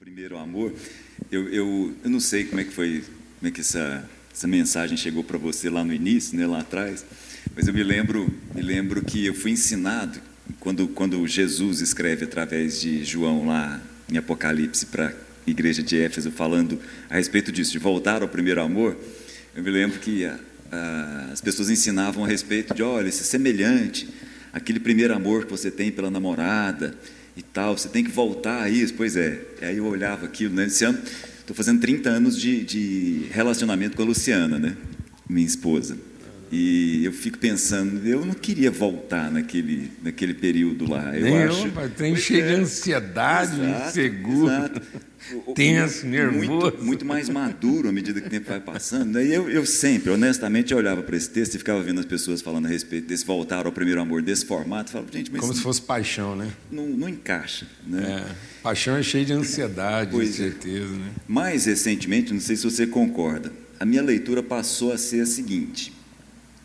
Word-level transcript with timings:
primeiro 0.00 0.36
amor, 0.36 0.74
eu, 1.30 1.48
eu, 1.50 1.94
eu 2.02 2.10
não 2.10 2.18
sei 2.18 2.44
como 2.44 2.60
é 2.60 2.64
que 2.64 2.72
foi, 2.72 3.04
como 3.38 3.48
é 3.48 3.50
que 3.52 3.60
essa, 3.60 4.04
essa 4.32 4.46
mensagem 4.48 4.96
chegou 4.96 5.22
para 5.22 5.38
você 5.38 5.70
lá 5.70 5.84
no 5.84 5.92
início, 5.92 6.36
né, 6.36 6.46
lá 6.46 6.60
atrás, 6.60 7.06
mas 7.54 7.68
eu 7.68 7.72
me 7.72 7.82
lembro, 7.84 8.28
me 8.52 8.60
lembro 8.60 9.04
que 9.04 9.24
eu 9.24 9.32
fui 9.32 9.52
ensinado 9.52 10.20
quando, 10.58 10.88
quando 10.88 11.24
Jesus 11.28 11.80
escreve 11.80 12.24
através 12.24 12.80
de 12.80 13.04
João 13.04 13.46
lá 13.46 13.80
em 14.10 14.16
Apocalipse 14.18 14.86
para 14.86 15.10
a 15.10 15.14
igreja 15.46 15.80
de 15.80 15.96
Éfeso 15.96 16.32
falando 16.32 16.80
a 17.08 17.14
respeito 17.14 17.52
disso, 17.52 17.70
de 17.70 17.78
voltar 17.78 18.20
ao 18.20 18.28
primeiro 18.28 18.60
amor, 18.60 18.96
eu 19.54 19.62
me 19.62 19.70
lembro 19.70 20.00
que 20.00 20.24
a, 20.24 20.40
a, 20.72 21.28
as 21.32 21.40
pessoas 21.40 21.70
ensinavam 21.70 22.24
a 22.24 22.28
respeito 22.28 22.74
de, 22.74 22.82
olha, 22.82 23.08
esse 23.08 23.22
semelhante, 23.22 24.08
aquele 24.52 24.80
primeiro 24.80 25.14
amor 25.14 25.44
que 25.44 25.50
você 25.52 25.70
tem 25.70 25.92
pela 25.92 26.10
namorada, 26.10 26.98
e 27.36 27.42
tal, 27.42 27.76
você 27.76 27.88
tem 27.88 28.04
que 28.04 28.10
voltar 28.10 28.62
a 28.62 28.68
isso. 28.68 28.94
Pois 28.94 29.16
é, 29.16 29.40
aí 29.62 29.78
eu 29.78 29.86
olhava 29.86 30.26
aquilo, 30.26 30.54
né? 30.54 30.66
Esse 30.66 30.84
ano, 30.84 30.98
estou 31.40 31.54
fazendo 31.54 31.80
30 31.80 32.08
anos 32.08 32.38
de, 32.40 32.64
de 32.64 33.26
relacionamento 33.30 33.96
com 33.96 34.02
a 34.02 34.06
Luciana, 34.06 34.58
né? 34.58 34.76
Minha 35.28 35.46
esposa. 35.46 35.96
E 36.56 37.04
eu 37.04 37.10
fico 37.10 37.36
pensando, 37.36 38.06
eu 38.06 38.24
não 38.24 38.32
queria 38.32 38.70
voltar 38.70 39.28
naquele, 39.28 39.90
naquele 40.00 40.32
período 40.32 40.88
lá. 40.88 41.12
Eu 41.16 41.24
Nem 41.24 41.42
acho. 41.42 41.66
eu, 41.66 41.90
tem 41.90 42.14
cheio 42.14 42.44
é. 42.44 42.48
de 42.48 42.54
ansiedade, 42.60 43.60
Exato, 43.60 43.88
inseguro, 43.88 44.46
exato. 44.46 44.82
Tenso, 45.56 46.06
nervoso. 46.06 46.46
Muito, 46.46 46.84
muito 46.84 47.04
mais 47.04 47.28
maduro 47.28 47.88
à 47.88 47.92
medida 47.92 48.20
que 48.20 48.28
o 48.28 48.30
tempo 48.30 48.48
vai 48.48 48.60
passando. 48.60 49.14
Daí 49.14 49.34
eu, 49.34 49.50
eu 49.50 49.66
sempre, 49.66 50.12
honestamente, 50.12 50.70
eu 50.70 50.78
olhava 50.78 51.02
para 51.02 51.16
esse 51.16 51.28
texto 51.28 51.56
e 51.56 51.58
ficava 51.58 51.82
vendo 51.82 51.98
as 51.98 52.06
pessoas 52.06 52.40
falando 52.40 52.66
a 52.66 52.68
respeito 52.68 53.08
desse 53.08 53.24
voltar 53.24 53.66
ao 53.66 53.72
primeiro 53.72 54.00
amor, 54.00 54.22
desse 54.22 54.46
formato. 54.46 54.92
Falava, 54.92 55.10
gente, 55.10 55.32
mas 55.32 55.40
como 55.40 55.52
se 55.54 55.60
fosse 55.60 55.82
paixão, 55.82 56.36
né? 56.36 56.52
não, 56.70 56.86
não 56.86 57.08
encaixa. 57.08 57.66
Né? 57.84 58.24
É, 58.28 58.34
paixão 58.62 58.96
é 58.96 59.02
cheio 59.02 59.24
de 59.24 59.32
ansiedade, 59.32 60.10
de 60.10 60.16
Pois 60.16 60.30
é. 60.38 60.44
certeza, 60.44 60.86
né? 60.86 61.10
Mais 61.26 61.64
recentemente, 61.64 62.32
não 62.32 62.40
sei 62.40 62.54
se 62.54 62.62
você 62.62 62.86
concorda, 62.86 63.50
a 63.80 63.84
minha 63.84 64.02
leitura 64.02 64.40
passou 64.40 64.92
a 64.92 64.98
ser 64.98 65.22
a 65.22 65.26
seguinte: 65.26 65.92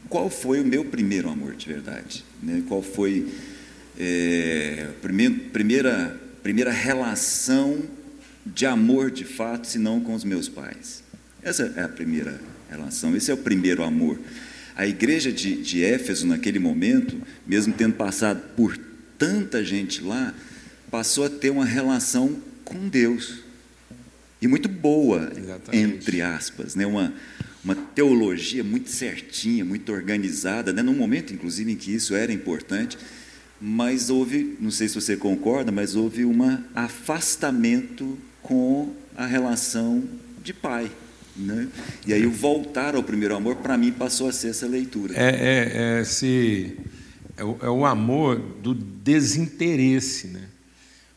qual 0.07 0.29
foi 0.29 0.61
o 0.61 0.65
meu 0.65 0.85
primeiro 0.85 1.29
amor 1.29 1.55
de 1.55 1.67
verdade? 1.67 2.23
Né? 2.41 2.63
Qual 2.67 2.81
foi 2.81 3.27
é, 3.97 4.87
a 4.89 5.01
primeira, 5.51 6.19
primeira, 6.41 6.71
relação 6.71 7.79
de 8.45 8.65
amor 8.65 9.11
de 9.11 9.25
fato, 9.25 9.67
se 9.67 9.77
não 9.77 9.99
com 9.99 10.13
os 10.13 10.23
meus 10.23 10.47
pais? 10.47 11.03
Essa 11.43 11.73
é 11.75 11.83
a 11.83 11.89
primeira 11.89 12.39
relação, 12.69 13.15
esse 13.15 13.29
é 13.29 13.33
o 13.33 13.37
primeiro 13.37 13.83
amor. 13.83 14.19
A 14.75 14.87
igreja 14.87 15.31
de, 15.31 15.61
de 15.61 15.83
Éfeso, 15.83 16.25
naquele 16.25 16.59
momento, 16.59 17.21
mesmo 17.45 17.73
tendo 17.73 17.95
passado 17.95 18.41
por 18.55 18.77
tanta 19.17 19.63
gente 19.63 20.01
lá, 20.01 20.33
passou 20.89 21.25
a 21.25 21.29
ter 21.29 21.49
uma 21.49 21.65
relação 21.65 22.39
com 22.63 22.87
Deus 22.87 23.49
e 24.41 24.47
muito 24.47 24.69
boa, 24.69 25.31
Exatamente. 25.35 25.77
entre 25.77 26.21
aspas, 26.21 26.75
né? 26.75 26.85
uma, 26.85 27.13
uma 27.63 27.75
teologia 27.75 28.63
muito 28.63 28.89
certinha, 28.89 29.65
muito 29.65 29.91
organizada, 29.91 30.71
né? 30.71 30.81
num 30.81 30.95
momento, 30.95 31.33
inclusive, 31.33 31.71
em 31.71 31.75
que 31.75 31.93
isso 31.93 32.15
era 32.15 32.31
importante, 32.31 32.97
mas 33.59 34.09
houve, 34.09 34.57
não 34.59 34.71
sei 34.71 34.87
se 34.87 34.95
você 34.95 35.17
concorda, 35.17 35.71
mas 35.71 35.95
houve 35.95 36.23
um 36.23 36.39
afastamento 36.73 38.17
com 38.41 38.93
a 39.15 39.25
relação 39.25 40.03
de 40.41 40.53
pai. 40.53 40.89
Né? 41.35 41.67
E 42.05 42.13
aí 42.13 42.25
o 42.25 42.31
voltar 42.31 42.95
ao 42.95 43.03
primeiro 43.03 43.35
amor, 43.35 43.57
para 43.57 43.77
mim, 43.77 43.91
passou 43.91 44.27
a 44.27 44.31
ser 44.31 44.49
essa 44.49 44.67
leitura. 44.67 45.13
É, 45.15 45.29
é, 45.29 45.71
é, 45.73 46.01
esse, 46.01 46.77
é, 47.37 47.43
o, 47.43 47.57
é 47.61 47.69
o 47.69 47.85
amor 47.85 48.39
do 48.61 48.73
desinteresse, 48.73 50.27
né? 50.27 50.48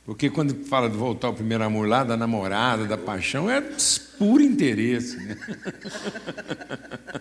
Porque 0.04 0.28
quando 0.28 0.64
fala 0.64 0.90
de 0.90 0.96
voltar 0.96 1.28
ao 1.28 1.34
primeiro 1.34 1.62
amor 1.62 1.88
lá, 1.88 2.02
da 2.02 2.16
namorada, 2.16 2.84
da 2.84 2.98
paixão, 2.98 3.48
é 3.48 3.62
puro 4.18 4.42
interesse. 4.42 5.16
Né? 5.16 5.36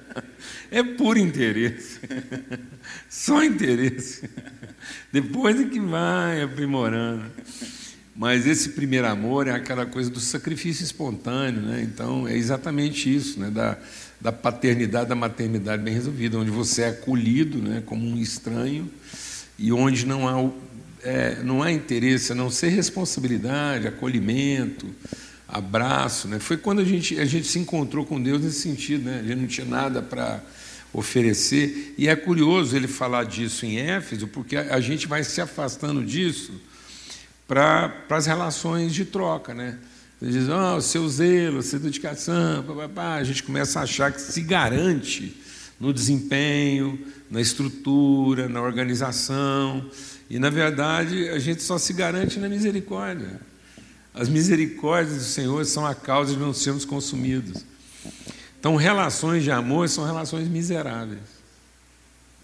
É 0.72 0.82
puro 0.82 1.20
interesse. 1.20 2.00
Só 3.10 3.44
interesse. 3.44 4.28
Depois 5.12 5.60
é 5.60 5.66
que 5.66 5.80
vai 5.82 6.42
aprimorando. 6.42 7.26
Mas 8.16 8.48
esse 8.48 8.70
primeiro 8.70 9.08
amor 9.08 9.48
é 9.48 9.52
aquela 9.52 9.86
coisa 9.86 10.10
do 10.10 10.20
sacrifício 10.20 10.84
espontâneo, 10.84 11.62
né? 11.62 11.82
Então 11.82 12.26
é 12.26 12.38
exatamente 12.38 13.14
isso, 13.14 13.40
né? 13.40 13.50
Da, 13.50 13.78
da 14.20 14.32
paternidade, 14.32 15.10
da 15.10 15.16
maternidade 15.16 15.84
bem 15.84 15.94
resolvida, 15.94 16.38
onde 16.38 16.52
você 16.52 16.84
é 16.84 16.90
acolhido, 16.90 17.58
né? 17.58 17.84
Como 17.86 18.08
um 18.08 18.18
estranho 18.18 18.90
e 19.60 19.72
onde 19.74 20.06
não 20.06 20.28
há 20.28 20.52
é, 21.04 21.42
não 21.44 21.64
há 21.64 21.72
interesse, 21.72 22.32
a 22.32 22.36
não 22.36 22.50
ser 22.50 22.70
responsabilidade, 22.70 23.88
acolhimento, 23.88 24.88
abraço, 25.48 26.28
né? 26.28 26.40
Foi 26.40 26.58
quando 26.58 26.80
a 26.80 26.86
gente 26.86 27.20
a 27.20 27.26
gente 27.26 27.48
se 27.48 27.60
encontrou 27.60 28.06
com 28.06 28.22
Deus 28.22 28.42
nesse 28.42 28.62
sentido, 28.62 29.06
né? 29.06 29.20
A 29.20 29.28
gente 29.28 29.40
não 29.40 29.48
tinha 29.48 29.66
nada 29.66 30.02
para 30.02 30.42
oferecer 30.94 31.94
e 31.98 32.08
é 32.08 32.16
curioso 32.16 32.76
ele 32.76 32.88
falar 32.88 33.26
disso 33.26 33.66
em 33.66 33.78
Éfeso, 33.78 34.28
porque 34.28 34.56
a, 34.56 34.76
a 34.76 34.82
gente 34.82 35.08
vai 35.08 35.24
se 35.24 35.42
afastando 35.42 36.04
disso 36.04 36.54
para 37.48 37.94
as 38.10 38.26
relações 38.26 38.94
de 38.94 39.04
troca, 39.04 39.54
né? 39.54 39.78
Ele 40.22 40.32
diz, 40.32 40.48
oh, 40.48 40.80
seu 40.80 41.10
zelo, 41.10 41.64
sua 41.64 41.80
dedicação, 41.80 42.64
pá, 42.64 42.74
pá, 42.74 42.90
pá. 42.90 43.16
a 43.16 43.24
gente 43.24 43.42
começa 43.42 43.80
a 43.80 43.84
achar 43.84 44.12
que 44.12 44.22
se 44.22 44.42
garante 44.42 45.36
no 45.80 45.92
desempenho, 45.92 47.00
na 47.30 47.42
estrutura, 47.42 48.48
na 48.48 48.62
organização, 48.62 49.90
e 50.32 50.40
na 50.40 50.50
verdade 50.50 51.28
a 51.28 51.38
gente 51.40 51.62
só 51.62 51.78
se 51.78 51.92
garante 51.92 52.40
na 52.40 52.48
misericórdia. 52.48 53.42
As 54.14 54.30
misericórdias 54.30 55.18
do 55.18 55.24
Senhor 55.24 55.66
são 55.66 55.86
a 55.86 55.94
causa 55.94 56.34
de 56.34 56.40
não 56.40 56.54
sermos 56.54 56.86
consumidos. 56.86 57.66
Então, 58.58 58.78
relações 58.78 59.44
de 59.44 59.52
amor 59.52 59.90
são 59.90 60.06
relações 60.06 60.48
miseráveis. 60.48 61.20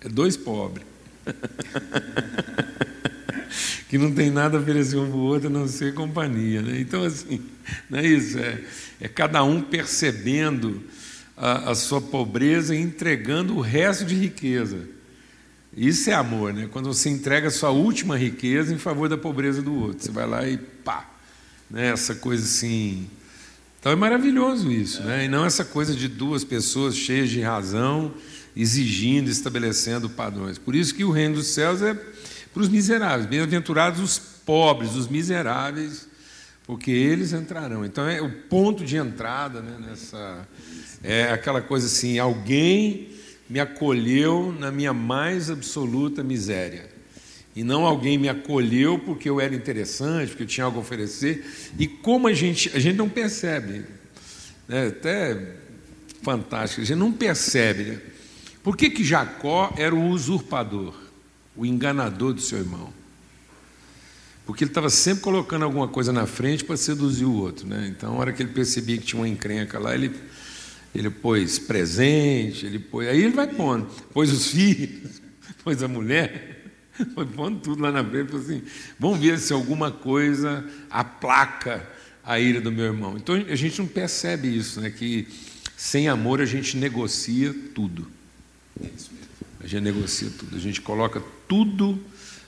É 0.02 0.10
dois 0.10 0.36
pobres. 0.36 0.86
que 3.88 3.98
não 3.98 4.14
tem 4.14 4.30
nada 4.30 4.58
a 4.58 4.62
oferecer 4.62 4.98
um 4.98 5.08
para 5.08 5.16
o 5.16 5.22
outro 5.22 5.48
a 5.48 5.50
não 5.50 5.66
ser 5.66 5.94
companhia. 5.94 6.62
Né? 6.62 6.82
Então, 6.82 7.06
assim, 7.06 7.42
não 7.90 8.00
é 8.00 8.06
isso. 8.06 8.38
É, 8.38 8.62
é 9.00 9.08
cada 9.08 9.42
um 9.46 9.62
percebendo 9.62 10.84
a, 11.38 11.72
a 11.72 11.76
sua 11.76 12.02
pobreza 12.02 12.76
e 12.76 12.82
entregando 12.82 13.56
o 13.56 13.62
resto 13.62 14.04
de 14.04 14.16
riqueza. 14.16 14.97
Isso 15.78 16.10
é 16.10 16.14
amor, 16.14 16.52
né? 16.52 16.68
Quando 16.72 16.92
você 16.92 17.08
entrega 17.08 17.50
a 17.50 17.52
sua 17.52 17.70
última 17.70 18.18
riqueza 18.18 18.74
em 18.74 18.80
favor 18.80 19.08
da 19.08 19.16
pobreza 19.16 19.62
do 19.62 19.76
outro. 19.76 20.04
Você 20.04 20.12
vai 20.12 20.26
lá 20.26 20.48
e 20.48 20.58
pá. 20.58 21.08
Né? 21.70 21.90
Essa 21.90 22.16
coisa 22.16 22.44
assim. 22.44 23.08
Então 23.80 23.92
é 23.92 23.96
maravilhoso 23.96 24.72
isso, 24.72 25.04
né? 25.04 25.26
E 25.26 25.28
não 25.28 25.46
essa 25.46 25.64
coisa 25.64 25.94
de 25.94 26.08
duas 26.08 26.44
pessoas 26.44 26.98
cheias 26.98 27.30
de 27.30 27.42
razão, 27.42 28.12
exigindo, 28.56 29.30
estabelecendo 29.30 30.10
padrões. 30.10 30.58
Por 30.58 30.74
isso 30.74 30.96
que 30.96 31.04
o 31.04 31.12
reino 31.12 31.36
dos 31.36 31.48
céus 31.48 31.84
é 31.84 31.94
para 31.94 32.62
os 32.64 32.70
miseráveis. 32.70 33.30
Bem-aventurados 33.30 34.02
os 34.02 34.18
pobres, 34.18 34.96
os 34.96 35.08
miseráveis, 35.08 36.08
porque 36.66 36.90
eles 36.90 37.34
entrarão. 37.34 37.86
Então 37.86 38.10
é 38.10 38.20
o 38.20 38.32
ponto 38.32 38.84
de 38.84 38.98
entrada 38.98 39.62
né, 39.62 39.78
nessa. 39.88 40.48
É 41.04 41.32
aquela 41.32 41.62
coisa 41.62 41.86
assim: 41.86 42.18
alguém 42.18 43.16
me 43.50 43.60
acolheu 43.60 44.56
na 44.58 44.72
minha 44.72 44.94
mais 44.94 45.50
absoluta 45.50 46.24
miséria. 46.24 46.90
E 47.56 47.64
não 47.64 47.86
alguém 47.86 48.18
me 48.18 48.30
acolheu 48.30 49.00
porque 49.00 49.28
eu 49.28 49.42
era 49.42 49.56
interessante, 49.56 50.30
porque 50.30 50.44
eu 50.44 50.48
tinha 50.48 50.66
algo 50.66 50.78
a 50.78 50.82
oferecer. 50.82 51.72
E 51.80 51.88
como 51.88 52.28
a 52.28 52.34
gente, 52.34 52.70
a 52.76 52.80
gente 52.80 52.96
não 52.96 53.10
percebe, 53.10 53.84
né, 54.68 54.88
até 54.88 55.56
fantástico, 56.22 56.82
a 56.82 56.86
gente 56.86 57.00
não 57.00 57.12
percebe. 57.12 57.84
Né? 57.84 58.02
Por 58.62 58.78
que, 58.78 58.90
que 58.90 59.04
Jacó 59.04 59.74
era 59.78 59.96
o 59.96 60.10
usurpador, 60.10 60.94
o 61.56 61.66
enganador 61.66 62.34
do 62.34 62.42
seu 62.42 62.60
irmão? 62.60 62.94
Porque 64.46 64.64
ele 64.64 64.72
estava 64.72 64.90
sempre 64.90 65.24
colocando 65.24 65.64
alguma 65.64 65.88
coisa 65.88 66.14
na 66.14 66.26
frente 66.26 66.64
para 66.64 66.78
seduzir 66.78 67.26
o 67.26 67.34
outro. 67.34 67.68
Né? 67.68 67.88
Então, 67.90 68.14
na 68.14 68.20
hora 68.20 68.32
que 68.32 68.42
ele 68.42 68.54
percebia 68.54 68.98
que 68.98 69.06
tinha 69.06 69.22
uma 69.22 69.28
encrenca 69.28 69.80
lá, 69.80 69.94
ele, 69.94 70.12
ele 70.94 71.10
pôs 71.10 71.60
presente, 71.60 72.66
ele 72.66 72.80
pôs, 72.80 73.08
aí 73.08 73.22
ele 73.22 73.34
vai 73.34 73.48
pondo, 73.48 73.86
pôs 74.14 74.32
os 74.32 74.48
filhos, 74.48 75.22
pôs 75.64 75.84
a 75.84 75.88
mulher, 75.88 76.58
foi 77.14 77.26
pondo 77.26 77.60
tudo 77.60 77.82
lá 77.82 77.92
na 77.92 78.04
frente, 78.04 78.30
falou 78.30 78.44
assim, 78.44 78.62
vamos 79.00 79.20
ver 79.20 79.38
se 79.40 79.54
alguma 79.54 79.92
coisa 79.92 80.66
aplaca 80.90 81.88
a 82.24 82.40
ira 82.40 82.60
do 82.60 82.72
meu 82.72 82.86
irmão. 82.86 83.16
Então 83.16 83.36
a 83.36 83.56
gente 83.56 83.80
não 83.80 83.88
percebe 83.88 84.48
isso, 84.56 84.82
né? 84.82 84.90
Que 84.90 85.28
sem 85.78 86.10
amor 86.10 86.42
a 86.42 86.46
gente 86.46 86.76
negocia 86.76 87.56
tudo. 87.74 88.08
A 89.60 89.68
gente 89.68 89.82
negocia 89.82 90.30
tudo, 90.38 90.56
a 90.56 90.60
gente 90.60 90.82
coloca 90.82 91.24
tudo 91.48 92.04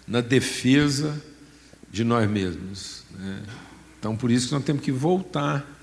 na 0.08 0.22
defesa 0.22 1.22
de 1.92 2.04
nós 2.04 2.30
mesmos. 2.30 3.04
Né? 3.12 3.42
Então 3.98 4.16
por 4.16 4.30
isso 4.32 4.48
que 4.48 4.54
nós 4.54 4.64
temos 4.64 4.84
que 4.84 4.92
voltar 4.92 5.79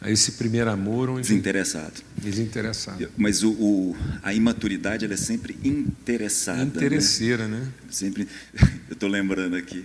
a 0.00 0.10
esse 0.10 0.32
primeiro 0.32 0.70
amor 0.70 1.08
onde 1.08 1.22
Desinteressado. 1.22 1.94
desinteressado. 2.16 3.08
Mas 3.16 3.42
o, 3.42 3.50
o- 3.52 3.96
a 4.22 4.34
imaturidade 4.34 5.04
ela 5.04 5.14
é 5.14 5.16
sempre 5.16 5.56
interessada. 5.64 6.58
né? 6.58 6.64
Interesseira, 6.64 7.48
né? 7.48 7.66
Sempre, 7.90 8.28
eu 8.88 8.92
estou 8.94 9.08
lembrando 9.08 9.56
aqui, 9.56 9.84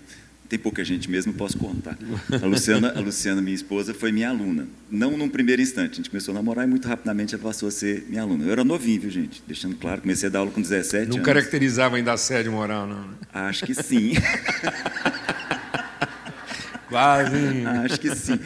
tem 0.50 0.57
pouca 0.59 0.83
gente 0.83 1.09
mesmo, 1.09 1.31
posso 1.33 1.57
contar. 1.59 1.97
A 2.41 2.45
Luciana, 2.45 2.91
a 2.95 3.00
Luciana, 3.00 3.39
minha 3.41 3.53
esposa, 3.56 3.94
foi 3.94 4.11
minha 4.11 4.29
aluna. 4.29 4.67
Não 4.89 5.15
num 5.15 5.29
primeiro 5.29 5.61
instante, 5.61 5.94
a 5.94 5.95
gente 5.97 6.09
começou 6.09 6.31
a 6.33 6.35
namorar 6.35 6.65
e 6.65 6.69
muito 6.69 6.88
rapidamente 6.88 7.35
ela 7.35 7.44
passou 7.44 7.69
a 7.69 7.71
ser 7.71 8.06
minha 8.09 8.23
aluna. 8.23 8.44
Eu 8.45 8.51
era 8.51 8.63
novinho, 8.63 9.00
viu, 9.01 9.11
gente? 9.11 9.44
Deixando 9.47 9.75
claro, 9.75 10.01
comecei 10.01 10.27
a 10.27 10.31
dar 10.31 10.39
aula 10.39 10.50
com 10.51 10.59
17 10.59 11.07
não 11.07 11.15
anos. 11.17 11.25
caracterizava 11.25 11.97
ainda 11.97 12.11
assédio 12.13 12.51
moral, 12.51 12.88
não? 12.88 13.01
Né? 13.07 13.13
Acho 13.31 13.63
que 13.65 13.75
sim. 13.75 14.13
Quase. 16.89 17.36
Acho 17.86 18.00
que 18.00 18.13
sim. 18.15 18.39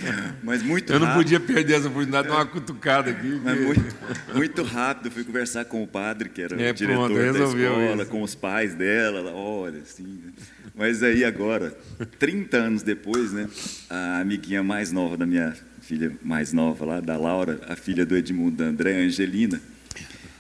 Mas 0.44 0.62
muito 0.62 0.92
Eu 0.92 1.00
não 1.00 1.08
rápido. 1.08 1.24
podia 1.24 1.40
perder 1.40 1.74
essa 1.76 1.88
oportunidade 1.88 2.28
de 2.28 2.34
dar 2.34 2.40
uma 2.40 2.46
cutucada 2.46 3.10
aqui. 3.12 3.42
Mas 3.44 3.60
muito, 3.60 3.96
muito 4.36 4.64
rápido, 4.64 5.10
fui 5.12 5.24
conversar 5.24 5.66
com 5.66 5.82
o 5.82 5.88
padre, 5.88 6.30
que 6.30 6.42
era 6.42 6.62
É, 6.62 6.72
o 6.72 6.74
diretor 6.74 7.10
pronto, 7.10 7.34
da 7.34 7.44
escola, 7.46 8.02
isso. 8.04 8.12
com 8.12 8.22
os 8.22 8.36
pais 8.36 8.76
dela, 8.76 9.20
ela, 9.20 9.32
olha, 9.32 9.80
assim. 9.82 10.04
né? 10.04 10.32
Mas 10.76 11.02
aí 11.04 11.24
agora, 11.24 11.76
30 12.20 12.58
anos 12.58 12.84
depois, 12.84 13.32
né, 13.32 13.48
a 13.90 14.20
amiguinha 14.20 14.64
mais 14.64 14.92
nova 14.92 15.16
da 15.16 15.26
minha 15.26 15.54
filha 15.82 16.12
mais 16.24 16.52
nova 16.52 16.84
lá, 16.86 17.00
da 17.00 17.16
Laura, 17.16 17.60
a 17.68 17.76
filha 17.76 18.06
do 18.06 18.16
Edmundo, 18.18 18.58
da 18.58 18.66
André, 18.66 18.96
Angelina, 19.04 19.62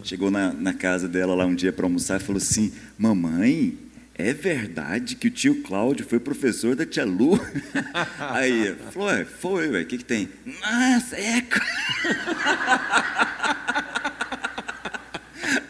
chegou 0.03 0.31
na, 0.31 0.51
na 0.51 0.73
casa 0.73 1.07
dela 1.07 1.35
lá 1.35 1.45
um 1.45 1.53
dia 1.53 1.71
para 1.71 1.85
almoçar 1.85 2.19
e 2.19 2.23
falou 2.23 2.41
assim: 2.41 2.73
Mamãe, 2.97 3.77
é 4.15 4.33
verdade 4.33 5.15
que 5.15 5.27
o 5.27 5.31
tio 5.31 5.63
Cláudio 5.63 6.05
foi 6.05 6.19
professor 6.19 6.75
da 6.75 6.85
tia 6.85 7.03
Lu? 7.05 7.39
Aí, 8.19 8.75
falou: 8.91 9.07
Ué, 9.09 9.25
foi, 9.25 9.69
ué, 9.69 9.81
o 9.81 9.85
que, 9.85 9.97
que 9.97 10.05
tem? 10.05 10.29
Nossa, 10.45 11.15
é. 11.17 11.43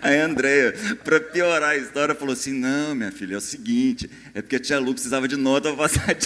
Aí 0.01 0.19
a 0.19 0.25
Andréia, 0.25 0.73
para 1.03 1.19
piorar 1.21 1.69
a 1.69 1.77
história, 1.77 2.13
falou 2.13 2.33
assim: 2.33 2.51
Não, 2.53 2.93
minha 2.93 3.11
filha, 3.11 3.35
é 3.35 3.37
o 3.37 3.41
seguinte, 3.41 4.09
é 4.33 4.41
porque 4.41 4.57
a 4.57 4.59
tia 4.59 4.77
Lu 4.79 4.93
precisava 4.93 5.27
de 5.27 5.37
nota 5.37 5.69
para 5.73 5.77
passar. 5.77 6.15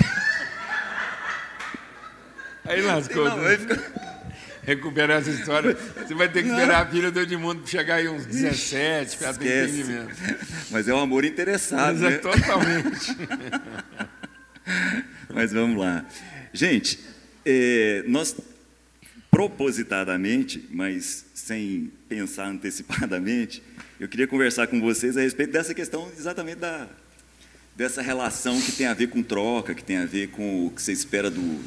Aí 2.66 2.82
lascou. 2.82 3.24
Não, 3.26 3.38
né? 3.38 3.50
aí 3.52 3.58
ficou- 3.58 3.78
Recuperar 4.68 5.22
essa 5.22 5.30
história. 5.30 5.78
Você 5.96 6.14
vai 6.14 6.28
ter 6.28 6.44
que 6.44 6.50
esperar 6.50 6.86
a 6.86 6.86
filha 6.86 7.10
do 7.10 7.22
Edmundo 7.22 7.66
chegar 7.66 7.96
aí 7.96 8.10
uns 8.10 8.26
17 8.26 9.16
para 9.16 9.34
ter 9.34 9.64
entendimento. 9.64 10.14
Mas 10.70 10.90
é 10.90 10.94
um 10.94 11.00
amor 11.00 11.24
interessado, 11.24 11.94
Mas 11.94 12.04
é 12.04 12.10
né? 12.10 12.18
totalmente. 12.18 13.18
Mas 15.34 15.54
vamos 15.54 15.80
lá. 15.80 16.06
Gente, 16.52 17.00
é, 17.46 18.04
nós 18.08 18.36
propositadamente, 19.32 20.68
mas 20.70 21.26
sem 21.34 21.92
pensar 22.10 22.48
antecipadamente, 22.48 23.64
eu 24.00 24.08
queria 24.08 24.28
conversar 24.28 24.68
com 24.68 24.82
vocês 24.82 25.16
a 25.16 25.22
respeito 25.22 25.54
dessa 25.54 25.74
questão 25.74 26.12
exatamente 26.18 26.58
da 26.58 26.90
dessa 27.74 28.02
relação 28.02 28.60
que 28.60 28.72
tem 28.72 28.88
a 28.88 28.94
ver 28.96 29.08
com 29.08 29.22
troca, 29.22 29.76
que 29.76 29.84
tem 29.84 29.98
a 29.98 30.06
ver 30.06 30.30
com 30.30 30.66
o 30.66 30.72
que 30.72 30.82
você 30.82 30.92
espera 30.92 31.30
do, 31.30 31.64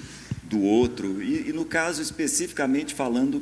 do 0.50 0.60
outro, 0.60 1.22
e, 1.22 1.48
e 1.48 1.52
no 1.52 1.64
caso 1.64 2.02
especificamente 2.02 2.92
falando 2.92 3.40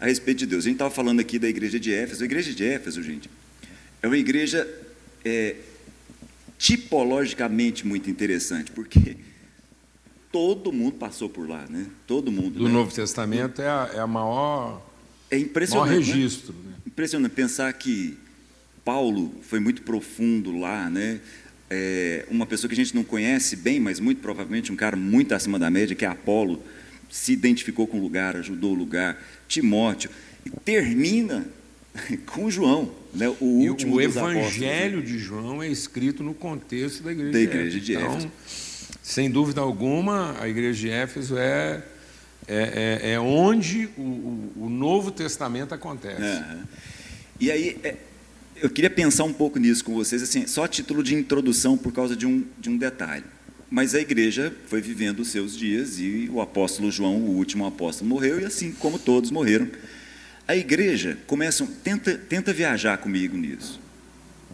a 0.00 0.06
respeito 0.06 0.38
de 0.38 0.46
Deus. 0.46 0.64
A 0.64 0.68
gente 0.68 0.74
estava 0.76 0.90
falando 0.90 1.20
aqui 1.20 1.38
da 1.38 1.48
igreja 1.48 1.78
de 1.78 1.92
Éfeso. 1.94 2.22
A 2.22 2.24
igreja 2.24 2.52
de 2.52 2.64
Éfeso, 2.64 3.02
gente, 3.02 3.30
é 4.02 4.06
uma 4.06 4.16
igreja 4.16 4.66
é, 5.24 5.56
tipologicamente 6.58 7.86
muito 7.86 8.10
interessante, 8.10 8.72
porque 8.72 9.16
todo 10.32 10.72
mundo 10.72 10.94
passou 10.96 11.28
por 11.28 11.48
lá, 11.48 11.66
né? 11.68 11.86
Todo 12.06 12.32
mundo. 12.32 12.58
Do 12.58 12.64
né? 12.66 12.72
Novo 12.72 12.92
Testamento 12.92 13.62
é 13.62 13.68
a, 13.68 13.90
é 13.94 14.00
a 14.00 14.06
maior, 14.06 14.82
É 15.30 15.36
maior 15.36 15.46
impressionante. 15.48 15.90
né? 15.90 15.96
registro. 15.98 16.52
Né? 16.64 16.74
Impressionante 16.84 17.32
pensar 17.32 17.72
que 17.74 18.18
Paulo 18.84 19.32
foi 19.42 19.60
muito 19.60 19.82
profundo 19.82 20.58
lá, 20.58 20.90
né? 20.90 21.20
É, 21.70 22.26
uma 22.28 22.46
pessoa 22.46 22.68
que 22.68 22.74
a 22.74 22.76
gente 22.84 22.94
não 22.96 23.04
conhece 23.04 23.54
bem, 23.54 23.78
mas 23.78 24.00
muito 24.00 24.20
provavelmente 24.20 24.72
um 24.72 24.76
cara 24.76 24.96
muito 24.96 25.34
acima 25.34 25.56
da 25.58 25.70
média, 25.70 25.94
que 25.94 26.04
é 26.04 26.08
Apolo, 26.08 26.60
se 27.08 27.32
identificou 27.32 27.86
com 27.86 27.98
o 27.98 28.02
lugar, 28.02 28.36
ajudou 28.36 28.72
o 28.72 28.74
lugar, 28.74 29.16
Timóteo, 29.46 30.10
e 30.44 30.50
termina 30.50 31.46
com 32.26 32.50
João, 32.50 32.90
né? 33.14 33.28
o 33.40 33.62
E 33.62 33.70
último 33.70 33.96
o 33.96 34.00
dos 34.02 34.16
apóstolos. 34.16 34.58
né? 34.58 34.66
Evangelho 34.66 35.02
de 35.02 35.18
João 35.18 35.62
é 35.62 35.68
escrito 35.68 36.22
no 36.24 36.34
contexto 36.34 37.02
da 37.04 37.12
igreja, 37.12 37.32
Da 37.32 37.40
igreja 37.40 37.78
de 37.80 37.96
Éfeso. 37.96 38.16
Então, 38.18 38.32
sem 39.02 39.30
dúvida 39.30 39.60
alguma, 39.60 40.36
a 40.40 40.48
igreja 40.48 40.78
de 40.80 40.90
Éfeso 40.90 41.36
é, 41.38 41.82
é, 42.48 43.00
é, 43.02 43.10
é 43.12 43.20
onde 43.20 43.88
o, 43.96 44.00
o, 44.02 44.52
o 44.64 44.68
Novo 44.68 45.10
Testamento 45.12 45.72
acontece. 45.74 46.42
E 47.38 47.50
aí, 47.50 47.76
é, 47.82 47.94
eu 48.60 48.70
queria 48.70 48.90
pensar 48.90 49.24
um 49.24 49.32
pouco 49.32 49.58
nisso 49.58 49.84
com 49.84 49.94
vocês, 49.94 50.22
assim, 50.22 50.46
só 50.46 50.64
a 50.64 50.68
título 50.68 51.02
de 51.02 51.14
introdução 51.14 51.76
por 51.76 51.92
causa 51.92 52.14
de 52.14 52.26
um, 52.26 52.44
de 52.58 52.68
um 52.68 52.76
detalhe. 52.76 53.24
Mas 53.70 53.94
a 53.94 54.00
igreja 54.00 54.52
foi 54.66 54.80
vivendo 54.80 55.20
os 55.20 55.28
seus 55.28 55.56
dias 55.56 55.98
e 55.98 56.28
o 56.32 56.40
apóstolo 56.40 56.90
João, 56.90 57.16
o 57.16 57.36
último 57.36 57.64
apóstolo, 57.66 58.10
morreu 58.10 58.40
e 58.40 58.44
assim 58.44 58.72
como 58.72 58.98
todos 58.98 59.30
morreram. 59.30 59.68
A 60.46 60.56
igreja 60.56 61.16
começa, 61.26 61.66
tenta, 61.84 62.18
tenta 62.18 62.52
viajar 62.52 62.98
comigo 62.98 63.36
nisso. 63.36 63.80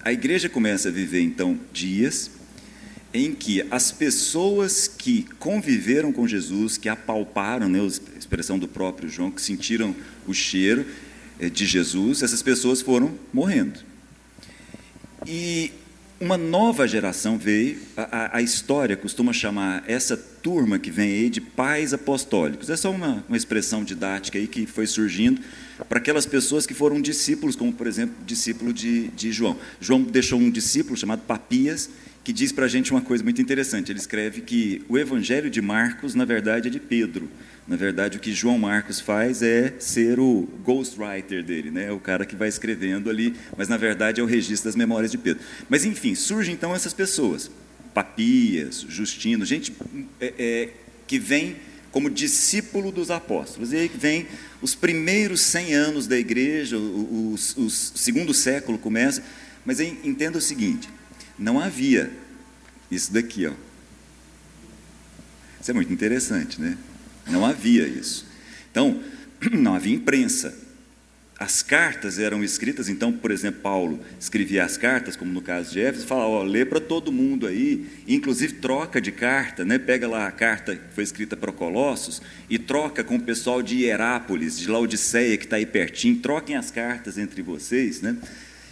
A 0.03 0.12
igreja 0.12 0.49
começa 0.49 0.88
a 0.88 0.93
viver 0.93 1.23
então 1.23 1.58
dias 1.73 2.31
em 3.14 3.35
que 3.35 3.67
as 3.70 3.91
pessoas 3.91 4.87
que 4.87 5.26
conviveram 5.38 6.12
com 6.12 6.29
Jesus, 6.29 6.76
que 6.76 6.88
apalparam, 6.88 7.69
né, 7.69 7.81
a 7.81 8.19
expressão 8.19 8.58
do 8.58 8.69
próprio 8.69 9.08
João, 9.08 9.31
que 9.31 9.41
sentiram 9.41 9.97
o 10.26 10.35
cheiro 10.35 10.85
eh, 11.41 11.49
de 11.49 11.64
Jesus, 11.64 12.23
essas 12.23 12.43
pessoas 12.43 12.82
foram 12.82 13.14
morrendo. 13.32 13.86
E 15.26 15.73
uma 16.20 16.38
nova 16.38 16.87
geração 16.88 17.37
veio, 17.37 17.78
a, 17.96 18.38
a- 18.38 18.43
história 18.43 18.96
costuma 18.96 19.32
chamar 19.32 19.84
essa 19.87 20.17
turma 20.17 20.78
que 20.78 20.90
vem 20.90 21.11
aí 21.11 21.28
de 21.31 21.40
pais 21.40 21.93
apostólicos. 21.93 22.70
É 22.70 22.76
só 22.76 22.90
uma, 22.90 23.25
uma 23.28 23.37
expressão 23.37 23.84
didática 23.84 24.38
aí 24.38 24.46
que 24.46 24.67
foi 24.67 24.87
surgindo 24.87 25.40
para 25.88 25.99
aquelas 25.99 26.25
pessoas 26.25 26.64
que 26.67 26.73
foram 26.73 27.00
discípulos, 27.00 27.55
como 27.55 27.73
por 27.73 27.87
exemplo, 27.87 28.14
discípulo 28.25 28.73
de, 28.73 29.08
de 29.08 29.31
João. 29.32 29.56
João 29.81 30.02
deixou 30.02 30.38
um 30.38 30.50
discípulo 30.50 30.96
chamado 30.96 31.20
Papias, 31.23 31.90
que 32.25 32.32
diz 32.32 32.50
para 32.50 32.64
a 32.64 32.69
gente 32.69 32.90
uma 32.90 33.02
coisa 33.02 33.22
muito 33.22 33.43
interessante. 33.43 33.93
Ele 33.93 33.99
escreve 33.99 34.40
que 34.40 34.82
o 34.88 34.96
evangelho 34.96 35.50
de 35.50 35.61
Marcos, 35.61 36.14
na 36.14 36.25
verdade, 36.25 36.69
é 36.69 36.70
de 36.70 36.81
Pedro. 36.81 37.29
Na 37.67 37.75
verdade, 37.75 38.17
o 38.17 38.21
que 38.21 38.33
João 38.33 38.59
Marcos 38.59 39.01
faz 39.01 39.43
é 39.43 39.75
ser 39.81 40.21
o 40.21 40.49
ghostwriter 40.65 41.43
dele, 41.43 41.69
né? 41.71 41.91
o 41.91 41.99
cara 41.99 42.25
que 42.25 42.37
vai 42.37 42.49
escrevendo 42.49 43.11
ali, 43.11 43.35
mas 43.57 43.69
na 43.69 43.77
verdade 43.77 44.21
é 44.21 44.23
o 44.23 44.27
registro 44.27 44.69
das 44.69 44.77
memórias 44.77 45.11
de 45.11 45.19
Pedro. 45.19 45.43
Mas 45.69 45.85
enfim, 45.85 46.15
surgem 46.15 46.55
então 46.55 46.73
essas 46.73 46.93
pessoas, 46.93 47.51
Papias, 47.93 48.87
Justino, 48.89 49.45
gente 49.45 49.73
é, 50.21 50.33
é, 50.39 50.69
que 51.09 51.19
vem 51.19 51.57
como 51.91 52.09
discípulo 52.09 52.93
dos 52.93 53.11
apóstolos. 53.11 53.73
E 53.73 53.77
aí 53.77 53.89
vem 53.93 54.29
os 54.63 54.77
primeiros 54.77 55.41
100 55.41 55.75
anos 55.75 56.06
da 56.06 56.17
igreja, 56.17 56.79
o, 56.79 57.35
o- 57.35 57.63
o 57.65 57.70
segundo 57.70 58.32
século 58.32 58.79
começa, 58.79 59.25
mas 59.65 59.81
entenda 59.81 60.39
o 60.39 60.41
seguinte: 60.41 60.89
não 61.37 61.58
havia 61.58 62.13
isso 62.91 63.13
daqui, 63.13 63.44
ó. 63.46 63.53
Isso 65.61 65.70
é 65.70 65.75
muito 65.75 65.93
interessante, 65.93 66.61
né? 66.61 66.77
Não 67.27 67.45
havia 67.45 67.87
isso. 67.87 68.27
Então, 68.71 69.03
não 69.53 69.75
havia 69.75 69.95
imprensa. 69.95 70.67
As 71.39 71.63
cartas 71.63 72.19
eram 72.19 72.43
escritas, 72.43 72.89
então, 72.89 73.13
por 73.13 73.31
exemplo, 73.31 73.61
Paulo 73.61 74.01
escrevia 74.19 74.65
as 74.65 74.79
cartas, 74.79 75.17
como 75.17 75.31
no 75.31 75.43
caso 75.43 75.71
de 75.71 75.81
Éfeso, 75.81 76.06
fala, 76.06 76.27
ó, 76.27 76.43
lê 76.43 76.65
para 76.65 76.81
todo 76.81 77.13
mundo 77.13 77.47
aí, 77.47 77.87
inclusive 78.09 78.55
troca 78.55 79.03
de 79.03 79.13
carta, 79.13 79.63
né? 79.63 79.79
Pega 79.79 80.09
lá 80.09 80.27
a 80.27 80.33
carta 80.33 80.75
que 80.75 80.95
foi 80.95 81.05
escrita 81.05 81.37
para 81.37 81.53
Colossos 81.53 82.23
e 82.49 82.59
troca 82.59 83.05
com 83.05 83.17
o 83.17 83.21
pessoal 83.21 83.61
de 83.63 83.83
Hierápolis, 83.83 84.59
de 84.59 84.67
Laodiceia, 84.67 85.37
que 85.37 85.45
está 85.45 85.56
aí 85.56 85.67
pertinho, 85.67 86.17
troquem 86.21 86.56
as 86.56 86.71
cartas 86.71 87.19
entre 87.19 87.43
vocês, 87.43 88.01
né? 88.01 88.17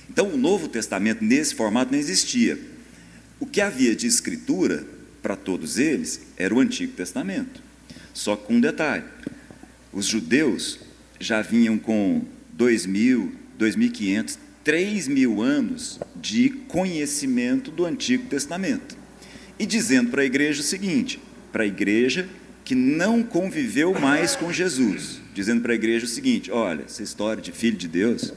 Então, 0.08 0.28
o 0.28 0.38
Novo 0.38 0.66
Testamento 0.66 1.22
nesse 1.22 1.54
formato 1.54 1.92
não 1.92 1.98
existia. 1.98 2.58
O 3.38 3.44
que 3.44 3.60
havia 3.60 3.94
de 3.94 4.06
escritura 4.06 4.86
para 5.20 5.36
todos 5.36 5.78
eles 5.78 6.20
era 6.36 6.54
o 6.54 6.60
Antigo 6.60 6.94
Testamento. 6.94 7.63
Só 8.14 8.36
com 8.36 8.54
um 8.54 8.60
detalhe: 8.60 9.04
os 9.92 10.06
judeus 10.06 10.78
já 11.20 11.42
vinham 11.42 11.76
com 11.76 12.22
2.000, 12.56 13.32
2.500, 13.58 14.38
3.000 14.64 15.42
anos 15.42 16.00
de 16.16 16.48
conhecimento 16.68 17.70
do 17.70 17.84
Antigo 17.84 18.26
Testamento. 18.28 18.96
E 19.58 19.66
dizendo 19.66 20.10
para 20.10 20.22
a 20.22 20.24
igreja 20.24 20.60
o 20.60 20.64
seguinte: 20.64 21.20
para 21.52 21.64
a 21.64 21.66
igreja 21.66 22.28
que 22.64 22.74
não 22.74 23.22
conviveu 23.22 23.92
mais 24.00 24.34
com 24.34 24.50
Jesus, 24.50 25.20
dizendo 25.34 25.60
para 25.60 25.72
a 25.72 25.76
igreja 25.76 26.06
o 26.06 26.08
seguinte: 26.08 26.50
olha, 26.50 26.84
essa 26.84 27.02
história 27.02 27.42
de 27.42 27.52
filho 27.52 27.76
de 27.76 27.88
Deus 27.88 28.32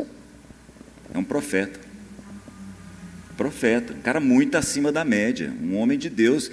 é 1.13 1.17
um 1.17 1.24
profeta. 1.24 1.79
Profeta, 3.38 3.93
um 3.93 4.01
cara 4.01 4.19
muito 4.19 4.55
acima 4.55 4.91
da 4.91 5.05
média, 5.05 5.53
um 5.62 5.77
homem 5.77 5.98
de 5.98 6.10
Deus, 6.10 6.50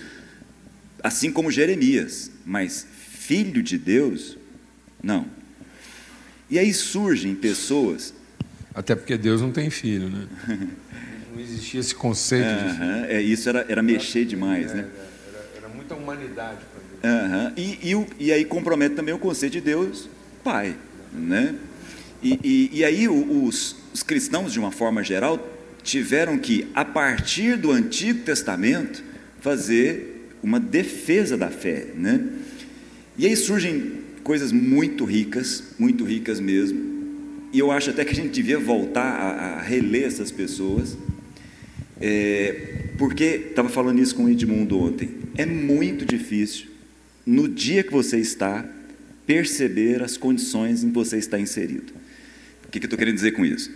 assim 1.03 1.33
como 1.33 1.51
Jeremias, 1.51 2.31
mas 2.45 2.87
filho 3.27 3.63
de 3.63 3.79
Deus, 3.79 4.37
não. 5.03 5.27
E 6.51 6.59
aí 6.59 6.73
surgem 6.75 7.35
pessoas, 7.35 8.13
Até 8.75 8.95
porque 8.95 9.17
Deus 9.17 9.41
não 9.41 9.51
tem 9.51 9.71
filho, 9.71 10.11
né? 10.11 10.27
Não 11.33 11.41
existia 11.41 11.81
esse 11.81 11.93
conceito 11.93 12.47
de 12.47 12.75
filho. 12.75 13.05
É, 13.09 13.21
isso 13.21 13.49
era, 13.49 13.67
era 13.69 13.83
mexer 13.83 14.25
demais, 14.25 14.73
né? 14.73 14.89
Era, 15.27 15.49
era 15.57 15.69
muito 15.69 15.93
humanidade 15.93 16.61
para 17.01 17.11
Deus. 17.11 17.33
Uhum. 17.33 17.53
E, 17.57 17.93
e, 17.93 18.27
e, 18.27 18.33
aí 18.33 18.45
compromete 18.45 18.95
também 18.95 19.13
o 19.13 19.19
conceito 19.19 19.55
de 19.55 19.61
Deus 19.61 20.09
Pai. 20.45 20.77
Né? 21.13 21.57
E, 22.23 22.39
e, 22.45 22.71
e 22.79 22.85
aí 22.85 23.09
os, 23.09 23.75
os 23.93 24.03
cristãos, 24.05 24.53
de 24.53 24.61
uma 24.61 24.71
forma 24.71 25.03
geral, 25.03 25.45
tiveram 25.83 26.39
que, 26.39 26.71
a 26.73 26.85
partir 26.85 27.57
do 27.57 27.73
Antigo 27.73 28.21
Testamento, 28.21 29.03
fazer 29.41 30.31
uma 30.41 30.61
defesa 30.61 31.37
da 31.37 31.51
fé. 31.51 31.89
Né? 31.97 32.29
E 33.17 33.27
aí 33.27 33.37
surgem 33.37 34.05
coisas 34.23 34.51
muito 34.51 35.05
ricas, 35.05 35.63
muito 35.79 36.05
ricas 36.05 36.41
mesmo. 36.41 36.95
E 37.53 37.59
eu 37.59 37.71
acho 37.71 37.91
até 37.91 38.05
que 38.05 38.11
a 38.11 38.15
gente 38.15 38.31
devia 38.31 38.59
voltar 38.59 39.05
a, 39.05 39.59
a 39.59 39.63
reler 39.63 40.05
essas 40.05 40.33
pessoas, 40.33 40.97
é, 42.01 42.91
porque 42.99 43.47
estava 43.51 43.69
falando 43.69 44.01
isso 44.01 44.15
com 44.15 44.25
o 44.25 44.29
Edmundo 44.29 44.79
ontem. 44.79 45.11
É 45.37 45.47
muito 45.47 46.05
difícil, 46.05 46.67
no 47.25 47.49
dia 47.49 47.85
que 47.85 47.93
você 47.93 48.19
está, 48.19 48.69
perceber 49.27 50.03
as 50.03 50.17
condições 50.17 50.83
em 50.83 50.89
que 50.89 50.95
você 50.95 51.17
está 51.17 51.39
inserido. 51.39 51.93
O 52.67 52.71
que, 52.71 52.81
que 52.81 52.87
eu 52.87 52.89
estou 52.89 52.99
querendo 52.99 53.15
dizer 53.15 53.33
com 53.33 53.45
isso? 53.45 53.71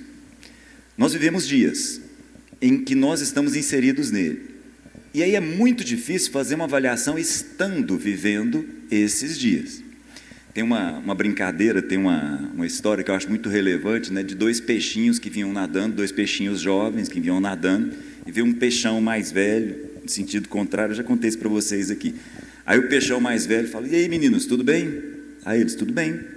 Nós 0.97 1.13
vivemos 1.13 1.47
dias 1.47 2.01
em 2.61 2.83
que 2.83 2.97
nós 2.97 3.21
estamos 3.21 3.55
inseridos 3.55 4.11
nele. 4.11 4.48
E 5.19 5.23
aí 5.25 5.35
é 5.35 5.41
muito 5.41 5.83
difícil 5.83 6.31
fazer 6.31 6.55
uma 6.55 6.67
avaliação 6.67 7.19
estando 7.19 7.99
vivendo 7.99 8.65
esses 8.89 9.37
dias. 9.37 9.83
Tem 10.55 10.63
uma, 10.63 10.93
uma 10.99 11.13
brincadeira, 11.13 11.83
tem 11.83 11.99
uma, 11.99 12.37
uma 12.55 12.65
história 12.65 13.03
que 13.03 13.11
eu 13.11 13.17
acho 13.17 13.29
muito 13.29 13.49
relevante, 13.49 14.13
né, 14.13 14.23
de 14.23 14.37
dois 14.37 14.61
peixinhos 14.61 15.19
que 15.19 15.29
vinham 15.29 15.53
nadando, 15.53 15.97
dois 15.97 16.13
peixinhos 16.13 16.61
jovens 16.61 17.09
que 17.09 17.19
vinham 17.19 17.41
nadando, 17.41 17.97
e 18.29 18.31
veio 18.31 18.47
um 18.47 18.53
peixão 18.53 19.01
mais 19.01 19.33
velho, 19.33 19.91
no 20.05 20.09
sentido 20.09 20.49
contrário, 20.49 20.93
eu 20.93 20.97
já 20.97 21.03
contei 21.03 21.29
isso 21.29 21.39
para 21.41 21.49
vocês 21.49 21.91
aqui. 21.91 22.15
Aí 22.65 22.79
o 22.79 22.89
peixão 22.89 23.21
mais 23.21 23.45
velho 23.45 23.67
fala: 23.67 23.89
E 23.89 23.97
aí, 23.97 24.09
meninos, 24.09 24.47
tudo 24.47 24.63
bem? 24.63 25.03
Aí 25.45 25.61
eles: 25.61 25.75
Tudo 25.75 25.93
bem. 25.93 26.13
Como 26.13 26.29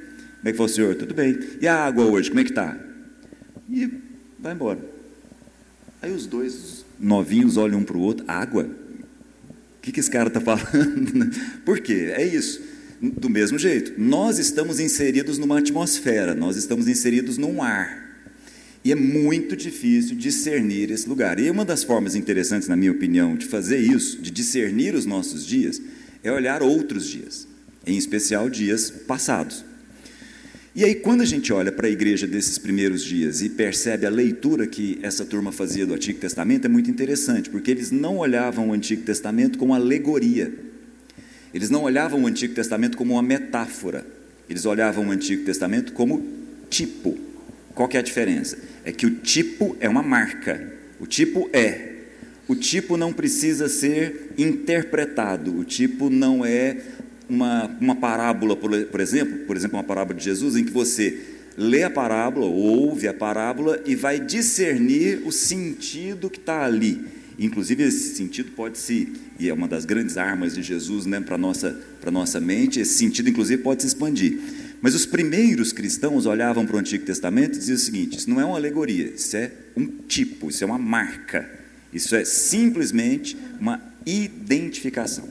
é 0.45 0.51
que 0.51 0.57
foi 0.57 0.65
o 0.65 0.69
senhor? 0.69 0.95
Tudo 0.95 1.13
bem. 1.13 1.37
E 1.61 1.67
a 1.67 1.75
água 1.85 2.05
hoje, 2.05 2.29
como 2.29 2.39
é 2.39 2.43
que 2.43 2.49
está? 2.49 2.75
E 3.69 3.87
vai 4.39 4.53
embora. 4.53 4.79
Aí 6.01 6.11
os 6.11 6.25
dois 6.25 6.80
novinhos 7.01 7.57
olham 7.57 7.79
um 7.79 7.83
para 7.83 7.97
o 7.97 8.01
outro: 8.01 8.25
Água? 8.27 8.63
O 8.63 9.81
que, 9.81 9.91
que 9.91 9.99
esse 9.99 10.11
cara 10.11 10.27
está 10.27 10.39
falando? 10.41 11.31
Por 11.65 11.79
quê? 11.79 12.13
É 12.15 12.25
isso. 12.25 12.61
Do 13.01 13.29
mesmo 13.29 13.57
jeito, 13.57 13.99
nós 13.99 14.37
estamos 14.37 14.79
inseridos 14.79 15.39
numa 15.39 15.57
atmosfera, 15.57 16.35
nós 16.35 16.55
estamos 16.55 16.87
inseridos 16.87 17.35
num 17.37 17.63
ar. 17.63 18.11
E 18.85 18.91
é 18.91 18.95
muito 18.95 19.55
difícil 19.55 20.15
discernir 20.15 20.91
esse 20.91 21.09
lugar. 21.09 21.39
E 21.39 21.49
uma 21.49 21.65
das 21.65 21.83
formas 21.83 22.15
interessantes, 22.15 22.67
na 22.67 22.75
minha 22.75 22.91
opinião, 22.91 23.35
de 23.35 23.47
fazer 23.47 23.77
isso, 23.77 24.21
de 24.21 24.29
discernir 24.29 24.93
os 24.93 25.05
nossos 25.05 25.45
dias, 25.45 25.81
é 26.23 26.31
olhar 26.31 26.61
outros 26.61 27.07
dias, 27.07 27.47
em 27.85 27.97
especial 27.97 28.49
dias 28.49 28.91
passados. 28.91 29.65
E 30.73 30.85
aí, 30.85 30.95
quando 30.95 31.21
a 31.21 31.25
gente 31.25 31.51
olha 31.51 31.71
para 31.71 31.87
a 31.87 31.89
igreja 31.89 32.25
desses 32.25 32.57
primeiros 32.57 33.03
dias 33.03 33.41
e 33.41 33.49
percebe 33.49 34.05
a 34.05 34.09
leitura 34.09 34.65
que 34.65 34.99
essa 35.01 35.25
turma 35.25 35.51
fazia 35.51 35.85
do 35.85 35.93
Antigo 35.93 36.19
Testamento, 36.19 36.65
é 36.65 36.69
muito 36.69 36.89
interessante, 36.89 37.49
porque 37.49 37.71
eles 37.71 37.91
não 37.91 38.17
olhavam 38.17 38.69
o 38.69 38.73
Antigo 38.73 39.03
Testamento 39.03 39.57
como 39.57 39.73
alegoria 39.73 40.71
eles 41.53 41.69
não 41.69 41.83
olhavam 41.83 42.23
o 42.23 42.27
Antigo 42.27 42.53
Testamento 42.53 42.97
como 42.97 43.13
uma 43.13 43.21
metáfora, 43.23 44.05
eles 44.49 44.65
olhavam 44.65 45.07
o 45.07 45.11
Antigo 45.11 45.43
Testamento 45.43 45.93
como 45.93 46.25
tipo. 46.69 47.17
Qual 47.73 47.87
que 47.87 47.97
é 47.97 47.99
a 47.99 48.03
diferença? 48.03 48.57
É 48.83 48.91
que 48.91 49.05
o 49.05 49.15
tipo 49.15 49.75
é 49.79 49.87
uma 49.87 50.03
marca, 50.03 50.71
o 50.99 51.05
tipo 51.05 51.49
é. 51.53 51.89
O 52.47 52.55
tipo 52.55 52.97
não 52.97 53.13
precisa 53.13 53.69
ser 53.69 54.33
interpretado, 54.37 55.57
o 55.57 55.63
tipo 55.63 56.09
não 56.09 56.45
é 56.45 56.77
uma, 57.31 57.65
uma 57.79 57.95
parábola, 57.95 58.55
por, 58.55 58.69
por 58.85 58.99
exemplo, 58.99 59.45
por 59.45 59.55
exemplo, 59.55 59.77
uma 59.77 59.83
parábola 59.83 60.17
de 60.17 60.25
Jesus, 60.25 60.55
em 60.55 60.63
que 60.63 60.71
você 60.71 61.19
lê 61.57 61.83
a 61.83 61.89
parábola, 61.89 62.45
ouve 62.45 63.07
a 63.07 63.13
parábola 63.13 63.81
e 63.85 63.95
vai 63.95 64.19
discernir 64.19 65.21
o 65.25 65.31
sentido 65.31 66.29
que 66.29 66.39
está 66.39 66.63
ali. 66.63 67.01
Inclusive, 67.39 67.83
esse 67.83 68.15
sentido 68.15 68.51
pode 68.51 68.77
se, 68.77 69.13
e 69.39 69.49
é 69.49 69.53
uma 69.53 69.67
das 69.67 69.85
grandes 69.85 70.17
armas 70.17 70.53
de 70.53 70.61
Jesus 70.61 71.05
né, 71.05 71.19
para 71.19 71.35
a 71.35 71.37
nossa, 71.37 71.79
nossa 72.11 72.39
mente, 72.39 72.79
esse 72.79 72.95
sentido, 72.95 73.29
inclusive, 73.29 73.63
pode 73.63 73.81
se 73.81 73.87
expandir. 73.87 74.37
Mas 74.81 74.93
os 74.93 75.05
primeiros 75.05 75.71
cristãos 75.71 76.25
olhavam 76.25 76.65
para 76.65 76.75
o 76.75 76.79
Antigo 76.79 77.05
Testamento 77.05 77.55
e 77.55 77.59
diziam 77.59 77.75
o 77.75 77.79
seguinte: 77.79 78.17
isso 78.17 78.29
não 78.29 78.41
é 78.41 78.45
uma 78.45 78.57
alegoria, 78.57 79.13
isso 79.15 79.37
é 79.37 79.51
um 79.77 79.87
tipo, 80.07 80.49
isso 80.49 80.63
é 80.63 80.67
uma 80.67 80.77
marca, 80.77 81.49
isso 81.93 82.15
é 82.15 82.25
simplesmente 82.25 83.37
uma 83.59 83.79
identificação. 84.05 85.29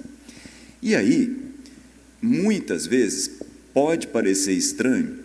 E 0.82 0.94
aí, 0.94 1.49
muitas 2.20 2.86
vezes, 2.86 3.30
pode 3.72 4.08
parecer 4.08 4.52
estranho 4.52 5.18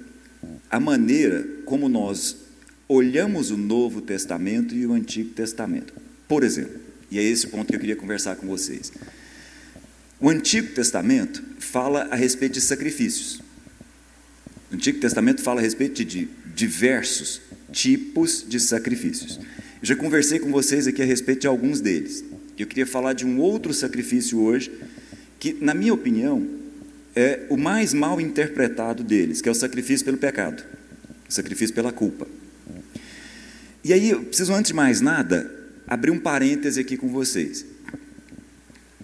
a 0.70 0.80
maneira 0.80 1.46
como 1.66 1.90
nós 1.90 2.38
olhamos 2.88 3.52
o 3.52 3.58
Novo 3.58 4.02
Testamento 4.02 4.76
e 4.76 4.86
o 4.86 4.94
Antigo 4.94 5.32
Testamento. 5.32 5.94
Por 6.28 6.44
exemplo, 6.44 6.80
e 7.10 7.20
é 7.20 7.24
esse 7.24 7.48
ponto 7.48 7.68
que 7.68 7.76
eu 7.76 7.80
queria 7.80 7.96
conversar 7.96 8.36
com 8.36 8.48
vocês. 8.48 8.92
O 10.20 10.30
Antigo 10.30 10.74
Testamento 10.74 11.44
fala 11.60 12.04
a 12.12 12.16
respeito 12.16 12.54
de 12.54 12.62
sacrifícios. 12.62 13.42
O 14.72 14.76
Antigo 14.76 15.00
Testamento 15.00 15.42
fala 15.42 15.60
a 15.60 15.64
respeito 15.64 16.04
de 16.04 16.28
diversos 16.56 17.42
tipos 17.72 18.46
de 18.48 18.60
sacrifícios. 18.60 19.38
Eu 19.38 19.88
já 19.88 19.96
conversei 19.96 20.40
com 20.40 20.52
vocês 20.52 20.88
aqui 20.88 21.02
a 21.02 21.06
respeito 21.06 21.42
de 21.42 21.48
alguns 21.48 21.82
deles. 21.82 22.24
Eu 22.58 22.66
queria 22.66 22.88
falar 22.88 23.14
de 23.14 23.26
um 23.26 23.40
outro 23.40 23.74
sacrifício 23.74 24.40
hoje, 24.40 24.72
que, 25.38 25.54
na 25.60 25.74
minha 25.74 25.94
opinião, 25.94 26.48
é 27.16 27.46
o 27.50 27.56
mais 27.56 27.94
mal 27.94 28.20
interpretado 28.20 29.04
deles, 29.04 29.42
que 29.42 29.48
é 29.48 29.52
o 29.52 29.56
sacrifício 29.56 30.06
pelo 30.06 30.18
pecado, 30.18 30.64
o 31.28 31.34
sacrifício 31.34 31.74
pela 31.74 31.92
culpa. 31.92 32.28
E 33.84 33.94
aí, 33.94 34.10
eu 34.10 34.24
preciso, 34.24 34.54
antes 34.54 34.70
de 34.70 34.76
mais 34.76 35.00
nada, 35.00 35.50
abrir 35.88 36.12
um 36.12 36.20
parêntese 36.20 36.80
aqui 36.80 36.98
com 36.98 37.08
vocês. 37.08 37.66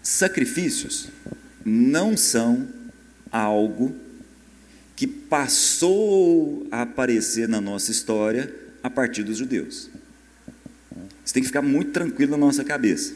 Sacrifícios 0.01 1.07
não 1.63 2.17
são 2.17 2.67
algo 3.31 3.95
que 4.95 5.07
passou 5.07 6.67
a 6.71 6.81
aparecer 6.81 7.47
na 7.47 7.61
nossa 7.61 7.91
história 7.91 8.53
a 8.83 8.89
partir 8.89 9.23
dos 9.23 9.37
judeus. 9.37 9.89
Isso 11.23 11.33
tem 11.33 11.43
que 11.43 11.47
ficar 11.47 11.61
muito 11.61 11.91
tranquilo 11.91 12.31
na 12.31 12.37
nossa 12.37 12.63
cabeça. 12.63 13.13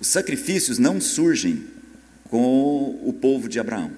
Os 0.00 0.06
sacrifícios 0.06 0.78
não 0.78 1.00
surgem 1.00 1.64
com 2.28 3.00
o 3.04 3.12
povo 3.12 3.48
de 3.48 3.58
Abraão. 3.58 3.90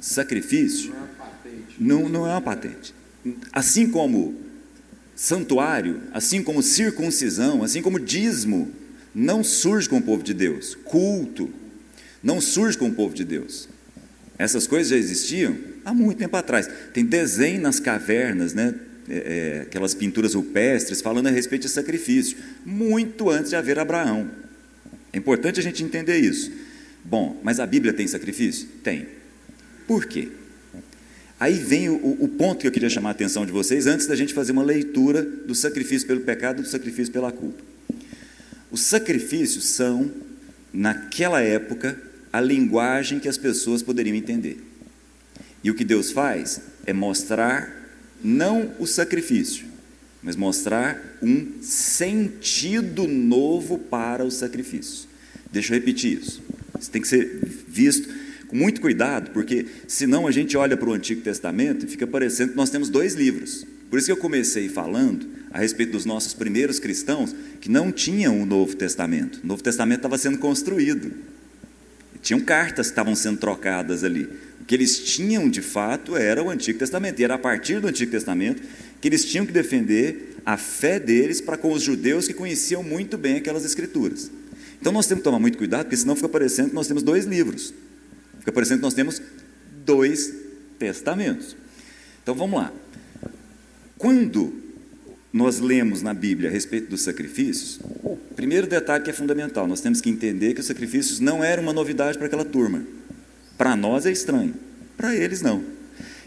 Sacrifício 0.00 0.92
não, 1.78 2.08
não 2.08 2.26
é 2.26 2.30
uma 2.30 2.40
patente. 2.40 2.94
Assim 3.52 3.88
como 3.88 4.34
santuário, 5.14 6.02
assim 6.12 6.42
como 6.42 6.62
circuncisão, 6.62 7.62
assim 7.62 7.80
como 7.82 8.00
dízimo, 8.00 8.70
não 9.14 9.44
surge 9.44 9.88
com 9.88 9.98
o 9.98 10.02
povo 10.02 10.22
de 10.22 10.34
Deus. 10.34 10.74
Culto 10.74 11.50
não 12.22 12.40
surge 12.40 12.78
com 12.78 12.88
o 12.88 12.92
povo 12.92 13.14
de 13.14 13.24
Deus. 13.24 13.68
Essas 14.38 14.66
coisas 14.66 14.88
já 14.88 14.96
existiam 14.96 15.56
há 15.84 15.92
muito 15.92 16.18
tempo 16.18 16.36
atrás. 16.36 16.68
Tem 16.92 17.04
desenho 17.04 17.60
nas 17.60 17.80
cavernas, 17.80 18.54
né? 18.54 18.74
É, 19.08 19.58
é, 19.58 19.60
aquelas 19.62 19.94
pinturas 19.94 20.34
rupestres 20.34 21.00
falando 21.00 21.26
a 21.26 21.30
respeito 21.30 21.62
de 21.62 21.68
sacrifício, 21.68 22.36
muito 22.64 23.28
antes 23.28 23.50
de 23.50 23.56
haver 23.56 23.78
Abraão. 23.78 24.30
É 25.12 25.18
importante 25.18 25.58
a 25.58 25.62
gente 25.62 25.82
entender 25.82 26.18
isso. 26.18 26.52
Bom, 27.04 27.40
mas 27.42 27.60
a 27.60 27.66
Bíblia 27.66 27.92
tem 27.92 28.06
sacrifício? 28.06 28.68
Tem. 28.82 29.06
Por 29.86 30.06
quê? 30.06 30.28
Aí 31.38 31.54
vem 31.54 31.88
o, 31.88 32.18
o, 32.20 32.28
ponto 32.28 32.60
que 32.60 32.68
eu 32.68 32.72
queria 32.72 32.88
chamar 32.88 33.08
a 33.08 33.12
atenção 33.12 33.44
de 33.44 33.50
vocês, 33.50 33.86
antes 33.88 34.06
da 34.06 34.14
gente 34.14 34.32
fazer 34.32 34.52
uma 34.52 34.62
leitura 34.62 35.22
do 35.22 35.54
sacrifício 35.54 36.06
pelo 36.06 36.20
pecado 36.20 36.60
e 36.60 36.62
do 36.62 36.68
sacrifício 36.68 37.12
pela 37.12 37.32
culpa. 37.32 37.62
Os 38.70 38.82
sacrifícios 38.82 39.64
são, 39.64 40.10
naquela 40.72 41.40
época, 41.40 42.00
a 42.32 42.40
linguagem 42.40 43.18
que 43.18 43.28
as 43.28 43.36
pessoas 43.36 43.82
poderiam 43.82 44.14
entender. 44.16 44.62
E 45.64 45.70
o 45.70 45.74
que 45.74 45.84
Deus 45.84 46.12
faz 46.12 46.60
é 46.86 46.92
mostrar 46.92 47.90
não 48.22 48.72
o 48.78 48.86
sacrifício, 48.86 49.66
mas 50.22 50.36
mostrar 50.36 51.18
um 51.20 51.60
sentido 51.60 53.08
novo 53.08 53.78
para 53.78 54.24
os 54.24 54.34
sacrifícios. 54.34 55.08
Deixa 55.50 55.74
eu 55.74 55.78
repetir 55.78 56.20
isso. 56.20 56.40
Isso 56.82 56.90
tem 56.90 57.00
que 57.00 57.06
ser 57.06 57.38
visto 57.68 58.08
com 58.48 58.56
muito 58.56 58.80
cuidado, 58.80 59.30
porque 59.30 59.66
senão 59.86 60.26
a 60.26 60.32
gente 60.32 60.56
olha 60.56 60.76
para 60.76 60.88
o 60.88 60.92
Antigo 60.92 61.22
Testamento 61.22 61.86
e 61.86 61.88
fica 61.88 62.06
parecendo 62.06 62.50
que 62.50 62.56
nós 62.56 62.70
temos 62.70 62.90
dois 62.90 63.14
livros. 63.14 63.64
Por 63.88 63.98
isso 63.98 64.06
que 64.06 64.12
eu 64.12 64.16
comecei 64.16 64.68
falando 64.68 65.26
a 65.52 65.60
respeito 65.60 65.92
dos 65.92 66.04
nossos 66.04 66.34
primeiros 66.34 66.78
cristãos 66.78 67.34
que 67.60 67.70
não 67.70 67.92
tinham 67.92 68.42
o 68.42 68.44
Novo 68.44 68.74
Testamento. 68.74 69.40
O 69.44 69.46
Novo 69.46 69.62
Testamento 69.62 70.00
estava 70.00 70.18
sendo 70.18 70.38
construído. 70.38 71.12
Tinham 72.20 72.40
cartas 72.40 72.88
que 72.88 72.92
estavam 72.92 73.14
sendo 73.14 73.38
trocadas 73.38 74.02
ali. 74.02 74.28
O 74.60 74.64
que 74.64 74.74
eles 74.74 74.98
tinham 74.98 75.48
de 75.48 75.62
fato 75.62 76.16
era 76.16 76.42
o 76.42 76.50
Antigo 76.50 76.78
Testamento. 76.78 77.20
E 77.20 77.24
era 77.24 77.34
a 77.34 77.38
partir 77.38 77.80
do 77.80 77.86
Antigo 77.86 78.10
Testamento 78.10 78.62
que 79.00 79.08
eles 79.08 79.24
tinham 79.24 79.46
que 79.46 79.52
defender 79.52 80.36
a 80.44 80.56
fé 80.56 80.98
deles 80.98 81.40
para 81.40 81.56
com 81.56 81.72
os 81.72 81.82
judeus 81.82 82.26
que 82.26 82.34
conheciam 82.34 82.82
muito 82.82 83.16
bem 83.16 83.36
aquelas 83.36 83.64
escrituras. 83.64 84.30
Então 84.82 84.92
nós 84.92 85.06
temos 85.06 85.20
que 85.20 85.24
tomar 85.24 85.38
muito 85.38 85.56
cuidado, 85.56 85.84
porque 85.84 85.96
senão 85.96 86.16
fica 86.16 86.28
parecendo 86.28 86.70
que 86.70 86.74
nós 86.74 86.88
temos 86.88 87.04
dois 87.04 87.24
livros. 87.24 87.72
Fica 88.40 88.50
parecendo 88.50 88.80
que 88.80 88.82
nós 88.82 88.94
temos 88.94 89.22
dois 89.86 90.34
testamentos. 90.76 91.56
Então 92.20 92.34
vamos 92.34 92.58
lá. 92.58 92.72
Quando 93.96 94.52
nós 95.32 95.60
lemos 95.60 96.02
na 96.02 96.12
Bíblia 96.12 96.50
a 96.50 96.52
respeito 96.52 96.90
dos 96.90 97.02
sacrifícios, 97.02 97.78
primeiro 98.34 98.66
detalhe 98.66 99.04
que 99.04 99.10
é 99.10 99.12
fundamental, 99.12 99.68
nós 99.68 99.80
temos 99.80 100.00
que 100.00 100.10
entender 100.10 100.52
que 100.52 100.60
os 100.60 100.66
sacrifícios 100.66 101.20
não 101.20 101.44
eram 101.44 101.62
uma 101.62 101.72
novidade 101.72 102.18
para 102.18 102.26
aquela 102.26 102.44
turma. 102.44 102.84
Para 103.56 103.76
nós 103.76 104.04
é 104.04 104.10
estranho, 104.10 104.52
para 104.96 105.14
eles 105.14 105.42
não. 105.42 105.62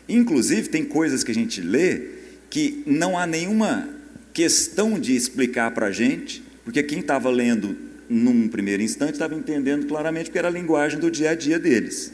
Inclusive, 0.08 0.70
tem 0.70 0.86
coisas 0.86 1.26
que 1.26 1.32
a 1.32 1.36
gente 1.36 1.60
lê 1.60 2.04
que 2.50 2.84
não 2.86 3.18
há 3.20 3.28
nenhuma 3.28 3.90
questão 4.34 4.98
de 4.98 5.14
explicar 5.14 5.72
para 5.72 5.88
a 5.88 5.92
gente, 5.92 6.42
porque 6.64 6.82
quem 6.82 7.00
estava 7.00 7.30
lendo 7.30 7.94
num 8.10 8.48
primeiro 8.48 8.82
instante 8.84 9.14
estava 9.14 9.36
entendendo 9.36 9.86
claramente 9.88 10.32
que 10.32 10.38
era 10.38 10.48
a 10.48 10.52
linguagem 10.52 11.00
do 11.00 11.10
dia 11.10 11.32
a 11.32 11.36
dia 11.36 11.60
deles. 11.60 12.12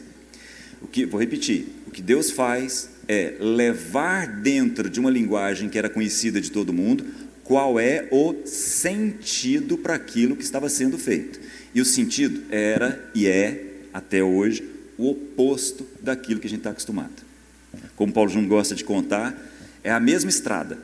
O 0.81 0.87
que, 0.87 1.05
vou 1.05 1.19
repetir, 1.19 1.67
o 1.87 1.91
que 1.91 2.01
Deus 2.01 2.31
faz 2.31 2.89
é 3.07 3.35
levar 3.39 4.27
dentro 4.27 4.89
de 4.89 4.99
uma 4.99 5.09
linguagem 5.09 5.69
que 5.69 5.77
era 5.77 5.89
conhecida 5.89 6.39
de 6.39 6.51
todo 6.51 6.73
mundo 6.73 7.05
qual 7.43 7.79
é 7.79 8.07
o 8.11 8.33
sentido 8.45 9.77
para 9.77 9.95
aquilo 9.95 10.37
que 10.37 10.43
estava 10.43 10.69
sendo 10.69 10.97
feito. 10.97 11.37
E 11.75 11.81
o 11.81 11.85
sentido 11.85 12.43
era 12.49 13.09
e 13.13 13.27
é, 13.27 13.81
até 13.93 14.23
hoje, 14.23 14.63
o 14.97 15.09
oposto 15.09 15.85
daquilo 16.01 16.39
que 16.39 16.47
a 16.47 16.49
gente 16.49 16.59
está 16.59 16.69
acostumado. 16.69 17.11
Como 17.95 18.13
Paulo 18.13 18.29
Júnior 18.29 18.49
gosta 18.49 18.73
de 18.73 18.85
contar, 18.85 19.35
é 19.83 19.91
a 19.91 19.99
mesma 19.99 20.29
estrada. 20.29 20.77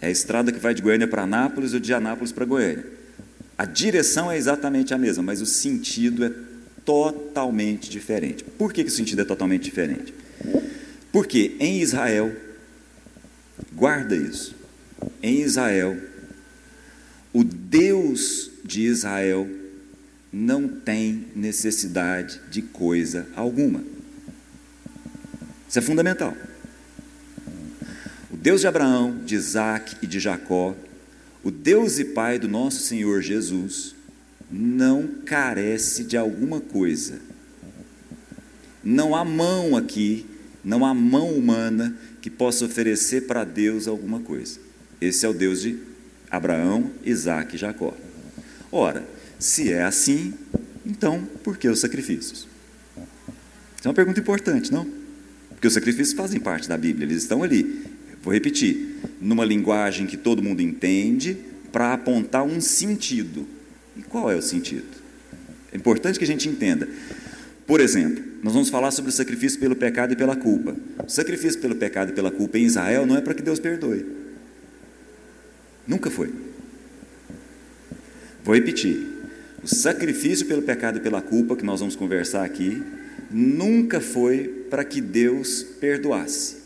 É 0.00 0.08
a 0.08 0.10
estrada 0.10 0.50
que 0.50 0.58
vai 0.58 0.74
de 0.74 0.82
Goiânia 0.82 1.06
para 1.06 1.22
Anápolis 1.22 1.72
ou 1.72 1.78
de 1.80 1.92
Anápolis 1.92 2.32
para 2.32 2.44
Goiânia. 2.44 2.84
A 3.60 3.66
direção 3.66 4.32
é 4.32 4.38
exatamente 4.38 4.94
a 4.94 4.96
mesma, 4.96 5.22
mas 5.22 5.42
o 5.42 5.44
sentido 5.44 6.24
é 6.24 6.32
totalmente 6.82 7.90
diferente. 7.90 8.42
Por 8.42 8.72
que, 8.72 8.82
que 8.82 8.88
o 8.88 8.92
sentido 8.92 9.20
é 9.20 9.24
totalmente 9.26 9.64
diferente? 9.64 10.14
Porque 11.12 11.56
em 11.60 11.78
Israel, 11.82 12.34
guarda 13.74 14.16
isso, 14.16 14.56
em 15.22 15.42
Israel, 15.42 15.94
o 17.34 17.44
Deus 17.44 18.50
de 18.64 18.80
Israel 18.80 19.46
não 20.32 20.66
tem 20.66 21.26
necessidade 21.36 22.40
de 22.50 22.62
coisa 22.62 23.28
alguma. 23.36 23.84
Isso 25.68 25.78
é 25.78 25.82
fundamental. 25.82 26.34
O 28.30 28.38
Deus 28.38 28.62
de 28.62 28.66
Abraão, 28.66 29.18
de 29.22 29.34
Isaac 29.34 29.98
e 30.00 30.06
de 30.06 30.18
Jacó, 30.18 30.74
o 31.42 31.50
Deus 31.50 31.98
e 31.98 32.04
Pai 32.06 32.38
do 32.38 32.48
nosso 32.48 32.80
Senhor 32.80 33.22
Jesus, 33.22 33.94
não 34.50 35.06
carece 35.24 36.04
de 36.04 36.16
alguma 36.16 36.60
coisa. 36.60 37.20
Não 38.82 39.14
há 39.14 39.24
mão 39.24 39.76
aqui 39.76 40.26
não 40.64 40.84
há 40.84 40.94
mão 40.94 41.32
humana 41.34 41.96
que 42.20 42.30
possa 42.30 42.64
oferecer 42.64 43.22
para 43.22 43.44
Deus 43.44 43.88
alguma 43.88 44.20
coisa. 44.20 44.58
Esse 45.00 45.24
é 45.24 45.28
o 45.28 45.32
Deus 45.32 45.62
de 45.62 45.78
Abraão, 46.30 46.90
Isaac 47.04 47.54
e 47.54 47.58
Jacó. 47.58 47.96
Ora, 48.70 49.06
se 49.38 49.72
é 49.72 49.82
assim, 49.82 50.34
então 50.84 51.26
por 51.42 51.56
que 51.56 51.68
os 51.68 51.80
sacrifícios? 51.80 52.46
Isso 53.76 53.86
é 53.86 53.88
uma 53.88 53.94
pergunta 53.94 54.20
importante, 54.20 54.70
não? 54.70 54.86
Porque 55.48 55.66
os 55.66 55.74
sacrifícios 55.74 56.12
fazem 56.12 56.38
parte 56.38 56.68
da 56.68 56.76
Bíblia, 56.76 57.06
eles 57.06 57.22
estão 57.22 57.42
ali. 57.42 57.84
Vou 58.22 58.32
repetir, 58.32 58.89
numa 59.20 59.44
linguagem 59.44 60.06
que 60.06 60.16
todo 60.16 60.42
mundo 60.42 60.60
entende, 60.60 61.36
para 61.72 61.92
apontar 61.92 62.44
um 62.44 62.60
sentido. 62.60 63.46
E 63.96 64.02
qual 64.02 64.30
é 64.30 64.36
o 64.36 64.42
sentido? 64.42 64.88
É 65.72 65.76
importante 65.76 66.18
que 66.18 66.24
a 66.24 66.28
gente 66.28 66.48
entenda. 66.48 66.88
Por 67.66 67.80
exemplo, 67.80 68.24
nós 68.42 68.52
vamos 68.52 68.68
falar 68.68 68.90
sobre 68.90 69.10
o 69.10 69.14
sacrifício 69.14 69.60
pelo 69.60 69.76
pecado 69.76 70.12
e 70.12 70.16
pela 70.16 70.34
culpa. 70.34 70.74
O 71.06 71.08
sacrifício 71.08 71.60
pelo 71.60 71.76
pecado 71.76 72.10
e 72.10 72.14
pela 72.14 72.30
culpa 72.30 72.58
em 72.58 72.64
Israel 72.64 73.06
não 73.06 73.16
é 73.16 73.20
para 73.20 73.34
que 73.34 73.42
Deus 73.42 73.60
perdoe. 73.60 74.04
Nunca 75.86 76.10
foi. 76.10 76.32
Vou 78.42 78.54
repetir. 78.54 79.06
O 79.62 79.68
sacrifício 79.68 80.46
pelo 80.46 80.62
pecado 80.62 80.98
e 80.98 81.00
pela 81.00 81.20
culpa, 81.20 81.54
que 81.54 81.64
nós 81.64 81.80
vamos 81.80 81.94
conversar 81.94 82.44
aqui, 82.44 82.82
nunca 83.30 84.00
foi 84.00 84.66
para 84.70 84.82
que 84.82 85.00
Deus 85.00 85.62
perdoasse. 85.62 86.56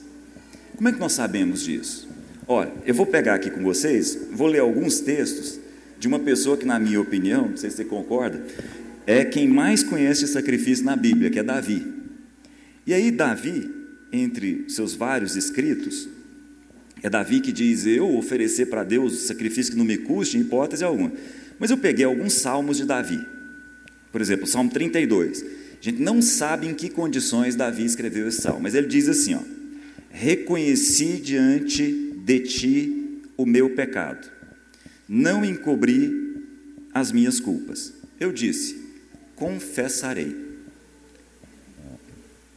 Como 0.77 0.89
é 0.89 0.93
que 0.93 1.01
nós 1.01 1.13
sabemos 1.13 1.63
disso? 1.63 2.09
Olha, 2.47 2.73
eu 2.85 2.95
vou 2.95 3.07
pegar 3.07 3.35
aqui 3.35 3.51
com 3.51 3.63
vocês, 3.63 4.19
vou 4.31 4.47
ler 4.47 4.59
alguns 4.59 5.01
textos 5.01 5.59
de 5.99 6.07
uma 6.07 6.19
pessoa 6.19 6.57
que, 6.57 6.67
na 6.67 6.79
minha 6.79 7.01
opinião, 7.01 7.49
não 7.49 7.57
sei 7.57 7.71
se 7.71 7.77
você 7.77 7.85
concorda, 7.85 8.45
é 9.07 9.25
quem 9.25 9.49
mais 9.49 9.83
conhece 9.83 10.27
sacrifício 10.27 10.85
na 10.85 10.95
Bíblia, 10.95 11.31
que 11.31 11.39
é 11.39 11.43
Davi. 11.43 11.87
E 12.87 12.93
aí, 12.93 13.11
Davi, 13.11 13.71
entre 14.13 14.67
seus 14.69 14.95
vários 14.95 15.37
escritos, 15.37 16.07
é 17.03 17.09
Davi 17.09 17.41
que 17.41 17.53
diz: 17.53 17.87
Eu 17.87 18.15
oferecer 18.15 18.67
para 18.67 18.85
Deus 18.85 19.21
sacrifício 19.21 19.73
que 19.73 19.79
não 19.79 19.85
me 19.85 19.97
custe, 19.97 20.37
em 20.37 20.43
hipótese 20.43 20.85
alguma. 20.85 21.13
Mas 21.59 21.71
eu 21.71 21.79
peguei 21.79 22.05
alguns 22.05 22.35
salmos 22.35 22.77
de 22.77 22.85
Davi. 22.85 23.21
Por 24.13 24.21
exemplo, 24.21 24.47
Salmo 24.47 24.71
32. 24.71 25.43
A 25.43 25.85
gente 25.85 26.01
não 26.01 26.21
sabe 26.23 26.67
em 26.67 26.75
que 26.75 26.89
condições 26.89 27.57
Davi 27.57 27.85
escreveu 27.85 28.29
esse 28.29 28.41
salmo, 28.41 28.61
mas 28.61 28.75
ele 28.75 28.87
diz 28.87 29.09
assim: 29.09 29.35
ó, 29.35 29.41
Reconheci 30.11 31.19
diante 31.19 32.04
de 32.25 32.41
ti 32.41 33.23
o 33.37 33.45
meu 33.45 33.71
pecado, 33.75 34.31
não 35.07 35.45
encobri 35.45 36.43
as 36.93 37.13
minhas 37.13 37.39
culpas. 37.39 37.93
Eu 38.19 38.33
disse: 38.33 38.81
confessarei. 39.37 40.35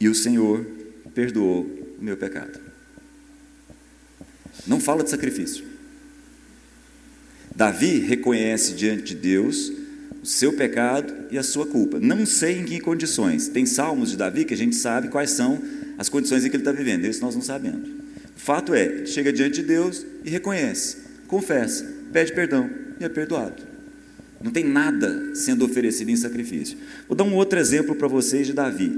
E 0.00 0.08
o 0.08 0.14
Senhor 0.14 0.64
perdoou 1.14 1.64
o 1.98 2.02
meu 2.02 2.16
pecado. 2.16 2.58
Não 4.66 4.80
fala 4.80 5.04
de 5.04 5.10
sacrifício. 5.10 5.64
Davi 7.54 7.98
reconhece 7.98 8.72
diante 8.74 9.02
de 9.02 9.16
Deus 9.16 9.72
o 10.22 10.26
seu 10.26 10.52
pecado 10.52 11.12
e 11.30 11.36
a 11.36 11.42
sua 11.42 11.66
culpa. 11.66 11.98
Não 11.98 12.24
sei 12.24 12.58
em 12.58 12.64
que 12.64 12.80
condições. 12.80 13.48
Tem 13.48 13.66
salmos 13.66 14.10
de 14.10 14.16
Davi 14.16 14.44
que 14.44 14.54
a 14.54 14.56
gente 14.56 14.76
sabe 14.76 15.08
quais 15.08 15.30
são 15.32 15.60
as 15.98 16.08
condições 16.08 16.44
em 16.44 16.48
que 16.48 16.56
ele 16.56 16.62
está 16.62 16.72
vivendo. 16.72 17.04
Esse 17.04 17.20
nós 17.20 17.34
não 17.34 17.42
sabemos. 17.42 18.07
Fato 18.38 18.72
é, 18.72 19.04
chega 19.04 19.32
diante 19.32 19.60
de 19.60 19.66
Deus 19.66 20.06
e 20.24 20.30
reconhece, 20.30 20.96
confessa, 21.26 21.84
pede 22.12 22.32
perdão 22.32 22.70
e 22.98 23.04
é 23.04 23.08
perdoado. 23.08 23.64
Não 24.40 24.52
tem 24.52 24.64
nada 24.64 25.34
sendo 25.34 25.64
oferecido 25.64 26.08
em 26.08 26.16
sacrifício. 26.16 26.78
Vou 27.08 27.16
dar 27.16 27.24
um 27.24 27.34
outro 27.34 27.58
exemplo 27.58 27.96
para 27.96 28.06
vocês 28.06 28.46
de 28.46 28.52
Davi. 28.52 28.96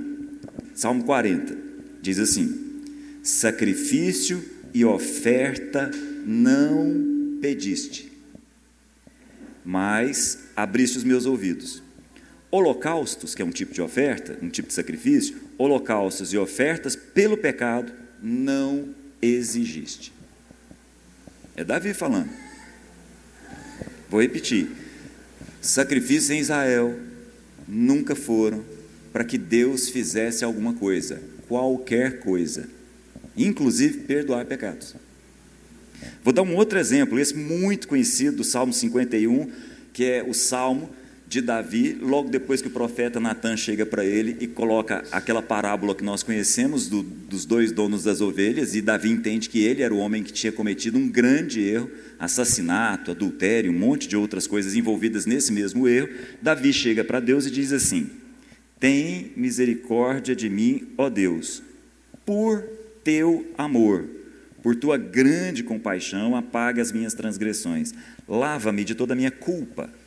Salmo 0.74 1.05
40 1.05 1.57
diz 2.03 2.18
assim: 2.18 2.83
Sacrifício 3.22 4.44
e 4.74 4.85
oferta 4.85 5.90
não 6.26 7.38
pediste, 7.40 8.12
mas 9.64 10.50
abriste 10.55 10.98
os 10.98 11.05
meus 11.05 11.24
ouvidos. 11.24 11.83
Holocaustos, 12.50 13.35
que 13.35 13.40
é 13.40 13.44
um 13.44 13.50
tipo 13.50 13.72
de 13.72 13.81
oferta, 13.81 14.38
um 14.42 14.50
tipo 14.50 14.68
de 14.68 14.74
sacrifício, 14.74 15.37
holocaustos 15.57 16.35
e 16.35 16.37
ofertas 16.37 16.94
pelo 16.94 17.38
pecado 17.38 17.90
não 18.22 19.00
exigiste. 19.20 20.12
É 21.56 21.64
Davi 21.64 21.92
falando. 21.92 22.30
Vou 24.09 24.20
repetir 24.20 24.68
Sacrifícios 25.61 26.30
em 26.30 26.38
Israel 26.38 26.98
nunca 27.68 28.16
foram 28.16 28.64
para 29.12 29.24
que 29.24 29.37
Deus 29.37 29.90
fizesse 29.90 30.42
alguma 30.42 30.72
coisa, 30.72 31.20
qualquer 31.46 32.20
coisa, 32.20 32.68
inclusive 33.37 33.98
perdoar 34.04 34.46
pecados. 34.46 34.94
Vou 36.24 36.33
dar 36.33 36.42
um 36.42 36.56
outro 36.56 36.78
exemplo, 36.78 37.18
esse 37.18 37.35
muito 37.35 37.88
conhecido 37.88 38.38
do 38.38 38.44
Salmo 38.44 38.72
51, 38.72 39.50
que 39.92 40.04
é 40.04 40.22
o 40.22 40.33
salmo 40.33 40.88
de 41.31 41.40
Davi, 41.40 41.97
logo 42.03 42.29
depois 42.29 42.61
que 42.61 42.66
o 42.66 42.73
profeta 42.73 43.21
Natan 43.21 43.57
chega 43.57 43.87
para 43.87 44.05
ele 44.05 44.37
e 44.40 44.49
coloca 44.49 45.05
aquela 45.12 45.40
parábola 45.40 45.95
que 45.95 46.03
nós 46.03 46.25
conhecemos 46.25 46.88
do, 46.88 47.05
dos 47.05 47.45
dois 47.45 47.71
donos 47.71 48.03
das 48.03 48.21
ovelhas, 48.21 48.75
e 48.75 48.83
Davi 48.83 49.12
entende 49.12 49.49
que 49.49 49.61
ele 49.61 49.81
era 49.81 49.95
o 49.95 49.99
homem 49.99 50.25
que 50.25 50.33
tinha 50.33 50.51
cometido 50.51 50.99
um 50.99 51.09
grande 51.09 51.61
erro, 51.61 51.88
assassinato, 52.19 53.12
adultério, 53.12 53.71
um 53.71 53.79
monte 53.79 54.09
de 54.09 54.16
outras 54.16 54.49
coisas 54.49 54.75
envolvidas 54.75 55.25
nesse 55.25 55.53
mesmo 55.53 55.87
erro. 55.87 56.09
Davi 56.43 56.73
chega 56.73 57.05
para 57.05 57.21
Deus 57.21 57.47
e 57.47 57.51
diz 57.53 57.73
assim: 57.73 58.11
Tem 58.81 59.31
misericórdia 59.37 60.35
de 60.35 60.51
mim, 60.51 60.88
ó 60.99 61.09
Deus, 61.09 61.62
por 62.27 62.61
teu 63.05 63.49
amor, 63.57 64.05
por 64.64 64.75
tua 64.75 64.99
grande 64.99 65.62
compaixão, 65.62 66.35
apaga 66.35 66.83
as 66.83 66.90
minhas 66.90 67.14
transgressões, 67.14 67.95
lava-me 68.27 68.83
de 68.83 68.97
toda 68.97 69.12
a 69.12 69.16
minha 69.16 69.31
culpa 69.31 70.00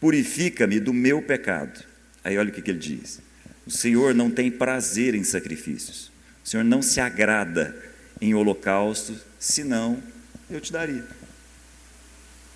purifica-me 0.00 0.80
do 0.80 0.92
meu 0.92 1.22
pecado. 1.22 1.84
Aí 2.24 2.36
olha 2.36 2.50
o 2.50 2.52
que, 2.52 2.62
que 2.62 2.70
ele 2.70 2.78
diz: 2.78 3.20
o 3.66 3.70
Senhor 3.70 4.14
não 4.14 4.30
tem 4.30 4.50
prazer 4.50 5.14
em 5.14 5.24
sacrifícios, 5.24 6.10
o 6.44 6.48
Senhor 6.48 6.64
não 6.64 6.82
se 6.82 7.00
agrada 7.00 7.76
em 8.20 8.34
holocausto, 8.34 9.16
senão 9.38 10.02
eu 10.50 10.60
te 10.60 10.72
daria. 10.72 11.04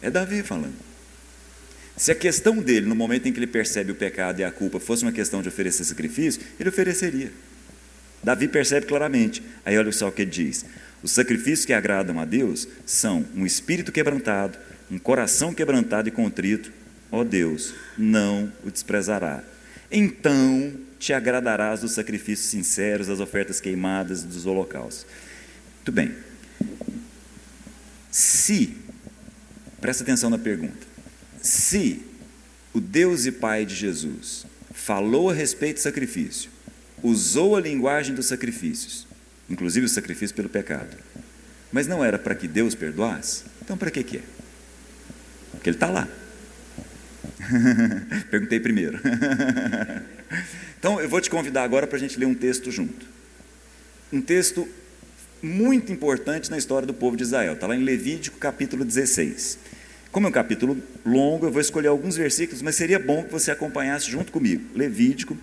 É 0.01 0.11
Davi 0.11 0.43
falando. 0.43 0.93
Se 1.97 2.11
a 2.11 2.15
questão 2.15 2.57
dele, 2.57 2.87
no 2.87 2.95
momento 2.95 3.29
em 3.29 3.33
que 3.33 3.39
ele 3.39 3.47
percebe 3.47 3.93
o 3.93 3.95
pecado 3.95 4.41
e 4.41 4.45
a 4.45 4.51
culpa, 4.51 4.81
fosse 4.81 5.05
uma 5.05 5.13
questão 5.13 5.43
de 5.43 5.49
oferecer 5.49 5.85
sacrifício, 5.85 6.43
ele 6.59 6.69
ofereceria. 6.69 7.31
Davi 8.23 8.49
percebe 8.49 8.87
claramente. 8.87 9.43
Aí 9.65 9.77
olha 9.77 9.93
só 9.93 10.09
o 10.09 10.13
que 10.13 10.23
ele 10.23 10.31
diz: 10.31 10.65
os 11.03 11.13
sacrifícios 11.13 11.65
que 11.65 11.73
agradam 11.73 12.19
a 12.19 12.25
Deus 12.25 12.67
são 12.87 13.27
um 13.35 13.45
espírito 13.45 13.93
quebrantado, 13.93 14.59
um 14.91 14.99
coração 14.99 15.53
quebrantado 15.53 16.09
e 16.09 16.13
contrito. 16.13 16.73
Ó 17.13 17.23
Deus, 17.23 17.75
não 17.99 18.51
o 18.65 18.71
desprezará. 18.71 19.45
Então 19.91 20.73
te 20.99 21.13
agradarás 21.13 21.81
dos 21.81 21.93
sacrifícios 21.93 22.49
sinceros, 22.49 23.09
das 23.09 23.21
ofertas 23.21 23.61
queimadas, 23.61 24.23
dos 24.23 24.47
holocaustos. 24.47 25.05
Muito 25.77 25.93
bem. 25.93 26.15
Se, 28.11 28.75
presta 29.79 30.03
atenção 30.03 30.31
na 30.31 30.39
pergunta, 30.39 30.87
se 31.43 32.01
o 32.73 32.81
Deus 32.81 33.27
e 33.27 33.33
Pai 33.33 33.67
de 33.67 33.75
Jesus 33.75 34.47
falou 34.73 35.29
a 35.29 35.35
respeito 35.35 35.77
do 35.77 35.83
sacrifício, 35.83 36.51
usou 37.03 37.57
a 37.57 37.61
linguagem 37.61 38.15
dos 38.15 38.27
sacrifícios, 38.27 39.07
inclusive 39.51 39.85
o 39.85 39.89
sacrifício 39.89 40.35
pelo 40.35 40.49
pecado, 40.49 40.97
mas 41.71 41.87
não 41.87 42.03
era 42.03 42.19
para 42.19 42.35
que 42.35 42.49
Deus 42.49 42.75
perdoasse, 42.75 43.45
então 43.61 43.77
para 43.77 43.91
que, 43.91 44.03
que 44.03 44.17
é? 44.19 44.23
Porque 45.51 45.69
Ele 45.69 45.77
está 45.77 45.91
lá. 45.91 46.09
Perguntei 48.31 48.61
primeiro. 48.61 49.01
então 50.79 51.01
eu 51.01 51.09
vou 51.09 51.21
te 51.21 51.31
convidar 51.31 51.63
agora 51.65 51.87
para 51.87 51.97
a 51.97 52.01
gente 52.01 52.19
ler 52.19 52.27
um 52.27 52.35
texto 52.35 52.71
junto. 52.71 53.07
Um 54.13 54.21
texto 54.21 54.69
muito 55.43 55.93
importante 55.93 56.51
na 56.51 56.59
história 56.59 56.87
do 56.87 56.95
povo 56.95 57.17
de 57.17 57.25
Israel. 57.25 57.55
Está 57.55 57.67
lá 57.67 57.75
em 57.75 57.83
Levítico 57.83 58.39
capítulo 58.39 58.85
16. 58.85 59.59
Como 60.13 60.27
é 60.27 60.31
um 60.31 60.33
capítulo 60.33 60.81
longo, 61.05 61.47
eu 61.47 61.51
vou 61.51 61.61
escolher 61.61 61.89
alguns 61.89 62.17
versículos, 62.17 62.61
mas 62.61 62.77
seria 62.77 62.99
bom 62.99 63.25
que 63.25 63.33
você 63.33 63.51
acompanhasse 63.51 64.11
junto 64.11 64.31
comigo. 64.31 64.63
Levítico, 64.77 65.37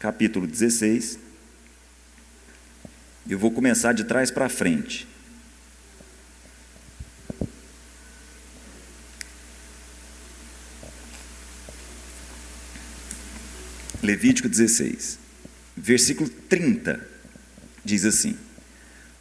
capítulo 0.00 0.46
16. 0.46 1.18
Eu 3.28 3.38
vou 3.38 3.50
começar 3.52 3.92
de 3.92 4.04
trás 4.04 4.30
para 4.30 4.48
frente. 4.48 5.06
Levítico 14.06 14.48
16, 14.48 15.18
versículo 15.76 16.30
30, 16.48 17.04
diz 17.84 18.04
assim: 18.04 18.36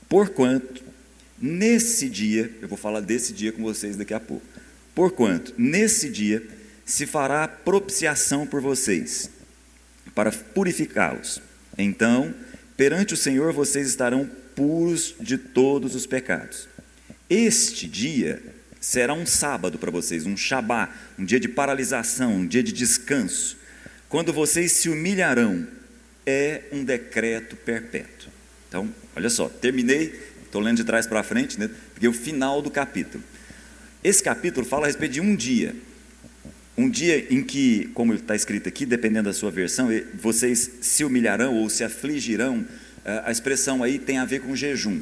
Porquanto, 0.08 0.84
nesse 1.41 2.08
dia, 2.08 2.56
eu 2.62 2.67
vou 2.67 2.78
falar 2.78 3.00
desse 3.00 3.34
dia 3.34 3.52
com 3.52 3.63
vocês 3.63 3.98
daqui 3.98 4.13
a 4.13 4.19
pouco. 4.19 4.45
Porquanto, 4.93 5.56
nesse 5.58 6.08
dia, 6.08 6.48
se 6.86 7.08
fará 7.08 7.48
propiciação 7.48 8.45
por 8.45 8.62
vocês, 8.62 9.32
para 10.13 10.32
purificá-los. 10.32 11.41
Então, 11.76 12.32
perante 12.78 13.15
o 13.15 13.17
Senhor, 13.17 13.52
vocês 13.54 13.88
estarão 13.88 14.30
puros 14.56 15.15
de 15.19 15.39
todos 15.39 15.95
os 15.95 16.06
pecados. 16.06 16.69
Este 17.28 17.88
dia 17.88 18.39
será 18.80 19.15
um 19.15 19.26
sábado 19.26 19.80
para 19.80 19.89
vocês, 19.89 20.28
um 20.28 20.38
shabá, 20.38 20.93
um 21.17 21.26
dia 21.26 21.39
de 21.39 21.48
paralisação, 21.48 22.36
um 22.36 22.48
dia 22.48 22.62
de 22.62 22.71
descanso. 22.71 23.64
Quando 24.15 24.32
vocês 24.32 24.71
se 24.71 24.88
humilharão, 24.88 25.67
é 26.25 26.62
um 26.71 26.86
decreto 26.86 27.58
perpétuo. 27.58 28.30
Então, 28.65 28.89
olha 29.13 29.30
só, 29.30 29.49
terminei, 29.49 30.17
estou 30.41 30.62
lendo 30.62 30.78
de 30.78 30.86
trás 30.86 31.06
para 31.06 31.21
frente, 31.21 31.60
né, 31.60 31.69
porque 31.91 32.06
é 32.06 32.10
o 32.10 32.13
final 32.13 32.62
do 32.62 32.71
capítulo. 32.71 33.21
Esse 34.01 34.23
capítulo 34.23 34.65
fala 34.65 34.86
a 34.86 34.88
respeito 34.88 35.12
de 35.12 35.19
um 35.19 35.36
dia. 35.36 35.75
Um 36.78 36.89
dia 36.89 37.28
em 37.30 37.43
que, 37.43 37.89
como 37.93 38.13
está 38.13 38.38
escrito 38.38 38.69
aqui, 38.69 38.86
dependendo 38.86 39.28
da 39.28 39.34
sua 39.34 39.51
versão, 39.51 39.89
vocês 40.13 40.71
se 40.80 41.04
humilharão 41.04 41.54
ou 41.54 41.69
se 41.69 41.84
afligirão. 41.84 42.65
Eh, 43.04 43.23
a 43.25 43.32
expressão 43.34 43.84
aí 43.84 43.99
tem 43.99 44.17
a 44.17 44.23
ver 44.23 44.39
com 44.39 44.56
jejum. 44.56 45.01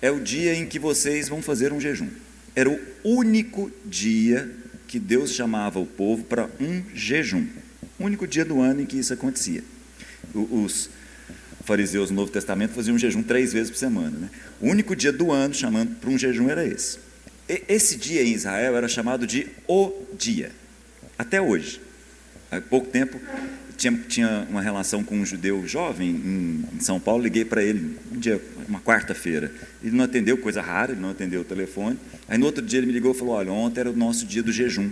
É 0.00 0.08
o 0.08 0.20
dia 0.20 0.54
em 0.54 0.66
que 0.66 0.78
vocês 0.78 1.28
vão 1.28 1.42
fazer 1.42 1.72
um 1.72 1.80
jejum. 1.80 2.10
Era 2.54 2.70
o 2.70 2.78
único 3.02 3.72
dia 3.84 4.48
que 4.86 5.00
Deus 5.00 5.32
chamava 5.32 5.80
o 5.80 5.86
povo 5.86 6.22
para 6.22 6.48
um 6.60 6.80
jejum. 6.94 7.44
Único 8.02 8.26
dia 8.26 8.44
do 8.44 8.60
ano 8.60 8.82
em 8.82 8.86
que 8.86 8.98
isso 8.98 9.12
acontecia. 9.12 9.62
Os 10.34 10.90
fariseus 11.64 12.10
no 12.10 12.16
Novo 12.16 12.32
Testamento 12.32 12.72
faziam 12.72 12.96
um 12.96 12.98
jejum 12.98 13.22
três 13.22 13.52
vezes 13.52 13.70
por 13.70 13.76
semana. 13.76 14.18
Né? 14.18 14.30
O 14.60 14.68
único 14.68 14.96
dia 14.96 15.12
do 15.12 15.30
ano 15.30 15.54
chamando 15.54 15.94
para 15.96 16.10
um 16.10 16.18
jejum 16.18 16.48
era 16.48 16.66
esse. 16.66 16.98
E, 17.48 17.62
esse 17.68 17.96
dia 17.96 18.22
em 18.22 18.32
Israel 18.32 18.76
era 18.76 18.88
chamado 18.88 19.26
de 19.26 19.46
o 19.68 19.92
dia, 20.18 20.50
até 21.18 21.40
hoje. 21.40 21.80
Há 22.50 22.60
pouco 22.60 22.88
tempo 22.88 23.20
tinha, 23.76 23.92
tinha 24.08 24.46
uma 24.48 24.60
relação 24.60 25.02
com 25.02 25.16
um 25.16 25.24
judeu 25.24 25.66
jovem 25.66 26.10
em, 26.10 26.64
em 26.76 26.80
São 26.80 27.00
Paulo, 27.00 27.22
liguei 27.22 27.44
para 27.44 27.62
ele 27.62 27.96
um 28.12 28.18
dia, 28.18 28.40
uma 28.68 28.80
quarta-feira. 28.80 29.52
Ele 29.82 29.96
não 29.96 30.04
atendeu, 30.04 30.36
coisa 30.38 30.60
rara, 30.60 30.92
ele 30.92 31.00
não 31.00 31.10
atendeu 31.10 31.40
o 31.40 31.44
telefone. 31.44 31.98
Aí 32.28 32.38
no 32.38 32.46
outro 32.46 32.64
dia 32.64 32.78
ele 32.78 32.86
me 32.86 32.92
ligou 32.92 33.12
e 33.12 33.14
falou: 33.14 33.34
Olha, 33.34 33.50
ontem 33.50 33.80
era 33.80 33.90
o 33.90 33.96
nosso 33.96 34.26
dia 34.26 34.42
do 34.42 34.52
jejum. 34.52 34.90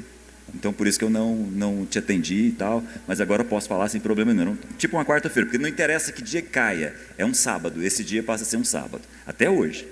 Então, 0.54 0.72
por 0.72 0.86
isso 0.86 0.98
que 0.98 1.04
eu 1.04 1.10
não, 1.10 1.36
não 1.36 1.86
te 1.86 1.98
atendi 1.98 2.46
e 2.46 2.52
tal, 2.52 2.82
mas 3.06 3.20
agora 3.20 3.42
eu 3.42 3.46
posso 3.46 3.68
falar 3.68 3.88
sem 3.88 4.00
problema 4.00 4.34
nenhum. 4.34 4.56
Tipo 4.78 4.96
uma 4.96 5.04
quarta-feira, 5.04 5.46
porque 5.46 5.58
não 5.58 5.68
interessa 5.68 6.12
que 6.12 6.22
dia 6.22 6.42
caia, 6.42 6.94
é 7.16 7.24
um 7.24 7.34
sábado, 7.34 7.82
esse 7.82 8.02
dia 8.02 8.22
passa 8.22 8.42
a 8.44 8.46
ser 8.46 8.56
um 8.56 8.64
sábado, 8.64 9.02
até 9.26 9.48
hoje. 9.48 9.86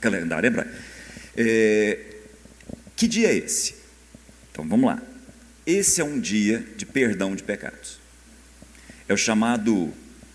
Calendário 0.00 0.46
hebraico. 0.46 0.70
É, 1.36 1.98
que 2.94 3.08
dia 3.08 3.28
é 3.28 3.36
esse? 3.36 3.74
Então, 4.52 4.66
vamos 4.68 4.86
lá. 4.86 5.02
Esse 5.66 6.00
é 6.00 6.04
um 6.04 6.18
dia 6.18 6.64
de 6.76 6.86
perdão 6.86 7.34
de 7.36 7.42
pecados. 7.42 7.98
É 9.08 9.14
o 9.14 9.16
chamado, 9.16 9.92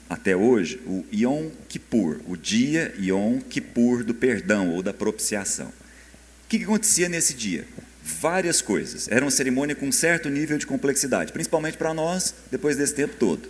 até 0.09 0.35
hoje, 0.35 0.79
o 0.85 1.05
Yom 1.13 1.49
Kippur, 1.67 2.19
o 2.27 2.35
dia 2.35 2.93
Yom 2.99 3.39
Kippur 3.39 4.03
do 4.03 4.13
perdão 4.13 4.69
ou 4.69 4.81
da 4.81 4.93
propiciação. 4.93 5.67
O 5.67 6.47
que 6.49 6.63
acontecia 6.63 7.09
nesse 7.09 7.33
dia? 7.33 7.65
Várias 8.03 8.61
coisas. 8.61 9.07
Era 9.07 9.23
uma 9.23 9.31
cerimônia 9.31 9.75
com 9.75 9.87
um 9.87 9.91
certo 9.91 10.29
nível 10.29 10.57
de 10.57 10.67
complexidade, 10.67 11.31
principalmente 11.31 11.77
para 11.77 11.93
nós, 11.93 12.35
depois 12.51 12.75
desse 12.75 12.93
tempo 12.93 13.15
todo. 13.17 13.47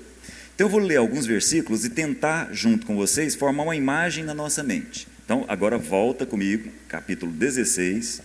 Então 0.53 0.67
eu 0.67 0.69
vou 0.69 0.79
ler 0.79 0.97
alguns 0.97 1.25
versículos 1.25 1.83
e 1.83 1.89
tentar, 1.89 2.49
junto 2.53 2.85
com 2.85 2.95
vocês, 2.95 3.33
formar 3.33 3.63
uma 3.63 3.75
imagem 3.75 4.23
na 4.23 4.33
nossa 4.33 4.61
mente. 4.61 5.07
Então, 5.25 5.45
agora 5.47 5.77
volta 5.77 6.25
comigo, 6.25 6.69
capítulo 6.87 7.31
16. 7.31 8.21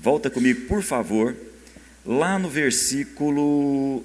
Volta 0.00 0.28
comigo, 0.28 0.62
por 0.62 0.82
favor, 0.82 1.36
lá 2.04 2.38
no 2.38 2.48
versículo 2.48 4.04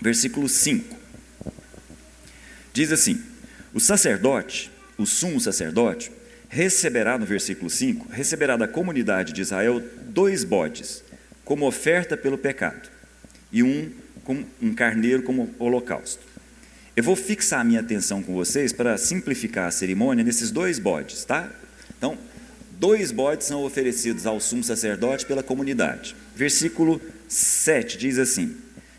versículo 0.00 0.48
5. 0.48 0.96
Diz 2.72 2.90
assim: 2.90 3.22
O 3.74 3.78
sacerdote, 3.78 4.70
o 4.96 5.06
sumo 5.06 5.40
sacerdote, 5.40 6.10
receberá, 6.50 7.16
no 7.16 7.24
versículo 7.24 7.70
5, 7.70 8.08
receberá 8.10 8.56
da 8.56 8.66
comunidade 8.66 9.32
de 9.32 9.40
Israel 9.40 9.80
dois 10.02 10.42
bodes, 10.42 11.02
como 11.44 11.66
oferta 11.66 12.16
pelo 12.16 12.36
pecado, 12.36 12.90
e 13.52 13.62
um, 13.62 13.90
um 14.60 14.74
carneiro 14.74 15.22
como 15.22 15.54
holocausto. 15.58 16.28
Eu 16.96 17.04
vou 17.04 17.14
fixar 17.14 17.60
a 17.60 17.64
minha 17.64 17.80
atenção 17.80 18.20
com 18.20 18.34
vocês 18.34 18.72
para 18.72 18.98
simplificar 18.98 19.68
a 19.68 19.70
cerimônia 19.70 20.24
nesses 20.24 20.50
dois 20.50 20.78
bodes, 20.78 21.24
tá? 21.24 21.48
Então, 21.96 22.18
dois 22.72 23.12
bodes 23.12 23.46
são 23.46 23.64
oferecidos 23.64 24.26
ao 24.26 24.40
sumo 24.40 24.64
sacerdote 24.64 25.24
pela 25.24 25.42
comunidade. 25.42 26.16
Versículo 26.34 27.00
7 27.28 27.96
diz 27.96 28.18
assim: 28.18 28.56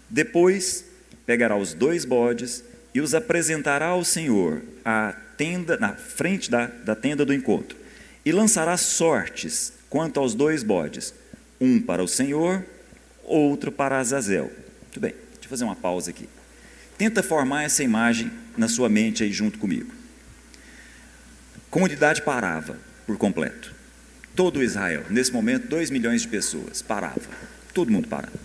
Depois 0.10 0.86
pegará 1.26 1.58
os 1.58 1.74
dois 1.74 2.06
bodes 2.06 2.64
e 2.96 3.02
os 3.02 3.14
apresentará 3.14 3.88
ao 3.88 4.06
Senhor 4.06 4.62
à 4.86 5.16
tenda, 5.42 5.76
na 5.76 5.96
frente 5.96 6.52
da, 6.52 6.68
da 6.68 6.96
tenda 6.96 7.26
do 7.26 7.34
encontro, 7.34 7.76
e 8.24 8.32
lançará 8.32 8.78
sortes 8.78 9.74
quanto 9.90 10.20
aos 10.20 10.36
dois 10.36 10.62
bodes, 10.62 11.16
um 11.60 11.82
para 11.82 12.04
o 12.04 12.08
Senhor, 12.08 12.64
outro 13.24 13.72
para 13.72 13.98
Azazel. 13.98 14.52
Muito 14.84 15.00
bem, 15.00 15.16
deixa 15.34 15.46
eu 15.46 15.50
fazer 15.50 15.64
uma 15.64 15.76
pausa 15.76 16.12
aqui. 16.12 16.30
Tenta 16.96 17.24
formar 17.24 17.64
essa 17.64 17.84
imagem 17.84 18.32
na 18.56 18.68
sua 18.68 18.88
mente 18.88 19.24
aí 19.24 19.32
junto 19.32 19.58
comigo. 19.58 19.92
Comunidade 21.72 22.22
parava 22.22 22.78
por 23.08 23.18
completo. 23.18 23.74
Todo 24.36 24.62
Israel, 24.62 25.06
nesse 25.10 25.34
momento, 25.34 25.68
2 25.68 25.90
milhões 25.90 26.22
de 26.22 26.28
pessoas, 26.28 26.84
parava. 26.84 27.20
Todo 27.74 27.92
mundo 27.92 28.08
parava. 28.08 28.38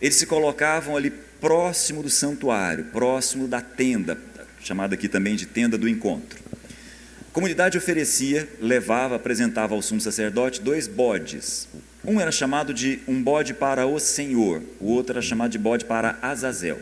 Eles 0.00 0.16
se 0.16 0.24
colocavam 0.24 0.96
ali 0.96 1.10
próximo 1.10 2.02
do 2.02 2.08
santuário, 2.08 2.86
próximo 2.86 3.46
da 3.46 3.60
tenda, 3.60 4.16
chamada 4.68 4.94
aqui 4.94 5.08
também 5.08 5.34
de 5.34 5.46
tenda 5.46 5.78
do 5.78 5.88
encontro. 5.88 6.38
A 7.30 7.32
comunidade 7.32 7.78
oferecia, 7.78 8.46
levava, 8.60 9.16
apresentava 9.16 9.74
ao 9.74 9.80
sumo 9.80 10.00
sacerdote 10.00 10.60
dois 10.60 10.86
bodes. 10.86 11.66
Um 12.04 12.20
era 12.20 12.30
chamado 12.30 12.74
de 12.74 13.00
um 13.08 13.22
bode 13.22 13.54
para 13.54 13.86
o 13.86 13.98
Senhor, 13.98 14.62
o 14.78 14.90
outro 14.92 15.14
era 15.14 15.22
chamado 15.22 15.50
de 15.52 15.58
bode 15.58 15.86
para 15.86 16.18
Azazel. 16.20 16.78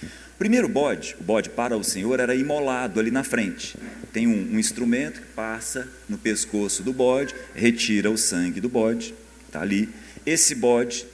O 0.00 0.38
primeiro 0.38 0.68
bode, 0.68 1.16
o 1.20 1.24
bode 1.24 1.50
para 1.50 1.76
o 1.76 1.82
Senhor, 1.82 2.20
era 2.20 2.36
imolado 2.36 3.00
ali 3.00 3.10
na 3.10 3.24
frente. 3.24 3.76
Tem 4.12 4.28
um, 4.28 4.54
um 4.54 4.58
instrumento 4.58 5.20
que 5.20 5.28
passa 5.28 5.88
no 6.08 6.16
pescoço 6.16 6.84
do 6.84 6.92
bode, 6.92 7.34
retira 7.52 8.10
o 8.10 8.16
sangue 8.16 8.60
do 8.60 8.68
bode, 8.68 9.12
está 9.46 9.60
ali. 9.60 9.88
Esse 10.24 10.54
bode 10.54 11.04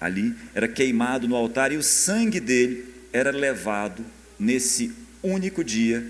ali, 0.00 0.34
era 0.54 0.66
queimado 0.66 1.28
no 1.28 1.36
altar 1.36 1.70
e 1.70 1.76
o 1.76 1.82
sangue 1.82 2.40
dele 2.40 2.84
era 3.12 3.30
levado 3.30 4.04
nesse 4.38 4.92
único 5.28 5.62
dia 5.62 6.04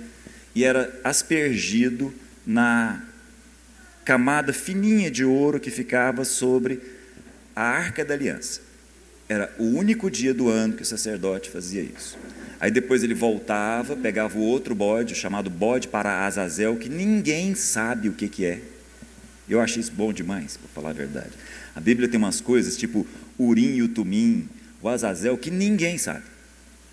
e 0.54 0.64
era 0.64 0.92
aspergido 1.04 2.12
na 2.46 3.02
camada 4.04 4.52
fininha 4.52 5.11
de 5.11 5.24
ouro 5.24 5.61
que 5.61 5.70
ficava 5.70 6.24
sobre 6.24 6.81
a 7.54 7.62
arca 7.62 8.04
da 8.04 8.14
aliança. 8.14 8.61
Era 9.28 9.54
o 9.59 9.64
único 9.64 10.11
dia 10.11 10.33
do 10.33 10.48
ano 10.48 10.74
que 10.74 10.83
o 10.83 10.87
sacerdote 10.87 11.50
fazia 11.50 11.83
isso. 11.83 12.18
Aí 12.61 12.70
depois 12.70 13.04
ele 13.04 13.14
voltava, 13.14 13.94
pegava 13.96 14.38
o 14.38 14.42
outro 14.42 14.74
bode, 14.74 15.14
chamado 15.14 15.50
bode 15.50 15.88
para 15.88 16.26
Azazel, 16.26 16.76
que 16.76 16.88
ninguém 16.88 17.54
sabe 17.54 18.09
o 18.09 18.12
que, 18.12 18.28
que 18.28 18.44
é. 18.44 18.61
Eu 19.48 19.61
achei 19.61 19.81
isso 19.81 19.92
bom 19.92 20.12
demais, 20.12 20.57
para 20.57 20.68
falar 20.68 20.90
a 20.90 20.94
verdade. 20.94 21.31
A 21.74 21.81
Bíblia 21.81 22.09
tem 22.09 22.18
umas 22.18 22.40
coisas 22.40 22.76
tipo 22.76 23.07
Urim 23.38 23.76
e 23.76 23.83
o 23.83 23.88
Tumim, 23.88 24.48
o 24.83 24.88
Azazel, 24.88 25.38
que 25.38 25.50
ninguém 25.50 25.98
sabe. 25.98 26.24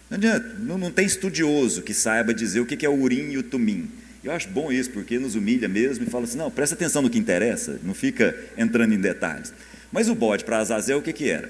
Não 0.09 0.17
adianta, 0.17 0.55
não, 0.59 0.77
não 0.77 0.91
tem 0.91 1.05
estudioso 1.05 1.81
que 1.81 1.93
saiba 1.93 2.33
dizer 2.33 2.59
o 2.59 2.65
que, 2.65 2.85
é 2.85 2.89
o 2.89 2.99
Urim 2.99 3.31
e 3.31 3.37
o 3.37 3.43
Tumim. 3.43 3.89
Eu 4.23 4.31
acho 4.31 4.49
bom 4.49 4.71
isso, 4.71 4.89
porque 4.91 5.19
nos 5.19 5.35
humilha 5.35 5.67
mesmo 5.67 6.05
e 6.05 6.09
fala 6.09 6.25
assim: 6.25 6.37
não, 6.37 6.51
presta 6.51 6.75
atenção 6.75 7.01
no 7.01 7.09
que 7.09 7.17
interessa, 7.17 7.79
não 7.83 7.93
fica 7.93 8.35
entrando 8.57 8.93
em 8.93 8.99
detalhes. 8.99 9.53
Mas 9.91 10.09
o 10.09 10.15
bode 10.15 10.43
para 10.43 10.59
Azazel, 10.59 10.99
o 10.99 11.01
que, 11.01 11.13
que 11.13 11.29
era? 11.29 11.49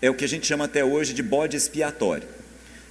É 0.00 0.10
o 0.10 0.14
que 0.14 0.24
a 0.24 0.28
gente 0.28 0.46
chama 0.46 0.64
até 0.64 0.84
hoje 0.84 1.12
de 1.14 1.22
bode 1.22 1.56
expiatório. 1.56 2.26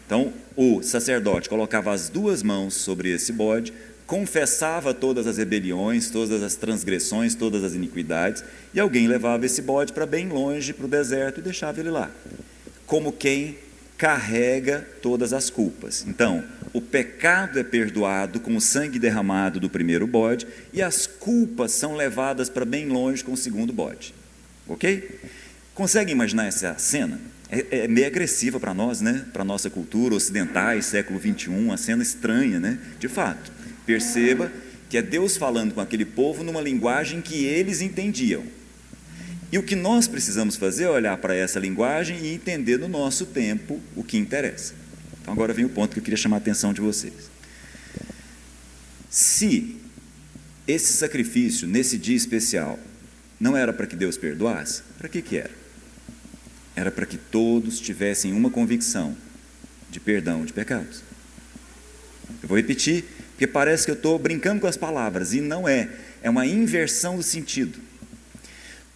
Então, 0.06 0.34
o 0.58 0.82
sacerdote 0.82 1.48
colocava 1.48 1.94
as 1.94 2.10
duas 2.10 2.44
mãos 2.44 2.74
sobre 2.74 3.10
esse 3.10 3.32
bode, 3.32 3.74
confessava 4.06 4.94
todas 4.94 5.26
as 5.26 5.38
rebeliões, 5.38 6.10
todas 6.10 6.44
as 6.44 6.56
transgressões, 6.56 7.34
todas 7.34 7.64
as 7.64 7.74
iniquidades, 7.74 8.44
e 8.74 8.80
alguém 8.80 9.08
levava 9.08 9.46
esse 9.46 9.62
bode 9.62 9.94
para 9.94 10.06
bem 10.06 10.28
longe, 10.28 10.74
para 10.74 10.86
o 10.86 10.90
deserto, 10.90 11.40
e 11.40 11.44
deixava 11.44 11.80
ele 11.80 11.90
lá, 11.90 12.12
como 12.86 13.14
quem 13.14 13.58
carrega 14.02 14.84
todas 15.00 15.32
as 15.32 15.52
culpas. 15.52 16.04
Então, 16.08 16.44
o 16.74 16.82
pecado 16.82 17.60
é 17.60 17.64
perdoado 17.64 18.40
com 18.40 18.56
o 18.56 18.62
sangue 18.62 18.98
derramado 18.98 19.60
do 19.60 19.70
primeiro 19.70 20.08
bode, 20.08 20.48
e 20.74 20.82
as 20.82 21.06
culpas 21.06 21.72
são 21.72 21.96
levadas 21.96 22.50
para 22.50 22.66
bem 22.66 22.88
longe 22.88 23.24
com 23.24 23.34
o 23.34 23.38
segundo 23.38 23.72
bode. 23.72 24.12
Ok? 24.68 25.20
Consegue 25.76 26.12
imaginar 26.12 26.48
essa 26.48 26.76
cena? 26.80 27.20
é, 27.52 27.84
é 27.84 27.88
meio 27.88 28.08
agressiva 28.08 28.60
para 28.60 28.74
nós, 28.74 29.02
né? 29.02 29.26
para 29.34 29.44
nossa 29.44 29.70
cultura 29.70 30.16
ocidentais, 30.16 30.86
século 30.86 31.20
21, 31.20 31.66
uma 31.68 31.78
cena 31.78 32.02
estranha, 32.02 32.60
né? 32.60 32.80
de 32.98 33.10
fato. 33.10 33.52
Perceba 33.86 34.52
que 34.90 34.98
é 34.98 35.02
Deus 35.02 35.38
falando 35.38 35.74
com 35.74 35.82
aquele 35.82 36.06
povo 36.06 36.44
numa 36.44 36.62
linguagem 36.62 37.22
que 37.22 37.46
eles 37.46 37.82
entendiam. 37.82 38.44
E 39.52 39.58
o 39.58 39.64
que 39.64 39.76
nós 39.76 40.08
precisamos 40.08 40.56
fazer 40.56 40.86
é 40.86 40.90
olhar 40.90 41.18
para 41.18 41.36
essa 41.36 41.60
linguagem 41.60 42.18
e 42.20 42.34
entender 42.34 42.78
no 42.78 42.88
nosso 42.88 43.26
tempo 43.26 43.80
o 43.96 44.04
que 44.04 44.18
interessa. 44.18 44.74
Então 45.22 45.34
agora 45.34 45.54
vem 45.54 45.66
o 45.66 45.70
ponto 45.70 45.94
que 45.94 46.00
eu 46.00 46.04
queria 46.04 46.18
chamar 46.18 46.38
a 46.38 46.40
atenção 46.40 46.74
de 46.74 46.82
vocês. 46.82 47.30
Se 49.10 49.76
esse 50.68 50.94
sacrifício 50.94 51.68
nesse 51.68 51.98
dia 51.98 52.16
especial 52.16 52.80
não 53.40 53.58
era 53.58 53.74
para 53.74 53.88
que 53.88 53.96
Deus 53.96 54.18
perdoasse, 54.18 54.84
para 54.98 55.10
que 55.10 55.22
que 55.22 55.38
era? 55.38 55.62
era 56.76 56.92
para 56.92 57.06
que 57.06 57.18
todos 57.18 57.80
tivessem 57.80 58.34
uma 58.34 58.50
convicção 58.50 59.16
de 59.90 60.00
perdão 60.00 60.46
de 60.46 60.54
pecados. 60.54 61.04
Eu 62.42 62.48
vou 62.48 62.58
repetir, 62.58 63.04
porque 63.32 63.46
parece 63.46 63.86
que 63.86 63.92
eu 63.92 63.96
estou 63.96 64.18
brincando 64.18 64.62
com 64.62 64.68
as 64.68 64.78
palavras, 64.78 65.34
e 65.34 65.42
não 65.42 65.68
é, 65.68 65.90
é 66.24 66.30
uma 66.30 66.46
inversão 66.46 67.18
do 67.18 67.24
sentido. 67.24 67.80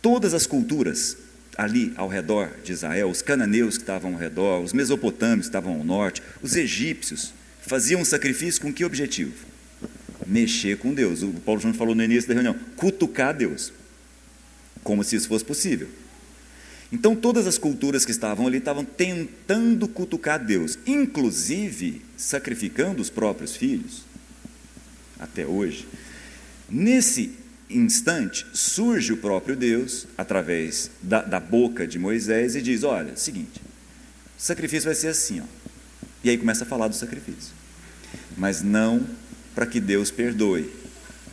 Todas 0.05 0.35
as 0.35 0.45
culturas 0.45 1.17
ali 1.57 1.91
ao 1.95 2.07
redor 2.07 2.51
de 2.63 2.71
Israel, 2.71 3.09
os 3.09 3.23
cananeus 3.23 3.75
que 3.75 3.81
estavam 3.81 4.13
ao 4.13 4.19
redor, 4.19 4.61
os 4.61 4.71
mesopotâmios 4.71 5.47
que 5.47 5.49
estavam 5.49 5.73
ao 5.73 5.83
norte, 5.83 6.21
os 6.43 6.55
egípcios, 6.55 7.33
faziam 7.63 8.01
um 8.01 8.05
sacrifício 8.05 8.61
com 8.61 8.71
que 8.71 8.85
objetivo? 8.85 9.33
Mexer 10.27 10.77
com 10.77 10.93
Deus. 10.93 11.23
O 11.23 11.29
Paulo 11.43 11.59
Júnior 11.59 11.75
falou 11.75 11.95
no 11.95 12.03
início 12.03 12.27
da 12.27 12.35
reunião, 12.35 12.55
cutucar 12.75 13.35
Deus, 13.35 13.73
como 14.83 15.03
se 15.03 15.15
isso 15.15 15.27
fosse 15.27 15.43
possível. 15.43 15.87
Então, 16.91 17.15
todas 17.15 17.47
as 17.47 17.57
culturas 17.57 18.05
que 18.05 18.11
estavam 18.11 18.45
ali 18.45 18.59
estavam 18.59 18.85
tentando 18.85 19.87
cutucar 19.87 20.37
Deus, 20.37 20.77
inclusive 20.85 22.03
sacrificando 22.15 23.01
os 23.01 23.09
próprios 23.09 23.55
filhos, 23.55 24.03
até 25.17 25.47
hoje. 25.47 25.87
Nesse 26.69 27.43
instante, 27.69 28.45
surge 28.53 29.13
o 29.13 29.17
próprio 29.17 29.55
Deus, 29.55 30.07
através 30.17 30.91
da, 31.01 31.21
da 31.21 31.39
boca 31.39 31.87
de 31.87 31.97
Moisés, 31.97 32.55
e 32.55 32.61
diz: 32.61 32.83
Olha, 32.83 33.15
seguinte, 33.15 33.61
o 34.37 34.41
sacrifício 34.41 34.85
vai 34.85 34.95
ser 34.95 35.07
assim, 35.09 35.41
ó. 35.41 35.45
E 36.23 36.29
aí 36.29 36.37
começa 36.37 36.63
a 36.63 36.67
falar 36.67 36.87
do 36.87 36.95
sacrifício. 36.95 37.53
Mas 38.37 38.61
não 38.61 39.05
para 39.53 39.65
que 39.65 39.79
Deus 39.79 40.11
perdoe, 40.11 40.69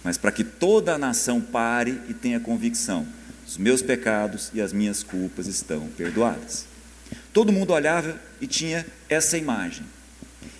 mas 0.05 0.17
para 0.19 0.31
que 0.31 0.45
toda 0.45 0.95
a 0.95 0.99
nação 0.99 1.41
pare 1.41 2.01
e 2.09 2.15
tenha 2.15 2.39
convicção 2.39 3.07
os 3.53 3.59
meus 3.59 3.83
pecados 3.83 4.51
e 4.55 4.63
as 4.63 4.73
minhas 4.73 5.03
culpas 5.03 5.47
estão 5.47 5.87
perdoadas. 5.89 6.65
Todo 7.35 7.53
mundo 7.53 7.73
olhava 7.73 8.19
e 8.41 8.47
tinha 8.47 8.87
essa 9.09 9.37
imagem. 9.37 9.85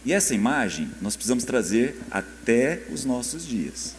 E 0.05 0.13
essa 0.13 0.35
imagem 0.35 0.91
nós 1.01 1.17
precisamos 1.17 1.45
trazer 1.45 1.99
até 2.11 2.83
os 2.91 3.05
nossos 3.05 3.47
dias. 3.47 3.95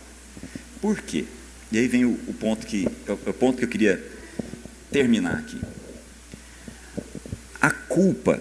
Por 0.79 1.01
quê? 1.01 1.25
E 1.73 1.77
aí 1.79 1.87
vem 1.87 2.05
o, 2.05 2.11
o 2.27 2.33
ponto 2.35 2.67
que 2.67 2.87
o 3.07 3.33
ponto 3.33 3.57
que 3.57 3.65
eu 3.65 3.67
queria 3.67 4.01
terminar 4.91 5.39
aqui. 5.39 5.59
A 7.59 7.71
culpa 7.71 8.39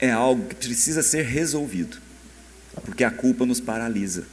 é 0.00 0.10
algo 0.10 0.48
que 0.48 0.56
precisa 0.56 1.00
ser 1.00 1.22
resolvido, 1.22 1.96
porque 2.84 3.04
a 3.04 3.10
culpa 3.12 3.46
nos 3.46 3.60
paralisa. 3.60 4.26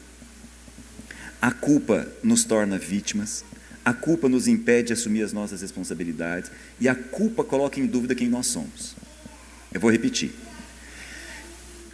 A 1.39 1.51
culpa 1.51 2.07
nos 2.23 2.43
torna 2.43 2.79
vítimas, 2.79 3.45
a 3.83 3.93
culpa 3.93 4.27
nos 4.27 4.47
impede 4.47 4.87
de 4.87 4.93
assumir 4.93 5.21
as 5.21 5.31
nossas 5.31 5.61
responsabilidades 5.61 6.49
e 6.79 6.89
a 6.89 6.95
culpa 6.95 7.43
coloca 7.43 7.79
em 7.79 7.85
dúvida 7.85 8.15
quem 8.15 8.27
nós 8.27 8.47
somos. 8.47 8.95
Eu 9.71 9.79
vou 9.79 9.91
repetir. 9.91 10.31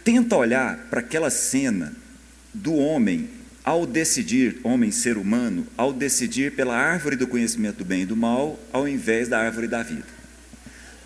Tenta 0.02 0.36
olhar 0.36 0.86
para 0.88 1.00
aquela 1.00 1.28
cena 1.28 1.94
do 2.54 2.74
homem 2.74 3.41
ao 3.64 3.86
decidir, 3.86 4.58
homem 4.64 4.90
ser 4.90 5.16
humano, 5.16 5.66
ao 5.76 5.92
decidir 5.92 6.52
pela 6.52 6.76
árvore 6.76 7.16
do 7.16 7.26
conhecimento 7.26 7.78
do 7.78 7.84
bem 7.84 8.02
e 8.02 8.06
do 8.06 8.16
mal, 8.16 8.58
ao 8.72 8.88
invés 8.88 9.28
da 9.28 9.38
árvore 9.38 9.68
da 9.68 9.82
vida. 9.82 10.06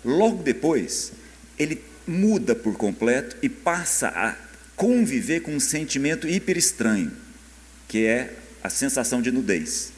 Logo 0.03 0.41
depois, 0.41 1.11
ele 1.59 1.81
muda 2.07 2.55
por 2.55 2.75
completo 2.75 3.35
e 3.41 3.49
passa 3.49 4.07
a 4.07 4.35
conviver 4.75 5.41
com 5.41 5.55
um 5.55 5.59
sentimento 5.59 6.27
hiper 6.27 6.57
estranho, 6.57 7.11
que 7.87 8.05
é 8.05 8.33
a 8.63 8.69
sensação 8.69 9.21
de 9.21 9.31
nudez. 9.31 9.91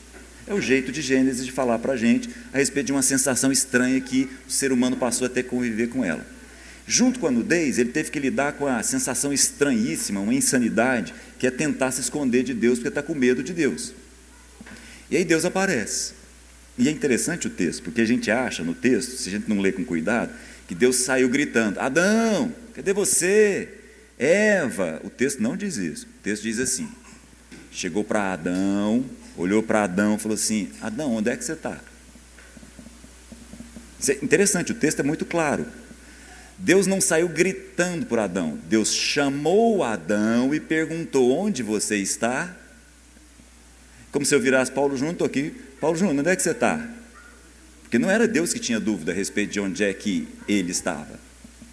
É 0.47 0.53
o 0.53 0.61
jeito 0.61 0.91
de 0.91 1.01
Gênesis 1.01 1.45
de 1.45 1.51
falar 1.51 1.77
para 1.79 1.93
a 1.93 1.97
gente 1.97 2.29
a 2.51 2.57
respeito 2.57 2.87
de 2.87 2.91
uma 2.91 3.03
sensação 3.03 3.51
estranha 3.51 4.01
que 4.01 4.29
o 4.47 4.51
ser 4.51 4.71
humano 4.71 4.97
passou 4.97 5.27
a 5.27 5.29
ter 5.29 5.43
que 5.43 5.49
conviver 5.49 5.89
com 5.89 6.03
ela. 6.03 6.25
Junto 6.87 7.19
com 7.19 7.27
a 7.27 7.31
nudez, 7.31 7.77
ele 7.77 7.91
teve 7.91 8.09
que 8.09 8.19
lidar 8.19 8.53
com 8.53 8.65
a 8.65 8.81
sensação 8.81 9.31
estranhíssima, 9.31 10.21
uma 10.21 10.33
insanidade, 10.33 11.13
que 11.39 11.47
é 11.47 11.51
tentar 11.51 11.91
se 11.91 12.01
esconder 12.01 12.43
de 12.43 12.53
Deus 12.53 12.77
porque 12.77 12.89
está 12.89 13.01
com 13.01 13.15
medo 13.15 13.41
de 13.41 13.53
Deus. 13.53 13.93
E 15.09 15.17
aí 15.17 15.23
Deus 15.25 15.45
aparece. 15.45 16.13
E 16.77 16.87
é 16.87 16.91
interessante 16.91 17.47
o 17.47 17.49
texto, 17.49 17.81
porque 17.83 18.01
a 18.01 18.05
gente 18.05 18.29
acha 18.29 18.63
no 18.63 18.73
texto, 18.73 19.17
se 19.17 19.29
a 19.29 19.31
gente 19.31 19.49
não 19.49 19.59
lê 19.59 19.71
com 19.71 19.83
cuidado, 19.83 20.31
que 20.67 20.75
Deus 20.75 20.97
saiu 20.97 21.27
gritando: 21.29 21.79
Adão, 21.79 22.53
cadê 22.73 22.93
você? 22.93 23.69
Eva. 24.17 25.01
O 25.03 25.09
texto 25.09 25.41
não 25.41 25.57
diz 25.57 25.77
isso. 25.77 26.05
O 26.05 26.23
texto 26.23 26.43
diz 26.43 26.59
assim: 26.59 26.87
chegou 27.71 28.03
para 28.03 28.33
Adão, 28.33 29.05
olhou 29.37 29.63
para 29.63 29.83
Adão 29.83 30.15
e 30.15 30.19
falou 30.19 30.35
assim: 30.35 30.69
Adão, 30.81 31.13
onde 31.13 31.29
é 31.29 31.35
que 31.35 31.43
você 31.43 31.53
está? 31.53 31.79
É 34.07 34.13
interessante, 34.23 34.71
o 34.71 34.75
texto 34.75 34.99
é 34.99 35.03
muito 35.03 35.25
claro. 35.25 35.65
Deus 36.59 36.85
não 36.85 36.99
saiu 36.99 37.29
gritando 37.29 38.05
por 38.05 38.19
Adão, 38.19 38.59
Deus 38.67 38.93
chamou 38.93 39.81
Adão 39.81 40.53
e 40.53 40.59
perguntou: 40.59 41.31
Onde 41.31 41.63
você 41.63 41.95
está? 41.95 42.53
Como 44.11 44.25
se 44.25 44.35
eu 44.35 44.41
virasse 44.41 44.71
Paulo 44.71 44.97
Júnior, 44.97 45.13
estou 45.13 45.25
aqui. 45.25 45.53
Paulo 45.79 45.95
Júnior, 45.95 46.19
onde 46.19 46.29
é 46.29 46.35
que 46.35 46.41
você 46.41 46.51
está? 46.51 46.85
Porque 47.81 47.97
não 47.97 48.09
era 48.09 48.27
Deus 48.27 48.51
que 48.51 48.59
tinha 48.59 48.79
dúvida 48.79 49.11
a 49.11 49.15
respeito 49.15 49.53
de 49.53 49.59
onde 49.59 49.83
é 49.83 49.93
que 49.93 50.27
ele 50.47 50.71
estava. 50.71 51.19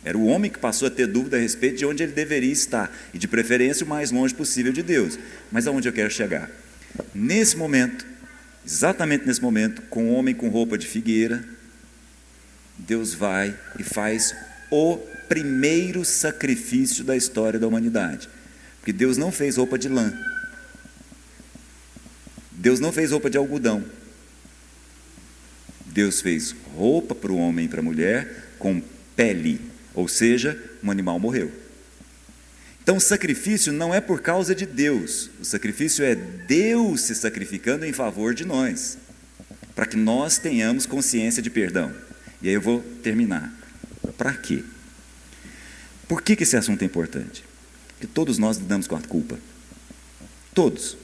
Era 0.04 0.16
o 0.16 0.26
homem 0.26 0.50
que 0.50 0.58
passou 0.58 0.86
a 0.86 0.90
ter 0.90 1.08
dúvida 1.08 1.36
a 1.36 1.40
respeito 1.40 1.78
de 1.78 1.84
onde 1.84 2.04
ele 2.04 2.12
deveria 2.12 2.52
estar, 2.52 2.96
e 3.12 3.18
de 3.18 3.26
preferência 3.26 3.84
o 3.84 3.88
mais 3.88 4.12
longe 4.12 4.32
possível 4.32 4.72
de 4.72 4.82
Deus. 4.82 5.18
Mas 5.50 5.66
aonde 5.66 5.88
eu 5.88 5.92
quero 5.92 6.10
chegar? 6.10 6.48
Nesse 7.12 7.56
momento, 7.56 8.06
exatamente 8.64 9.26
nesse 9.26 9.42
momento, 9.42 9.82
com 9.90 10.10
o 10.10 10.14
homem 10.14 10.32
com 10.32 10.48
roupa 10.48 10.78
de 10.78 10.86
figueira, 10.86 11.44
Deus 12.78 13.14
vai 13.14 13.52
e 13.78 13.82
faz 13.82 14.32
o 14.70 14.96
primeiro 15.28 16.04
sacrifício 16.04 17.04
da 17.04 17.16
história 17.16 17.58
da 17.58 17.66
humanidade. 17.66 18.28
Porque 18.78 18.92
Deus 18.92 19.16
não 19.16 19.32
fez 19.32 19.56
roupa 19.56 19.78
de 19.78 19.88
lã. 19.88 20.12
Deus 22.52 22.80
não 22.80 22.92
fez 22.92 23.10
roupa 23.10 23.28
de 23.28 23.36
algodão. 23.36 23.84
Deus 25.86 26.20
fez 26.20 26.54
roupa 26.76 27.14
para 27.14 27.32
o 27.32 27.36
homem 27.36 27.66
e 27.66 27.68
para 27.68 27.80
a 27.80 27.82
mulher 27.82 28.54
com 28.58 28.82
pele, 29.16 29.60
ou 29.94 30.06
seja, 30.06 30.58
um 30.82 30.90
animal 30.90 31.18
morreu. 31.18 31.50
Então, 32.82 32.98
o 32.98 33.00
sacrifício 33.00 33.72
não 33.72 33.94
é 33.94 34.00
por 34.00 34.20
causa 34.20 34.54
de 34.54 34.64
Deus, 34.64 35.30
o 35.40 35.44
sacrifício 35.44 36.04
é 36.04 36.14
Deus 36.14 37.00
se 37.00 37.14
sacrificando 37.14 37.84
em 37.84 37.92
favor 37.92 38.32
de 38.32 38.44
nós, 38.44 38.96
para 39.74 39.86
que 39.86 39.96
nós 39.96 40.38
tenhamos 40.38 40.86
consciência 40.86 41.42
de 41.42 41.50
perdão. 41.50 41.92
E 42.40 42.48
aí 42.48 42.54
eu 42.54 42.60
vou 42.60 42.80
terminar. 43.02 43.52
Para 44.12 44.32
quê? 44.32 44.62
Por 46.08 46.22
que, 46.22 46.36
que 46.36 46.44
esse 46.44 46.56
assunto 46.56 46.82
é 46.82 46.84
importante? 46.84 47.44
Porque 47.88 48.06
todos 48.06 48.38
nós 48.38 48.58
lidamos 48.58 48.86
com 48.86 48.96
a 48.96 49.00
culpa. 49.00 49.38
Todos. 50.54 50.96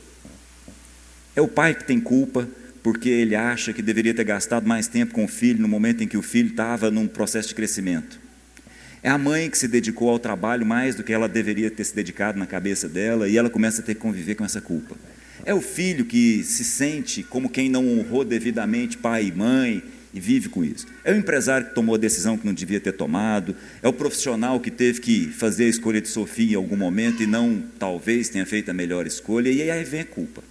É 1.35 1.41
o 1.41 1.49
pai 1.49 1.75
que 1.75 1.85
tem 1.85 2.01
culpa 2.01 2.49
porque 2.83 3.09
ele 3.09 3.35
acha 3.35 3.73
que 3.73 3.81
deveria 3.81 4.12
ter 4.12 4.25
gastado 4.25 4.67
mais 4.67 4.88
tempo 4.88 5.15
com 5.15 5.25
o 5.25 5.29
filho 5.29 5.61
no 5.61 5.69
momento 5.69 6.03
em 6.03 6.09
que 6.09 6.17
o 6.17 6.23
filho 6.23 6.51
estava 6.51 6.91
num 6.91 7.07
processo 7.07 7.49
de 7.49 7.55
crescimento. 7.55 8.21
É 9.03 9.09
a 9.09 9.19
mãe 9.19 9.49
que 9.51 9.59
se 9.59 9.67
dedicou 9.67 10.11
ao 10.11 10.19
trabalho 10.19 10.67
mais 10.67 10.95
do 10.95 11.03
que 11.03 11.12
ela 11.12 11.29
deveria 11.29 11.71
ter 11.71 11.85
se 11.85 11.95
dedicado 11.95 12.38
na 12.38 12.47
cabeça 12.47 12.88
dela 12.88 13.29
e 13.29 13.37
ela 13.37 13.51
começa 13.51 13.83
a 13.83 13.85
ter 13.85 13.95
que 13.95 14.01
conviver 14.01 14.35
com 14.35 14.45
essa 14.45 14.61
culpa. 14.61 14.97
É 15.45 15.53
o 15.53 15.61
filho 15.61 16.05
que 16.05 16.45
se 16.45 16.62
sente 16.62 17.23
como 17.23 17.49
quem 17.49 17.69
não 17.69 17.87
honrou 17.99 18.25
devidamente 18.25 18.97
pai 18.97 19.27
e 19.27 19.33
mãe 19.33 19.83
e 20.12 20.20
vive 20.20 20.48
com 20.48 20.64
isso. 20.64 20.87
É 21.05 21.12
o 21.12 21.16
empresário 21.16 21.68
que 21.68 21.75
tomou 21.75 21.94
a 21.94 21.98
decisão 21.98 22.37
que 22.37 22.46
não 22.46 22.53
devia 22.53 22.81
ter 22.81 22.92
tomado, 22.92 23.57
é 23.83 23.88
o 23.88 23.92
profissional 23.92 24.61
que 24.61 24.70
teve 24.70 25.01
que 25.01 25.29
fazer 25.29 25.64
a 25.64 25.68
escolha 25.68 26.01
de 26.01 26.09
Sofia 26.09 26.53
em 26.53 26.57
algum 26.57 26.77
momento 26.77 27.22
e 27.22 27.27
não 27.27 27.62
talvez 27.79 28.29
tenha 28.29 28.44
feito 28.44 28.70
a 28.70 28.75
melhor 28.75 29.07
escolha, 29.07 29.51
e 29.51 29.70
aí 29.70 29.85
vem 29.85 30.01
a 30.01 30.05
culpa. 30.05 30.42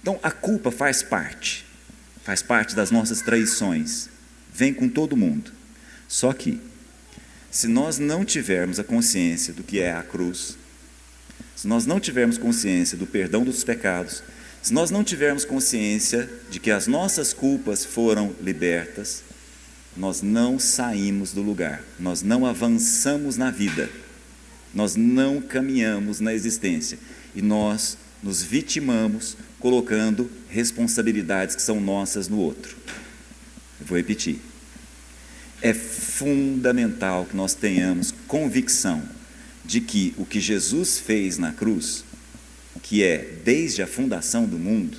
Então 0.00 0.18
a 0.22 0.30
culpa 0.30 0.70
faz 0.70 1.02
parte, 1.02 1.64
faz 2.24 2.42
parte 2.42 2.74
das 2.74 2.90
nossas 2.90 3.20
traições, 3.20 4.08
vem 4.52 4.72
com 4.72 4.88
todo 4.88 5.16
mundo. 5.16 5.52
Só 6.08 6.32
que 6.32 6.60
se 7.50 7.68
nós 7.68 7.98
não 7.98 8.24
tivermos 8.24 8.80
a 8.80 8.84
consciência 8.84 9.52
do 9.52 9.62
que 9.62 9.78
é 9.78 9.92
a 9.92 10.02
cruz, 10.02 10.56
se 11.54 11.68
nós 11.68 11.86
não 11.86 12.00
tivermos 12.00 12.38
consciência 12.38 12.96
do 12.98 13.06
perdão 13.06 13.44
dos 13.44 13.62
pecados, 13.62 14.22
se 14.62 14.72
nós 14.72 14.92
não 14.92 15.02
tivermos 15.02 15.44
consciência 15.44 16.30
de 16.48 16.60
que 16.60 16.70
as 16.70 16.86
nossas 16.86 17.32
culpas 17.32 17.84
foram 17.84 18.32
libertas, 18.40 19.24
nós 19.96 20.22
não 20.22 20.58
saímos 20.58 21.32
do 21.32 21.42
lugar, 21.42 21.82
nós 21.98 22.22
não 22.22 22.46
avançamos 22.46 23.36
na 23.36 23.50
vida, 23.50 23.90
nós 24.72 24.94
não 24.94 25.42
caminhamos 25.42 26.20
na 26.20 26.32
existência. 26.32 26.98
E 27.34 27.42
nós 27.42 27.98
nos 28.22 28.42
vitimamos 28.42 29.36
colocando 29.58 30.30
responsabilidades 30.48 31.56
que 31.56 31.62
são 31.62 31.80
nossas 31.80 32.28
no 32.28 32.38
outro. 32.38 32.76
Eu 33.80 33.86
vou 33.86 33.98
repetir. 33.98 34.38
É 35.60 35.74
fundamental 35.74 37.26
que 37.26 37.36
nós 37.36 37.54
tenhamos 37.54 38.14
convicção 38.26 39.02
de 39.64 39.80
que 39.80 40.14
o 40.16 40.24
que 40.24 40.40
Jesus 40.40 40.98
fez 40.98 41.36
na 41.36 41.52
cruz, 41.52 42.04
que 42.82 43.02
é 43.02 43.38
desde 43.44 43.82
a 43.82 43.86
fundação 43.86 44.44
do 44.44 44.58
mundo, 44.58 44.98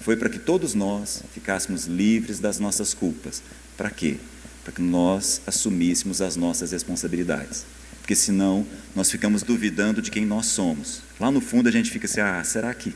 foi 0.00 0.16
para 0.16 0.28
que 0.28 0.38
todos 0.38 0.74
nós 0.74 1.22
ficássemos 1.32 1.86
livres 1.86 2.38
das 2.38 2.58
nossas 2.58 2.94
culpas. 2.94 3.42
Para 3.76 3.90
quê? 3.90 4.16
Para 4.64 4.72
que 4.72 4.82
nós 4.82 5.40
assumíssemos 5.46 6.20
as 6.20 6.36
nossas 6.36 6.72
responsabilidades. 6.72 7.64
Porque 8.00 8.14
senão 8.14 8.66
nós 8.94 9.10
ficamos 9.10 9.42
duvidando 9.42 10.02
de 10.02 10.10
quem 10.10 10.26
nós 10.26 10.46
somos. 10.46 11.02
Lá 11.18 11.30
no 11.30 11.40
fundo 11.40 11.68
a 11.68 11.72
gente 11.72 11.90
fica 11.90 12.06
assim: 12.06 12.20
ah, 12.20 12.42
será 12.42 12.74
que 12.74 12.94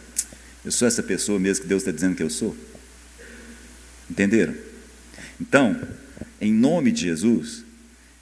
eu 0.64 0.72
sou 0.72 0.88
essa 0.88 1.02
pessoa 1.02 1.38
mesmo 1.38 1.62
que 1.62 1.68
Deus 1.68 1.82
está 1.82 1.92
dizendo 1.92 2.16
que 2.16 2.22
eu 2.22 2.30
sou? 2.30 2.56
Entenderam? 4.10 4.54
Então, 5.40 5.80
em 6.40 6.52
nome 6.52 6.90
de 6.90 7.02
Jesus, 7.02 7.64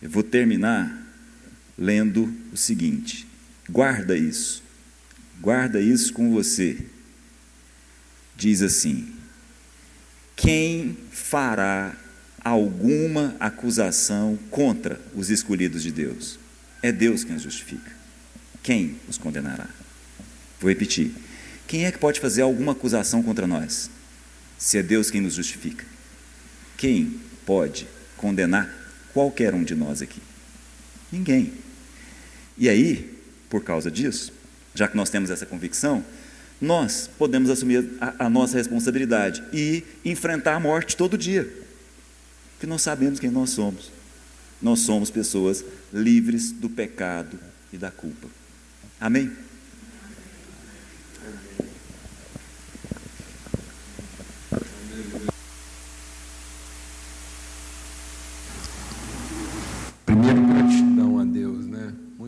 eu 0.02 0.10
vou 0.10 0.22
terminar 0.22 1.02
lendo 1.78 2.32
o 2.52 2.56
seguinte: 2.56 3.26
guarda 3.70 4.16
isso, 4.16 4.62
guarda 5.42 5.80
isso 5.80 6.12
com 6.12 6.30
você. 6.30 6.78
Diz 8.36 8.62
assim: 8.62 9.12
quem 10.36 10.96
fará 11.10 11.96
alguma 12.44 13.34
acusação 13.40 14.38
contra 14.50 15.00
os 15.14 15.30
escolhidos 15.30 15.82
de 15.82 15.90
Deus? 15.90 16.38
É 16.80 16.92
Deus 16.92 17.24
quem 17.24 17.34
os 17.34 17.42
justifica. 17.42 17.90
Quem 18.62 18.96
os 19.08 19.18
condenará? 19.18 19.68
Vou 20.60 20.70
repetir: 20.70 21.12
quem 21.66 21.86
é 21.86 21.92
que 21.92 21.98
pode 21.98 22.20
fazer 22.20 22.42
alguma 22.42 22.72
acusação 22.72 23.20
contra 23.20 23.46
nós? 23.46 23.90
Se 24.56 24.78
é 24.78 24.82
Deus 24.82 25.10
quem 25.10 25.20
nos 25.20 25.34
justifica. 25.34 25.84
Quem 26.76 27.20
pode 27.44 27.88
condenar 28.16 28.72
qualquer 29.12 29.54
um 29.54 29.64
de 29.64 29.74
nós 29.74 30.00
aqui? 30.00 30.20
Ninguém. 31.10 31.52
E 32.56 32.68
aí, 32.68 33.18
por 33.50 33.64
causa 33.64 33.90
disso, 33.90 34.32
já 34.74 34.88
que 34.88 34.96
nós 34.96 35.10
temos 35.10 35.30
essa 35.30 35.46
convicção, 35.46 36.04
nós 36.60 37.10
podemos 37.18 37.50
assumir 37.50 37.90
a, 38.00 38.26
a, 38.26 38.30
nossa 38.30 38.56
responsabilidade 38.56 39.42
e 39.52 39.82
enfrentar 40.04 40.54
a 40.54 40.60
morte 40.60 40.96
todo 40.96 41.18
dia. 41.18 41.44
Porque 42.52 42.66
nós 42.66 42.82
sabemos 42.82 43.18
quem 43.18 43.30
nós 43.30 43.50
somos. 43.50 43.90
Nós 44.60 44.80
somos 44.80 45.10
pessoas 45.10 45.64
livres 45.92 46.52
do 46.52 46.70
pecado 46.70 47.38
e 47.72 47.76
da 47.76 47.90
culpa. 47.90 48.28
Amém? 49.00 49.32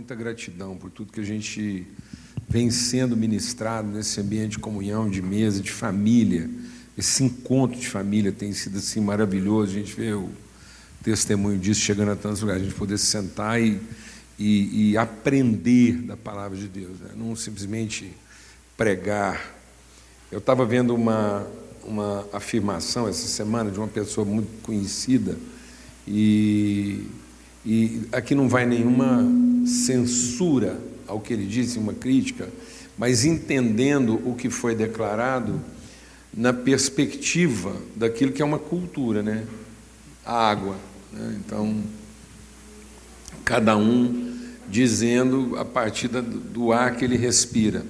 muita 0.05 0.15
gratidão 0.15 0.77
por 0.77 0.91
tudo 0.91 1.13
que 1.13 1.21
a 1.21 1.25
gente 1.25 1.87
vem 2.49 2.71
sendo 2.71 3.17
ministrado 3.17 3.89
nesse 3.89 4.21
ambiente 4.21 4.53
de 4.53 4.59
comunhão, 4.59 5.09
de 5.09 5.23
mesa, 5.23 5.61
de 5.61 5.71
família. 5.73 6.49
Esse 6.97 7.25
encontro 7.25 7.79
de 7.79 7.89
família 7.89 8.31
tem 8.31 8.53
sido 8.53 8.79
assim 8.79 9.01
maravilhoso. 9.01 9.73
A 9.73 9.75
gente 9.75 9.95
vê 9.95 10.13
o 10.13 10.29
testemunho 11.03 11.59
disso 11.59 11.81
chegando 11.81 12.13
a 12.13 12.17
tantos 12.17 12.41
lugares, 12.41 12.63
a 12.63 12.65
gente 12.67 12.77
poder 12.79 12.99
sentar 12.99 13.61
e, 13.61 13.81
e, 14.39 14.91
e 14.91 14.97
aprender 14.97 15.93
da 16.03 16.17
palavra 16.17 16.57
de 16.57 16.69
Deus, 16.69 17.01
né? 17.01 17.11
não 17.17 17.35
simplesmente 17.35 18.13
pregar. 18.77 19.55
Eu 20.31 20.39
estava 20.39 20.65
vendo 20.65 20.95
uma, 20.95 21.47
uma 21.85 22.27
afirmação 22.33 23.09
essa 23.09 23.27
semana 23.27 23.71
de 23.71 23.79
uma 23.79 23.89
pessoa 23.89 24.25
muito 24.25 24.63
conhecida 24.63 25.37
e 26.07 27.07
e 27.67 28.03
aqui 28.13 28.35
não 28.35 28.47
vai 28.47 28.67
nenhuma 28.67 29.25
censura 29.67 30.79
ao 31.07 31.21
que 31.21 31.33
ele 31.33 31.47
disse, 31.47 31.79
uma 31.79 31.93
crítica, 31.93 32.49
mas 32.97 33.25
entendendo 33.25 34.21
o 34.25 34.35
que 34.35 34.51
foi 34.51 34.75
declarado 34.75 35.61
na 36.33 36.53
perspectiva 36.53 37.75
daquilo 37.95 38.33
que 38.33 38.43
é 38.43 38.45
uma 38.45 38.59
cultura, 38.59 39.23
né? 39.23 39.47
A 40.25 40.51
água. 40.51 40.77
Né? 41.12 41.40
Então, 41.45 41.83
cada 43.45 43.77
um 43.77 44.35
dizendo 44.69 45.57
a 45.57 45.64
partir 45.64 46.09
do 46.09 46.73
ar 46.73 46.97
que 46.97 47.05
ele 47.05 47.17
respira. 47.17 47.85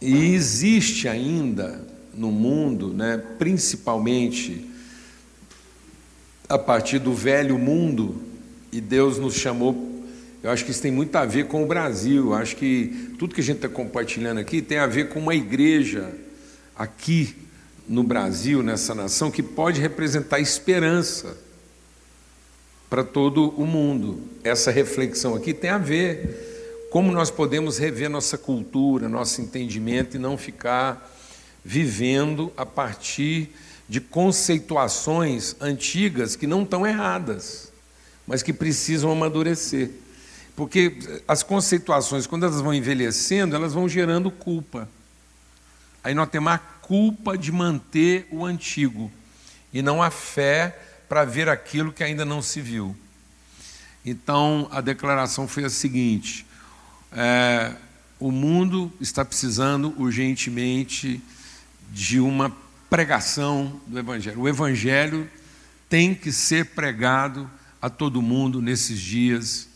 E 0.00 0.34
existe 0.34 1.08
ainda 1.08 1.84
no 2.14 2.30
mundo, 2.30 2.92
né, 2.92 3.16
principalmente 3.38 4.64
a 6.48 6.58
partir 6.58 6.98
do 6.98 7.12
velho 7.12 7.58
mundo, 7.58 8.22
e 8.72 8.80
Deus 8.80 9.18
nos 9.18 9.34
chamou. 9.34 9.87
Eu 10.48 10.52
acho 10.52 10.64
que 10.64 10.70
isso 10.70 10.80
tem 10.80 10.90
muito 10.90 11.14
a 11.14 11.26
ver 11.26 11.44
com 11.44 11.62
o 11.62 11.66
Brasil. 11.66 12.28
Eu 12.28 12.34
acho 12.34 12.56
que 12.56 13.12
tudo 13.18 13.34
que 13.34 13.42
a 13.42 13.44
gente 13.44 13.56
está 13.56 13.68
compartilhando 13.68 14.38
aqui 14.38 14.62
tem 14.62 14.78
a 14.78 14.86
ver 14.86 15.10
com 15.10 15.18
uma 15.18 15.34
igreja 15.34 16.10
aqui 16.74 17.36
no 17.86 18.02
Brasil, 18.02 18.62
nessa 18.62 18.94
nação, 18.94 19.30
que 19.30 19.42
pode 19.42 19.78
representar 19.78 20.40
esperança 20.40 21.36
para 22.88 23.04
todo 23.04 23.50
o 23.58 23.66
mundo. 23.66 24.22
Essa 24.42 24.70
reflexão 24.70 25.34
aqui 25.34 25.52
tem 25.52 25.68
a 25.68 25.76
ver 25.76 26.88
como 26.90 27.12
nós 27.12 27.30
podemos 27.30 27.76
rever 27.76 28.08
nossa 28.08 28.38
cultura, 28.38 29.06
nosso 29.06 29.42
entendimento 29.42 30.16
e 30.16 30.18
não 30.18 30.38
ficar 30.38 31.14
vivendo 31.62 32.50
a 32.56 32.64
partir 32.64 33.50
de 33.86 34.00
conceituações 34.00 35.56
antigas 35.60 36.36
que 36.36 36.46
não 36.46 36.62
estão 36.62 36.86
erradas 36.86 37.68
mas 38.28 38.42
que 38.42 38.52
precisam 38.52 39.10
amadurecer. 39.10 39.90
Porque 40.58 41.20
as 41.28 41.44
conceituações, 41.44 42.26
quando 42.26 42.44
elas 42.44 42.60
vão 42.60 42.74
envelhecendo, 42.74 43.54
elas 43.54 43.74
vão 43.74 43.88
gerando 43.88 44.28
culpa. 44.28 44.88
Aí 46.02 46.14
nós 46.14 46.28
temos 46.28 46.52
a 46.52 46.58
culpa 46.58 47.38
de 47.38 47.52
manter 47.52 48.26
o 48.28 48.44
antigo 48.44 49.08
e 49.72 49.80
não 49.82 50.02
a 50.02 50.10
fé 50.10 50.76
para 51.08 51.24
ver 51.24 51.48
aquilo 51.48 51.92
que 51.92 52.02
ainda 52.02 52.24
não 52.24 52.42
se 52.42 52.60
viu. 52.60 52.96
Então 54.04 54.68
a 54.72 54.80
declaração 54.80 55.46
foi 55.46 55.62
a 55.62 55.70
seguinte: 55.70 56.44
é, 57.12 57.76
o 58.18 58.32
mundo 58.32 58.92
está 59.00 59.24
precisando 59.24 59.94
urgentemente 59.96 61.22
de 61.92 62.18
uma 62.18 62.52
pregação 62.90 63.80
do 63.86 63.96
Evangelho. 63.96 64.40
O 64.40 64.48
Evangelho 64.48 65.30
tem 65.88 66.16
que 66.16 66.32
ser 66.32 66.64
pregado 66.70 67.48
a 67.80 67.88
todo 67.88 68.20
mundo 68.20 68.60
nesses 68.60 68.98
dias, 68.98 69.67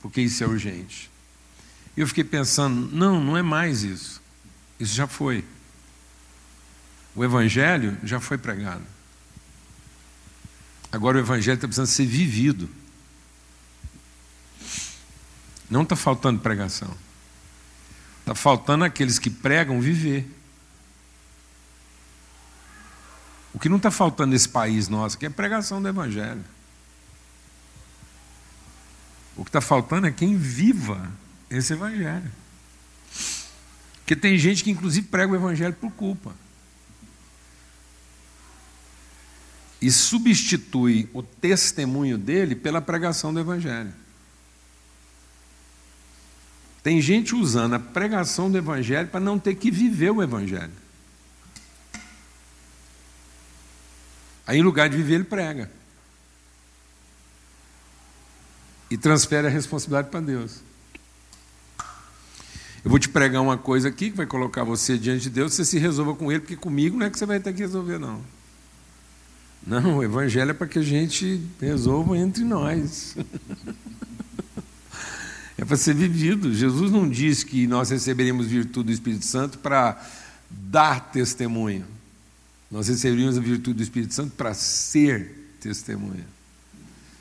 porque 0.00 0.20
isso 0.20 0.42
é 0.42 0.46
urgente. 0.46 1.10
Eu 1.96 2.06
fiquei 2.06 2.24
pensando: 2.24 2.94
não, 2.94 3.22
não 3.22 3.36
é 3.36 3.42
mais 3.42 3.82
isso. 3.82 4.20
Isso 4.78 4.94
já 4.94 5.06
foi. 5.06 5.44
O 7.14 7.24
Evangelho 7.24 7.98
já 8.02 8.20
foi 8.20 8.38
pregado. 8.38 8.84
Agora 10.92 11.18
o 11.18 11.20
Evangelho 11.20 11.56
está 11.56 11.68
precisando 11.68 11.86
ser 11.86 12.06
vivido. 12.06 12.68
Não 15.68 15.82
está 15.82 15.94
faltando 15.94 16.40
pregação. 16.40 16.96
Está 18.20 18.34
faltando 18.34 18.84
aqueles 18.84 19.18
que 19.18 19.30
pregam 19.30 19.80
viver. 19.80 20.28
O 23.52 23.58
que 23.58 23.68
não 23.68 23.76
está 23.76 23.90
faltando 23.90 24.32
nesse 24.32 24.48
país 24.48 24.88
nosso 24.88 25.16
aqui 25.16 25.26
é 25.26 25.30
pregação 25.30 25.82
do 25.82 25.88
Evangelho. 25.88 26.44
Que 29.50 29.58
está 29.58 29.60
faltando 29.60 30.06
é 30.06 30.12
quem 30.12 30.36
viva 30.36 31.10
esse 31.50 31.72
Evangelho. 31.72 32.30
Porque 33.98 34.14
tem 34.14 34.38
gente 34.38 34.62
que, 34.62 34.70
inclusive, 34.70 35.08
prega 35.08 35.32
o 35.32 35.36
Evangelho 35.36 35.74
por 35.74 35.90
culpa. 35.90 36.32
E 39.82 39.90
substitui 39.90 41.08
o 41.12 41.20
testemunho 41.20 42.16
dele 42.16 42.54
pela 42.54 42.80
pregação 42.80 43.34
do 43.34 43.40
Evangelho. 43.40 43.92
Tem 46.80 47.00
gente 47.00 47.34
usando 47.34 47.74
a 47.74 47.80
pregação 47.80 48.48
do 48.48 48.56
Evangelho 48.56 49.08
para 49.08 49.18
não 49.18 49.36
ter 49.36 49.56
que 49.56 49.70
viver 49.70 50.10
o 50.10 50.22
Evangelho. 50.22 50.72
Aí, 54.46 54.58
em 54.58 54.62
lugar 54.62 54.88
de 54.88 54.96
viver, 54.96 55.14
ele 55.14 55.24
prega. 55.24 55.79
E 58.90 58.96
transfere 58.96 59.46
a 59.46 59.50
responsabilidade 59.50 60.10
para 60.10 60.20
Deus. 60.20 60.60
Eu 62.82 62.90
vou 62.90 62.98
te 62.98 63.08
pregar 63.08 63.42
uma 63.42 63.58
coisa 63.58 63.88
aqui 63.88 64.10
que 64.10 64.16
vai 64.16 64.26
colocar 64.26 64.64
você 64.64 64.96
diante 64.96 65.24
de 65.24 65.30
Deus, 65.30 65.52
você 65.52 65.64
se 65.64 65.78
resolva 65.78 66.14
com 66.14 66.32
ele, 66.32 66.40
porque 66.40 66.56
comigo 66.56 66.96
não 66.96 67.06
é 67.06 67.10
que 67.10 67.18
você 67.18 67.26
vai 67.26 67.38
ter 67.38 67.52
que 67.52 67.60
resolver, 67.60 67.98
não. 67.98 68.20
Não, 69.66 69.98
o 69.98 70.04
Evangelho 70.04 70.50
é 70.50 70.54
para 70.54 70.66
que 70.66 70.78
a 70.78 70.82
gente 70.82 71.42
resolva 71.60 72.16
entre 72.16 72.42
nós. 72.42 73.14
é 75.58 75.64
para 75.64 75.76
ser 75.76 75.94
vivido. 75.94 76.54
Jesus 76.54 76.90
não 76.90 77.06
diz 77.06 77.44
que 77.44 77.66
nós 77.66 77.90
receberemos 77.90 78.46
virtude 78.46 78.86
do 78.86 78.92
Espírito 78.92 79.26
Santo 79.26 79.58
para 79.58 80.02
dar 80.50 81.12
testemunho. 81.12 81.84
Nós 82.70 82.88
receberíamos 82.88 83.36
a 83.36 83.40
virtude 83.40 83.74
do 83.74 83.82
Espírito 83.82 84.14
Santo 84.14 84.32
para 84.34 84.54
ser 84.54 85.50
testemunha. 85.60 86.24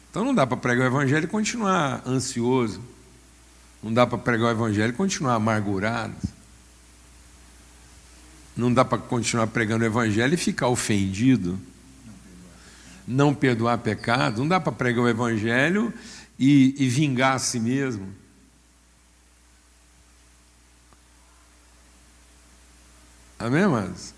Então 0.10 0.26
não 0.26 0.34
dá 0.34 0.48
para 0.48 0.58
pregar 0.58 0.86
o 0.86 0.94
Evangelho 0.94 1.26
e 1.26 1.28
continuar 1.28 2.02
ansioso. 2.06 2.82
Não 3.82 3.94
dá 3.94 4.08
para 4.08 4.18
pregar 4.18 4.48
o 4.48 4.52
Evangelho 4.52 4.92
e 4.92 4.96
continuar 4.96 5.36
amargurado. 5.36 6.16
Não 8.58 8.74
dá 8.74 8.84
para 8.84 8.98
continuar 8.98 9.48
pregando 9.48 9.84
o 9.84 9.88
Evangelho 9.88 10.34
e 10.34 10.38
ficar 10.38 10.68
ofendido. 10.68 11.60
Não 13.08 13.34
perdoar 13.34 13.78
pecado. 13.78 14.40
Não 14.40 14.48
dá 14.48 14.60
para 14.60 14.72
pregar 14.72 15.04
o 15.04 15.08
Evangelho 15.08 15.94
e, 16.38 16.76
e 16.78 16.90
vingar 16.90 17.36
a 17.36 17.40
si 17.40 17.60
mesmo. 17.60 18.14
Amém, 23.38 23.64
amados? 23.64 24.14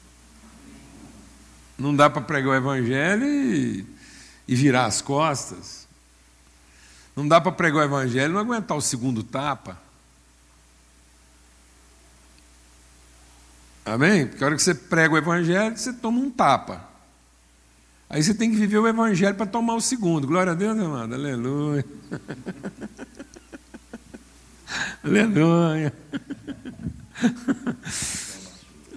Não 1.78 1.96
dá 1.96 2.10
para 2.10 2.22
pregar 2.22 2.54
o 2.54 2.56
Evangelho 2.56 3.26
e, 3.26 3.86
e 4.48 4.56
virar 4.56 4.86
as 4.86 5.02
costas. 5.02 5.81
Não 7.22 7.28
dá 7.28 7.40
para 7.40 7.52
pregar 7.52 7.82
o 7.82 7.84
Evangelho 7.84 8.34
não 8.34 8.40
aguentar 8.40 8.76
o 8.76 8.82
segundo 8.82 9.22
tapa. 9.22 9.78
Amém? 13.86 14.26
Porque 14.26 14.44
a 14.44 14.48
hora 14.48 14.56
que 14.56 14.64
você 14.64 14.74
prega 14.74 15.14
o 15.14 15.18
Evangelho, 15.18 15.78
você 15.78 15.94
toma 15.94 16.20
um 16.20 16.32
tapa. 16.32 16.84
Aí 18.10 18.24
você 18.24 18.34
tem 18.34 18.50
que 18.50 18.58
viver 18.58 18.80
o 18.80 18.88
Evangelho 18.88 19.36
para 19.36 19.46
tomar 19.46 19.76
o 19.76 19.82
segundo. 19.82 20.26
Glória 20.26 20.54
a 20.54 20.56
Deus, 20.56 20.80
amado. 20.80 21.14
Aleluia. 21.14 21.86
Aleluia. 25.06 25.94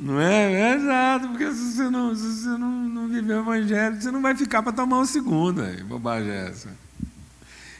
Não 0.00 0.18
é? 0.18 0.52
É 0.52 0.74
exato, 0.76 1.28
porque 1.28 1.52
se 1.52 1.72
você 1.72 1.90
não, 1.90 2.14
se 2.14 2.22
você 2.22 2.48
não, 2.48 2.70
não 2.70 3.08
viver 3.08 3.34
o 3.34 3.40
evangelho, 3.40 4.00
você 4.00 4.10
não 4.10 4.20
vai 4.20 4.36
ficar 4.36 4.62
para 4.62 4.72
tomar 4.72 4.98
o 4.98 5.06
segundo. 5.06 5.62
Aí, 5.62 5.82
bobagem 5.82 6.30
é 6.30 6.48
essa. 6.48 6.68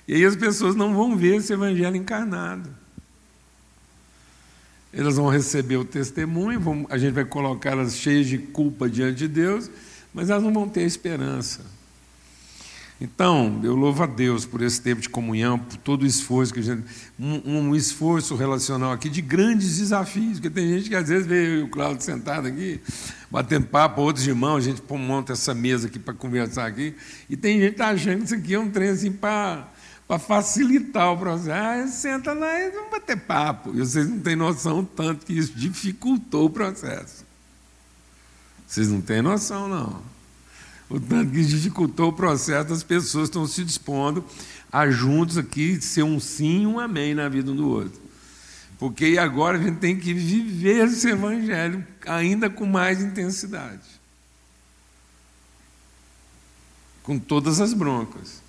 E 0.06 0.14
aí 0.14 0.24
as 0.24 0.36
pessoas 0.36 0.74
não 0.74 0.94
vão 0.94 1.16
ver 1.16 1.36
esse 1.36 1.52
evangelho 1.52 1.96
encarnado. 1.96 2.68
Elas 4.92 5.16
vão 5.16 5.28
receber 5.28 5.76
o 5.76 5.84
testemunho, 5.84 6.60
vão, 6.60 6.86
a 6.88 6.96
gente 6.96 7.14
vai 7.14 7.24
colocá-las 7.24 7.96
cheias 7.96 8.26
de 8.26 8.38
culpa 8.38 8.88
diante 8.88 9.18
de 9.18 9.28
Deus, 9.28 9.68
mas 10.12 10.30
elas 10.30 10.42
não 10.42 10.52
vão 10.52 10.68
ter 10.68 10.82
esperança. 10.82 11.62
Então, 13.00 13.60
eu 13.64 13.74
louvo 13.74 14.04
a 14.04 14.06
Deus 14.06 14.46
por 14.46 14.62
esse 14.62 14.80
tempo 14.80 15.00
de 15.00 15.08
comunhão, 15.08 15.58
por 15.58 15.76
todo 15.78 16.04
o 16.04 16.06
esforço 16.06 16.54
que 16.54 16.60
a 16.60 16.62
gente. 16.62 16.84
Um, 17.18 17.58
um 17.58 17.74
esforço 17.74 18.36
relacional 18.36 18.92
aqui 18.92 19.08
de 19.08 19.20
grandes 19.20 19.78
desafios, 19.78 20.34
porque 20.34 20.48
tem 20.48 20.68
gente 20.68 20.88
que 20.88 20.94
às 20.94 21.08
vezes 21.08 21.26
vê 21.26 21.60
o 21.62 21.68
Cláudio 21.68 22.04
sentado 22.04 22.46
aqui, 22.46 22.80
batendo 23.28 23.66
papo, 23.66 24.00
outros 24.00 24.26
irmãos, 24.26 24.58
a 24.58 24.60
gente 24.60 24.82
monta 24.90 25.32
essa 25.32 25.52
mesa 25.52 25.88
aqui 25.88 25.98
para 25.98 26.14
conversar 26.14 26.66
aqui, 26.66 26.94
e 27.28 27.36
tem 27.36 27.60
gente 27.60 27.82
achando 27.82 28.18
que 28.18 28.24
isso 28.26 28.34
aqui 28.36 28.54
é 28.54 28.58
um 28.60 28.70
trem 28.70 28.90
assim 28.90 29.10
para 29.10 29.68
para 30.06 30.18
facilitar 30.18 31.12
o 31.12 31.18
processo. 31.18 31.50
Ah, 31.50 31.86
senta 31.88 32.32
lá 32.32 32.60
e 32.60 32.70
vamos 32.70 32.90
bater 32.90 33.16
papo. 33.16 33.70
E 33.74 33.78
vocês 33.78 34.08
não 34.08 34.20
têm 34.20 34.36
noção 34.36 34.84
tanto 34.84 35.24
que 35.26 35.32
isso 35.32 35.52
dificultou 35.54 36.46
o 36.46 36.50
processo. 36.50 37.24
Vocês 38.66 38.88
não 38.88 39.00
têm 39.00 39.22
noção, 39.22 39.68
não 39.68 40.14
o 40.88 41.00
tanto 41.00 41.32
que 41.32 41.44
dificultou 41.44 42.10
o 42.10 42.12
processo, 42.12 42.72
as 42.72 42.82
pessoas 42.82 43.28
estão 43.28 43.46
se 43.46 43.64
dispondo 43.64 44.24
a 44.70 44.88
juntos 44.90 45.38
aqui 45.38 45.80
ser 45.80 46.02
um 46.02 46.20
sim 46.20 46.62
e 46.62 46.66
um 46.66 46.78
amém 46.78 47.14
na 47.14 47.28
vida 47.28 47.50
um 47.50 47.56
do 47.56 47.68
outro. 47.68 48.00
Porque 48.78 49.16
agora 49.18 49.58
a 49.58 49.62
gente 49.62 49.78
tem 49.78 49.98
que 49.98 50.12
viver 50.12 50.86
esse 50.86 51.08
evangelho 51.08 51.84
ainda 52.06 52.50
com 52.50 52.66
mais 52.66 53.00
intensidade. 53.00 53.82
Com 57.02 57.18
todas 57.18 57.60
as 57.60 57.72
broncas. 57.72 58.42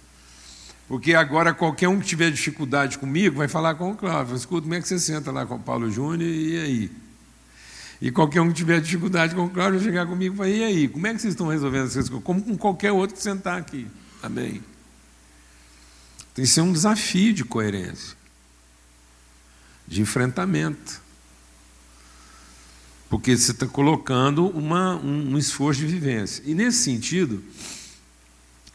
Porque 0.88 1.16
agora 1.16 1.54
qualquer 1.54 1.90
um 1.90 2.00
que 2.00 2.06
tiver 2.06 2.32
dificuldade 2.32 2.98
comigo 2.98 3.38
vai 3.38 3.48
falar 3.48 3.76
com 3.76 3.92
o 3.92 3.96
Cláudio. 3.96 4.36
Escuta, 4.36 4.62
como 4.64 4.76
é 4.76 4.82
que 4.82 4.88
você 4.88 5.00
senta 5.00 5.32
lá 5.32 5.46
com 5.46 5.56
o 5.56 5.60
Paulo 5.60 5.90
Júnior 5.90 6.30
e 6.30 6.60
aí? 6.60 6.92
E 8.02 8.12
qualquer 8.12 8.42
um 8.42 8.50
que 8.50 8.54
tiver 8.54 8.80
dificuldade 8.82 9.34
com 9.34 9.46
o 9.46 9.50
Cláudio 9.50 9.80
vai 9.80 9.88
chegar 9.88 10.06
comigo 10.06 10.36
e 10.36 10.38
falar, 10.38 10.50
e 10.50 10.64
aí, 10.64 10.88
como 10.88 11.08
é 11.08 11.14
que 11.14 11.22
vocês 11.22 11.34
estão 11.34 11.48
resolvendo 11.48 11.88
essas 11.88 12.08
coisas? 12.08 12.24
Como 12.24 12.42
com 12.44 12.58
qualquer 12.58 12.92
outro 12.92 13.16
que 13.16 13.24
sentar 13.24 13.58
aqui. 13.58 13.88
Amém. 14.22 14.62
Tem 16.36 16.44
que 16.44 16.52
ser 16.52 16.62
um 16.62 16.72
desafio 16.72 17.34
de 17.34 17.44
coerência, 17.44 18.16
de 19.88 20.02
enfrentamento. 20.02 21.02
Porque 23.10 23.36
você 23.36 23.52
está 23.52 23.66
colocando 23.66 24.48
uma, 24.50 24.98
um, 24.98 25.34
um 25.34 25.38
esforço 25.38 25.80
de 25.80 25.88
vivência. 25.88 26.44
E 26.46 26.54
nesse 26.54 26.84
sentido, 26.84 27.42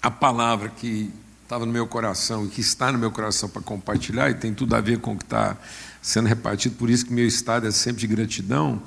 a 0.00 0.10
palavra 0.10 0.70
que 0.70 1.12
estava 1.50 1.66
no 1.66 1.72
meu 1.72 1.84
coração 1.84 2.46
e 2.46 2.48
que 2.48 2.60
está 2.60 2.92
no 2.92 2.98
meu 2.98 3.10
coração 3.10 3.48
para 3.48 3.60
compartilhar, 3.60 4.30
e 4.30 4.34
tem 4.34 4.54
tudo 4.54 4.76
a 4.76 4.80
ver 4.80 5.00
com 5.00 5.14
o 5.14 5.18
que 5.18 5.24
está 5.24 5.58
sendo 6.00 6.28
repartido, 6.28 6.76
por 6.76 6.88
isso 6.88 7.04
que 7.04 7.12
meu 7.12 7.26
estado 7.26 7.66
é 7.66 7.72
sempre 7.72 8.02
de 8.02 8.06
gratidão, 8.06 8.80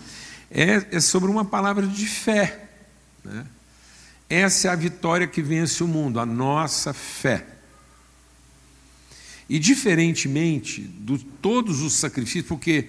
é, 0.49 0.88
é 0.89 0.99
sobre 1.01 1.30
uma 1.30 1.43
palavra 1.43 1.86
de 1.86 2.05
fé. 2.07 2.70
Né? 3.22 3.45
Essa 4.30 4.70
é 4.70 4.72
a 4.72 4.76
vitória 4.76 5.28
que 5.28 5.41
vence 5.41 5.84
o 5.84 5.88
mundo, 5.89 6.22
a 6.22 6.26
nossa 6.26 6.93
fé. 6.93 7.45
E 9.49 9.59
diferentemente 9.59 10.84
de 10.84 11.18
todos 11.41 11.82
os 11.82 11.91
sacrifícios, 11.91 12.47
porque 12.47 12.88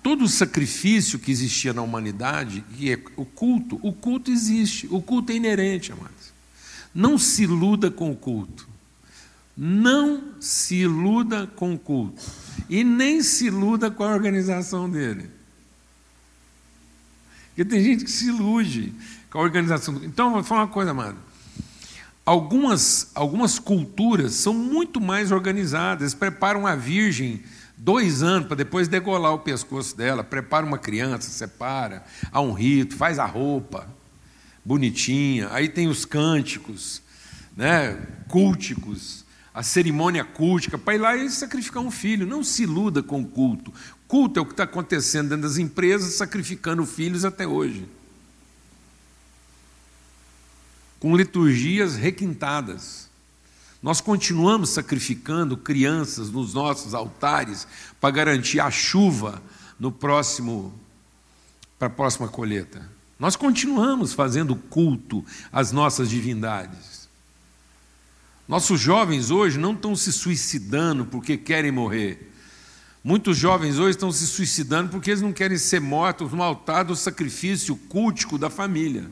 todo 0.00 0.22
o 0.22 0.28
sacrifício 0.28 1.18
que 1.18 1.32
existia 1.32 1.72
na 1.72 1.82
humanidade, 1.82 2.64
que 2.76 2.92
é 2.92 2.98
o 3.16 3.24
culto, 3.24 3.80
o 3.82 3.92
culto 3.92 4.30
existe, 4.30 4.86
o 4.92 5.02
culto 5.02 5.32
é 5.32 5.34
inerente, 5.34 5.90
amados. 5.90 6.32
Não 6.94 7.18
se 7.18 7.42
iluda 7.42 7.90
com 7.90 8.08
o 8.08 8.14
culto. 8.16 8.70
Não 9.56 10.34
se 10.40 10.76
iluda 10.76 11.46
com 11.46 11.74
o 11.74 11.78
culto. 11.78 12.22
E 12.68 12.82
nem 12.82 13.22
se 13.22 13.46
iluda 13.46 13.90
com 13.90 14.02
a 14.02 14.12
organização 14.12 14.88
dele. 14.88 15.30
Porque 17.48 17.64
tem 17.64 17.82
gente 17.82 18.04
que 18.04 18.10
se 18.10 18.28
ilude 18.28 18.94
com 19.30 19.38
a 19.38 19.42
organização. 19.42 20.00
Então, 20.04 20.32
vou 20.32 20.42
falar 20.42 20.62
uma 20.62 20.68
coisa, 20.68 20.90
amado. 20.92 21.18
Algumas, 22.24 23.10
algumas 23.14 23.58
culturas 23.58 24.32
são 24.34 24.54
muito 24.54 25.00
mais 25.00 25.30
organizadas. 25.30 26.14
Preparam 26.14 26.66
a 26.66 26.74
virgem 26.74 27.42
dois 27.76 28.22
anos 28.22 28.46
para 28.46 28.56
depois 28.56 28.88
degolar 28.88 29.34
o 29.34 29.40
pescoço 29.40 29.96
dela. 29.96 30.24
Prepara 30.24 30.64
uma 30.64 30.78
criança, 30.78 31.28
separa, 31.28 32.04
há 32.30 32.40
um 32.40 32.52
rito, 32.52 32.96
faz 32.96 33.18
a 33.18 33.26
roupa 33.26 33.86
bonitinha. 34.64 35.48
Aí 35.52 35.68
tem 35.68 35.88
os 35.88 36.04
cânticos. 36.04 37.02
né, 37.54 37.98
culticos, 38.28 39.21
a 39.54 39.62
cerimônia 39.62 40.24
cultica, 40.24 40.78
para 40.78 40.94
ir 40.94 40.98
lá 40.98 41.16
e 41.16 41.28
sacrificar 41.30 41.82
um 41.82 41.90
filho. 41.90 42.26
Não 42.26 42.42
se 42.42 42.62
iluda 42.62 43.02
com 43.02 43.20
o 43.20 43.26
culto. 43.26 43.72
Culto 44.08 44.38
é 44.38 44.42
o 44.42 44.46
que 44.46 44.52
está 44.52 44.64
acontecendo 44.64 45.30
dentro 45.30 45.42
das 45.42 45.58
empresas, 45.58 46.14
sacrificando 46.14 46.86
filhos 46.86 47.24
até 47.24 47.46
hoje. 47.46 47.86
Com 50.98 51.16
liturgias 51.16 51.96
requintadas. 51.96 53.10
Nós 53.82 54.00
continuamos 54.00 54.70
sacrificando 54.70 55.56
crianças 55.56 56.30
nos 56.30 56.54
nossos 56.54 56.94
altares 56.94 57.66
para 58.00 58.10
garantir 58.12 58.60
a 58.60 58.70
chuva 58.70 59.42
no 59.78 59.90
próximo 59.90 60.72
para 61.78 61.88
a 61.88 61.90
próxima 61.90 62.28
colheita. 62.28 62.88
Nós 63.18 63.34
continuamos 63.34 64.12
fazendo 64.12 64.54
culto 64.54 65.24
às 65.52 65.72
nossas 65.72 66.08
divindades. 66.08 66.91
Nossos 68.52 68.78
jovens 68.78 69.30
hoje 69.30 69.58
não 69.58 69.72
estão 69.72 69.96
se 69.96 70.12
suicidando 70.12 71.06
porque 71.06 71.38
querem 71.38 71.72
morrer. 71.72 72.30
Muitos 73.02 73.38
jovens 73.38 73.78
hoje 73.78 73.92
estão 73.92 74.12
se 74.12 74.26
suicidando 74.26 74.90
porque 74.90 75.08
eles 75.08 75.22
não 75.22 75.32
querem 75.32 75.56
ser 75.56 75.80
mortos 75.80 76.30
no 76.32 76.42
altar 76.42 76.84
do 76.84 76.94
sacrifício 76.94 77.74
cultico 77.74 78.36
da 78.36 78.50
família. 78.50 79.10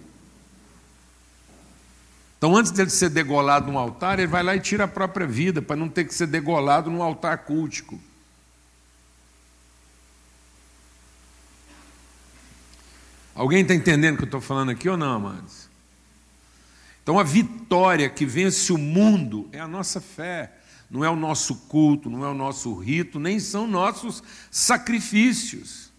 Então, 2.36 2.54
antes 2.54 2.70
dele 2.70 2.90
ser 2.90 3.08
degolado 3.08 3.72
no 3.72 3.78
altar, 3.78 4.18
ele 4.18 4.28
vai 4.28 4.42
lá 4.42 4.54
e 4.54 4.60
tira 4.60 4.84
a 4.84 4.88
própria 4.88 5.26
vida, 5.26 5.62
para 5.62 5.74
não 5.74 5.88
ter 5.88 6.04
que 6.04 6.14
ser 6.14 6.26
degolado 6.26 6.90
no 6.90 7.02
altar 7.02 7.38
cultico. 7.38 7.98
Alguém 13.34 13.62
está 13.62 13.74
entendendo 13.74 14.16
o 14.16 14.18
que 14.18 14.24
eu 14.24 14.26
estou 14.26 14.40
falando 14.42 14.68
aqui 14.68 14.86
ou 14.86 14.98
não, 14.98 15.14
amados? 15.14 15.69
Então, 17.02 17.18
a 17.18 17.22
vitória 17.22 18.08
que 18.08 18.26
vence 18.26 18.72
o 18.72 18.78
mundo 18.78 19.48
é 19.52 19.60
a 19.60 19.68
nossa 19.68 20.00
fé, 20.00 20.52
não 20.90 21.04
é 21.04 21.10
o 21.10 21.16
nosso 21.16 21.54
culto, 21.68 22.10
não 22.10 22.24
é 22.24 22.28
o 22.28 22.34
nosso 22.34 22.74
rito, 22.74 23.18
nem 23.18 23.38
são 23.38 23.66
nossos 23.66 24.22
sacrifícios. 24.50 25.90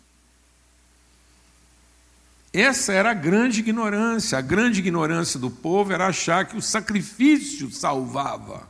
Essa 2.54 2.92
era 2.92 3.12
a 3.12 3.14
grande 3.14 3.62
ignorância. 3.62 4.38
A 4.38 4.42
grande 4.42 4.80
ignorância 4.80 5.40
do 5.40 5.50
povo 5.50 5.94
era 5.94 6.08
achar 6.08 6.46
que 6.46 6.58
o 6.58 6.62
sacrifício 6.62 7.72
salvava. 7.72 8.70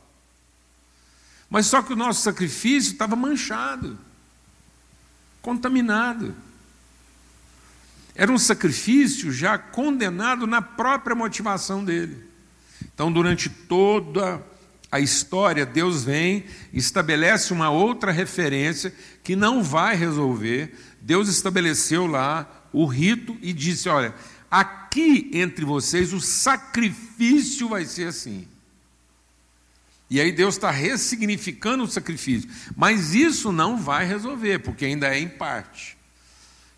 Mas 1.50 1.66
só 1.66 1.82
que 1.82 1.92
o 1.92 1.96
nosso 1.96 2.22
sacrifício 2.22 2.92
estava 2.92 3.16
manchado, 3.16 3.98
contaminado. 5.42 6.34
Era 8.14 8.30
um 8.30 8.38
sacrifício 8.38 9.32
já 9.32 9.56
condenado 9.56 10.46
na 10.46 10.60
própria 10.60 11.16
motivação 11.16 11.84
dele. 11.84 12.24
Então, 12.94 13.10
durante 13.10 13.48
toda 13.48 14.42
a 14.90 15.00
história, 15.00 15.64
Deus 15.64 16.04
vem 16.04 16.44
estabelece 16.72 17.52
uma 17.52 17.70
outra 17.70 18.12
referência 18.12 18.94
que 19.24 19.34
não 19.34 19.62
vai 19.62 19.96
resolver. 19.96 20.76
Deus 21.00 21.28
estabeleceu 21.28 22.06
lá 22.06 22.46
o 22.72 22.84
rito 22.84 23.36
e 23.40 23.52
disse: 23.54 23.88
Olha, 23.88 24.14
aqui 24.50 25.30
entre 25.32 25.64
vocês 25.64 26.12
o 26.12 26.20
sacrifício 26.20 27.70
vai 27.70 27.86
ser 27.86 28.08
assim. 28.08 28.46
E 30.10 30.20
aí 30.20 30.30
Deus 30.30 30.56
está 30.56 30.70
ressignificando 30.70 31.84
o 31.84 31.88
sacrifício. 31.88 32.50
Mas 32.76 33.14
isso 33.14 33.50
não 33.50 33.78
vai 33.78 34.04
resolver, 34.04 34.58
porque 34.58 34.84
ainda 34.84 35.08
é 35.08 35.18
em 35.18 35.28
parte. 35.28 35.96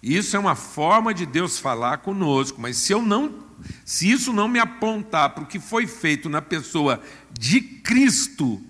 Isso 0.04 0.36
é 0.36 0.38
uma 0.38 0.54
forma 0.54 1.14
de 1.14 1.24
Deus 1.24 1.58
falar 1.58 1.96
conosco, 1.98 2.60
mas 2.60 2.76
se 2.76 2.92
eu 2.92 3.00
não, 3.00 3.42
se 3.86 4.10
isso 4.10 4.34
não 4.34 4.46
me 4.46 4.58
apontar 4.58 5.30
para 5.30 5.44
o 5.44 5.46
que 5.46 5.58
foi 5.58 5.86
feito 5.86 6.28
na 6.28 6.42
pessoa 6.42 7.02
de 7.32 7.58
Cristo, 7.62 8.60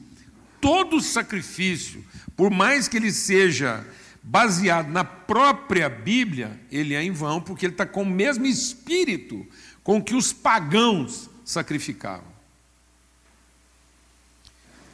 todo 0.61 1.01
sacrifício, 1.01 2.05
por 2.37 2.53
mais 2.53 2.87
que 2.87 2.97
ele 2.97 3.11
seja 3.11 3.85
baseado 4.23 4.87
na 4.93 5.03
própria 5.03 5.89
Bíblia, 5.89 6.61
ele 6.71 6.95
é 6.95 7.03
em 7.03 7.11
vão, 7.11 7.41
porque 7.41 7.67
ele 7.67 7.75
está 7.75 7.85
com 7.85 8.03
o 8.03 8.07
mesmo 8.07 8.47
espírito 8.47 9.45
com 9.83 10.01
que 10.01 10.15
os 10.15 10.33
pagãos 10.33 11.29
sacrificavam. 11.45 12.34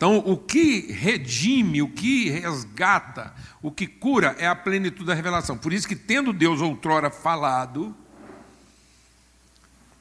Então, 0.01 0.17
o 0.17 0.35
que 0.35 0.91
redime, 0.91 1.83
o 1.83 1.89
que 1.91 2.31
resgata, 2.31 3.35
o 3.61 3.71
que 3.71 3.87
cura 3.87 4.35
é 4.39 4.47
a 4.47 4.57
plenitude 4.57 5.05
da 5.05 5.13
revelação. 5.13 5.59
Por 5.59 5.75
isso 5.75 5.87
que, 5.87 5.95
tendo 5.95 6.33
Deus 6.33 6.63
outrora 6.63 7.11
falado, 7.11 7.95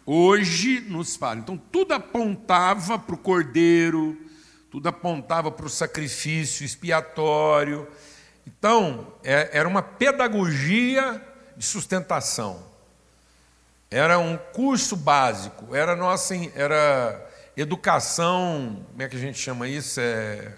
hoje 0.05 0.79
nos 0.87 1.17
fala. 1.17 1.41
Então, 1.41 1.57
tudo 1.57 1.93
apontava 1.93 2.97
para 2.97 3.13
o 3.13 3.17
cordeiro, 3.17 4.17
tudo 4.71 4.87
apontava 4.87 5.51
para 5.51 5.65
o 5.65 5.69
sacrifício 5.69 6.63
expiatório, 6.63 7.85
então, 8.47 9.05
é, 9.21 9.49
era 9.51 9.67
uma 9.67 9.81
pedagogia 9.81 11.21
de 11.57 11.65
sustentação. 11.65 12.63
Era 13.91 14.17
um 14.17 14.37
curso 14.37 14.95
básico, 14.95 15.75
era 15.75 15.93
nossa 15.93 16.35
era 16.55 17.28
educação, 17.61 18.85
como 18.89 19.01
é 19.01 19.07
que 19.07 19.15
a 19.15 19.19
gente 19.19 19.37
chama 19.37 19.67
isso? 19.67 19.99
É, 19.99 20.53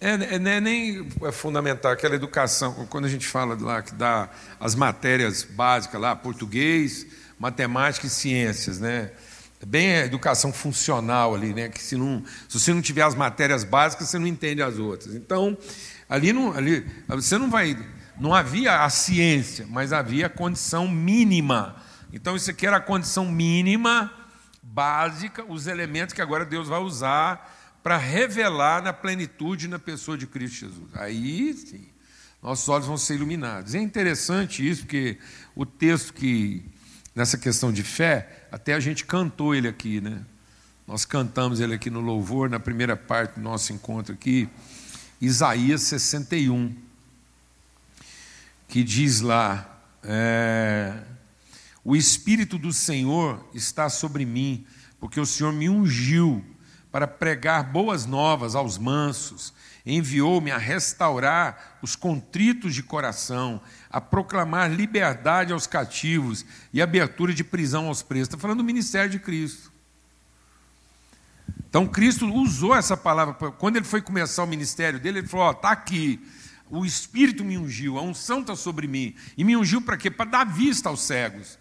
é, 0.00 0.10
é, 0.10 0.34
é 0.34 0.60
nem 0.60 1.08
é 1.22 1.32
fundamental, 1.32 1.92
aquela 1.92 2.14
educação, 2.14 2.86
quando 2.90 3.04
a 3.04 3.08
gente 3.08 3.26
fala 3.26 3.56
lá 3.60 3.82
que 3.82 3.94
dá 3.94 4.28
as 4.58 4.74
matérias 4.74 5.42
básicas 5.44 6.00
lá, 6.00 6.14
português, 6.16 7.06
matemática 7.38 8.06
e 8.06 8.10
ciências, 8.10 8.78
né? 8.78 9.12
É 9.60 9.66
bem 9.66 9.94
a 9.94 10.06
educação 10.06 10.52
funcional 10.52 11.34
ali, 11.34 11.54
né? 11.54 11.68
Que 11.68 11.80
se, 11.80 11.96
não, 11.96 12.24
se 12.48 12.58
você 12.58 12.74
não 12.74 12.82
tiver 12.82 13.02
as 13.02 13.14
matérias 13.14 13.62
básicas, 13.62 14.08
você 14.08 14.18
não 14.18 14.26
entende 14.26 14.60
as 14.60 14.76
outras. 14.78 15.14
Então, 15.14 15.56
Ali, 16.12 16.30
não, 16.30 16.54
ali 16.54 16.86
você 17.08 17.38
não 17.38 17.48
vai. 17.48 17.74
Não 18.20 18.34
havia 18.34 18.84
a 18.84 18.90
ciência, 18.90 19.66
mas 19.70 19.94
havia 19.94 20.26
a 20.26 20.28
condição 20.28 20.86
mínima. 20.86 21.76
Então, 22.12 22.36
isso 22.36 22.50
aqui 22.50 22.66
era 22.66 22.76
a 22.76 22.80
condição 22.80 23.24
mínima, 23.32 24.12
básica, 24.72 25.44
os 25.44 25.66
elementos 25.66 26.14
que 26.14 26.22
agora 26.22 26.44
Deus 26.44 26.68
vai 26.68 26.80
usar 26.80 27.78
para 27.82 27.96
revelar 27.96 28.82
na 28.82 28.92
plenitude 28.92 29.68
na 29.68 29.78
pessoa 29.78 30.16
de 30.16 30.26
Cristo 30.26 30.60
Jesus. 30.60 30.88
Aí 30.94 31.52
sim, 31.54 31.86
nossos 32.42 32.68
olhos 32.68 32.86
vão 32.86 32.96
ser 32.96 33.16
iluminados. 33.16 33.74
É 33.74 33.78
interessante 33.80 34.66
isso, 34.66 34.82
porque 34.82 35.18
o 35.54 35.66
texto 35.66 36.14
que, 36.14 36.64
nessa 37.14 37.36
questão 37.36 37.72
de 37.72 37.82
fé, 37.82 38.46
até 38.50 38.74
a 38.74 38.80
gente 38.80 39.04
cantou 39.04 39.54
ele 39.54 39.68
aqui, 39.68 40.00
né? 40.00 40.24
Nós 40.86 41.04
cantamos 41.04 41.60
ele 41.60 41.74
aqui 41.74 41.90
no 41.90 42.00
louvor, 42.00 42.48
na 42.48 42.58
primeira 42.58 42.96
parte 42.96 43.34
do 43.34 43.40
nosso 43.40 43.72
encontro 43.72 44.14
aqui. 44.14 44.48
Isaías 45.20 45.82
61, 45.82 46.74
que 48.68 48.82
diz 48.82 49.20
lá: 49.20 49.80
é, 50.02 50.94
O 51.84 51.96
Espírito 51.96 52.58
do 52.58 52.72
Senhor 52.72 53.48
está 53.52 53.88
sobre 53.88 54.24
mim, 54.24 54.64
porque 55.00 55.18
o 55.18 55.26
Senhor 55.26 55.52
me 55.52 55.68
ungiu 55.68 56.44
para 56.92 57.08
pregar 57.08 57.64
boas 57.64 58.06
novas 58.06 58.54
aos 58.54 58.78
mansos, 58.78 59.52
enviou-me 59.84 60.50
a 60.50 60.58
restaurar 60.58 61.78
os 61.82 61.96
contritos 61.96 62.74
de 62.74 62.82
coração, 62.82 63.60
a 63.90 64.00
proclamar 64.00 64.70
liberdade 64.70 65.52
aos 65.52 65.66
cativos 65.66 66.44
e 66.72 66.80
abertura 66.80 67.32
de 67.32 67.42
prisão 67.42 67.88
aos 67.88 68.02
presos. 68.02 68.28
Está 68.28 68.38
falando 68.38 68.58
do 68.58 68.64
ministério 68.64 69.10
de 69.10 69.18
Cristo. 69.18 69.72
Então 71.68 71.88
Cristo 71.88 72.30
usou 72.30 72.76
essa 72.76 72.96
palavra. 72.96 73.34
Quando 73.52 73.76
ele 73.76 73.86
foi 73.86 74.02
começar 74.02 74.44
o 74.44 74.46
ministério 74.46 75.00
dele, 75.00 75.20
ele 75.20 75.26
falou: 75.26 75.50
está 75.50 75.70
aqui. 75.70 76.20
O 76.70 76.84
Espírito 76.86 77.42
me 77.42 77.58
ungiu, 77.58 77.98
a 77.98 78.02
unção 78.02 78.40
está 78.40 78.54
sobre 78.54 78.86
mim. 78.86 79.14
E 79.36 79.42
me 79.42 79.56
ungiu 79.56 79.80
para 79.80 79.96
quê? 79.96 80.10
Para 80.10 80.30
dar 80.30 80.44
vista 80.44 80.88
aos 80.90 81.02
cegos, 81.02 81.58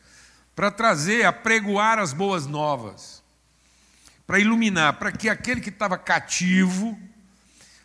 para 0.56 0.72
trazer, 0.72 1.26
apregoar 1.26 2.00
as 2.00 2.14
boas 2.14 2.46
novas, 2.46 3.24
para 4.28 4.40
iluminar, 4.40 4.94
para 4.94 5.12
que 5.12 5.30
aquele 5.30 5.62
que 5.62 5.70
estava 5.70 5.98
cativo 5.98 6.98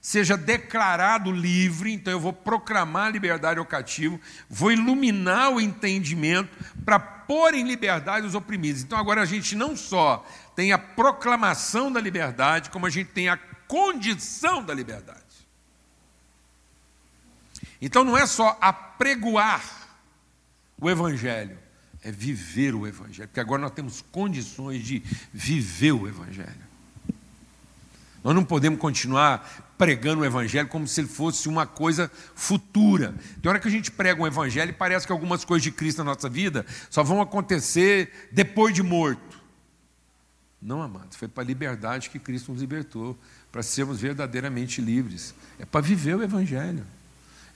seja 0.00 0.36
declarado 0.36 1.32
livre. 1.32 1.92
Então 1.92 2.12
eu 2.12 2.20
vou 2.20 2.32
proclamar 2.32 3.06
a 3.06 3.10
liberdade 3.10 3.58
ao 3.58 3.66
cativo, 3.66 4.20
vou 4.48 4.70
iluminar 4.70 5.50
o 5.50 5.60
entendimento 5.60 6.56
para 6.84 6.98
pôr 6.98 7.54
em 7.54 7.64
liberdade 7.64 8.24
os 8.24 8.36
oprimidos. 8.36 8.82
Então 8.82 8.96
agora 8.96 9.22
a 9.22 9.26
gente 9.26 9.56
não 9.56 9.76
só 9.76 10.24
tem 10.54 10.72
a 10.72 10.78
proclamação 10.78 11.90
da 11.90 12.00
liberdade, 12.00 12.70
como 12.70 12.86
a 12.86 12.90
gente 12.90 13.10
tem 13.10 13.28
a 13.28 13.36
condição 13.66 14.62
da 14.64 14.72
liberdade. 14.72 15.22
Então 17.80 18.04
não 18.04 18.16
é 18.16 18.26
só 18.26 18.56
apregoar 18.60 19.64
o 20.80 20.88
Evangelho, 20.88 21.58
é 22.06 22.12
viver 22.12 22.72
o 22.72 22.86
Evangelho, 22.86 23.26
porque 23.26 23.40
agora 23.40 23.60
nós 23.60 23.72
temos 23.72 24.00
condições 24.12 24.84
de 24.84 25.02
viver 25.34 25.90
o 25.90 26.06
Evangelho. 26.06 26.54
Nós 28.22 28.32
não 28.32 28.44
podemos 28.44 28.78
continuar 28.78 29.74
pregando 29.76 30.22
o 30.22 30.24
Evangelho 30.24 30.68
como 30.68 30.86
se 30.86 31.00
ele 31.00 31.08
fosse 31.08 31.48
uma 31.48 31.66
coisa 31.66 32.08
futura. 32.32 33.12
Tem 33.42 33.50
hora 33.50 33.58
que 33.58 33.66
a 33.66 33.70
gente 33.70 33.90
prega 33.90 34.22
um 34.22 34.26
Evangelho 34.26 34.70
e 34.70 34.72
parece 34.72 35.04
que 35.04 35.10
algumas 35.10 35.44
coisas 35.44 35.64
de 35.64 35.72
Cristo 35.72 35.98
na 35.98 36.04
nossa 36.04 36.28
vida 36.28 36.64
só 36.88 37.02
vão 37.02 37.20
acontecer 37.20 38.28
depois 38.30 38.72
de 38.72 38.84
morto. 38.84 39.40
Não, 40.62 40.80
amados, 40.80 41.16
foi 41.16 41.26
para 41.26 41.42
a 41.42 41.46
liberdade 41.46 42.08
que 42.08 42.20
Cristo 42.20 42.52
nos 42.52 42.60
libertou, 42.60 43.18
para 43.50 43.64
sermos 43.64 44.00
verdadeiramente 44.00 44.80
livres. 44.80 45.34
É 45.58 45.64
para 45.64 45.80
viver 45.80 46.14
o 46.14 46.22
Evangelho. 46.22 46.86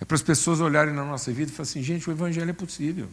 É 0.01 0.05
para 0.05 0.17
as 0.17 0.23
pessoas 0.23 0.59
olharem 0.59 0.93
na 0.93 1.05
nossa 1.05 1.31
vida 1.33 1.53
e 1.53 1.55
falarem 1.55 1.71
assim: 1.71 1.83
gente, 1.85 2.11
o 2.11 2.13
Evangelho 2.13 2.51
é 2.51 2.53
possível. 2.53 3.09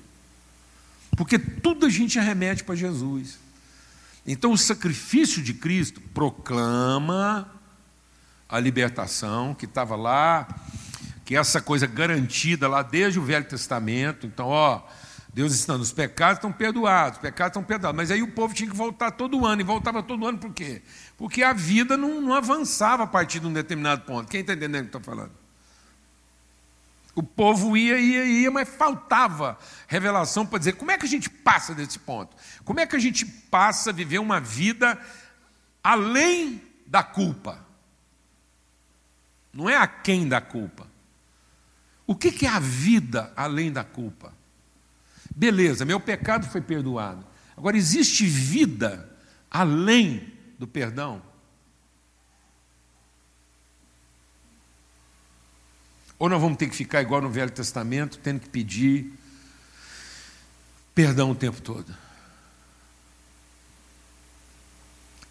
Porque 1.16 1.40
tudo 1.40 1.86
a 1.86 1.90
gente 1.90 2.20
remete 2.20 2.64
para 2.64 2.76
Jesus. 2.76 3.40
Então, 4.26 4.52
o 4.52 4.58
sacrifício 4.58 5.42
de 5.42 5.54
Cristo 5.54 6.02
proclama 6.14 7.50
a 8.50 8.60
libertação 8.60 9.54
que 9.54 9.66
estava 9.66 9.96
lá, 9.96 10.48
que 11.24 11.36
é 11.36 11.40
essa 11.40 11.62
coisa 11.62 11.88
garantida 11.88 12.68
lá 12.68 12.82
desde 12.82 13.20
o 13.20 13.24
Velho 13.24 13.46
Testamento. 13.46 14.28
Então, 14.28 14.48
ó, 14.48 14.82
Deus 15.34 15.54
estando, 15.54 15.82
os 15.82 15.92
pecados 15.92 16.38
estão 16.38 16.52
perdoados, 16.52 17.18
os 17.18 17.22
pecados 17.22 17.52
estão 17.52 17.64
perdoados. 17.64 17.96
Mas 17.96 18.12
aí 18.12 18.22
o 18.22 18.32
povo 18.32 18.54
tinha 18.54 18.70
que 18.70 18.76
voltar 18.76 19.12
todo 19.12 19.46
ano, 19.46 19.62
e 19.62 19.64
voltava 19.64 20.02
todo 20.02 20.26
ano 20.26 20.38
por 20.38 20.52
quê? 20.52 20.82
Porque 21.18 21.44
a 21.44 21.54
vida 21.54 21.96
não, 21.96 22.20
não 22.20 22.34
avançava 22.34 23.04
a 23.04 23.08
partir 23.08 23.40
de 23.40 23.48
um 23.48 23.54
determinado 23.54 24.02
ponto. 24.02 24.30
Quem 24.30 24.42
está 24.42 24.54
entendendo 24.54 24.82
o 24.82 24.90
que 24.90 24.98
estou 24.98 25.02
falando? 25.02 25.47
O 27.18 27.24
povo 27.24 27.76
ia, 27.76 27.98
ia, 27.98 28.26
ia, 28.26 28.52
mas 28.52 28.70
faltava 28.70 29.58
revelação 29.88 30.46
para 30.46 30.60
dizer 30.60 30.74
como 30.74 30.92
é 30.92 31.00
que 31.00 31.06
a 31.08 31.10
gente 31.10 31.32
passa 31.32 31.74
desse 31.74 31.98
ponto. 31.98 32.38
Como 32.64 32.80
é 32.80 32.86
que 32.86 32.96
a 32.96 33.00
gente 33.00 33.26
passa 33.26 33.90
a 33.90 33.94
viver 33.94 34.20
uma 34.20 34.40
vida 34.40 34.96
além 35.84 36.62
da 36.86 37.02
culpa. 37.02 37.66
Não 39.52 39.68
é 39.68 39.76
aquém 39.76 40.28
da 40.28 40.40
culpa. 40.40 40.88
O 42.06 42.16
que 42.16 42.46
é 42.46 42.50
a 42.50 42.60
vida 42.60 43.34
além 43.36 43.72
da 43.72 43.84
culpa? 43.84 44.32
Beleza, 45.36 45.86
meu 45.86 46.00
pecado 46.00 46.46
foi 46.46 46.62
perdoado. 46.62 47.26
Agora, 47.58 47.76
existe 47.76 48.28
vida 48.28 49.10
além 49.50 50.34
do 50.60 50.68
perdão? 50.68 51.22
Ou 56.20 56.28
nós 56.30 56.42
vamos 56.42 56.58
ter 56.58 56.68
que 56.70 56.76
ficar 56.76 57.02
igual 57.02 57.22
no 57.22 57.30
Velho 57.30 57.52
Testamento, 57.52 58.18
tendo 58.18 58.40
que 58.40 58.50
pedir 58.50 59.14
perdão 60.96 61.32
o 61.32 61.36
tempo 61.36 61.62
todo? 61.62 61.96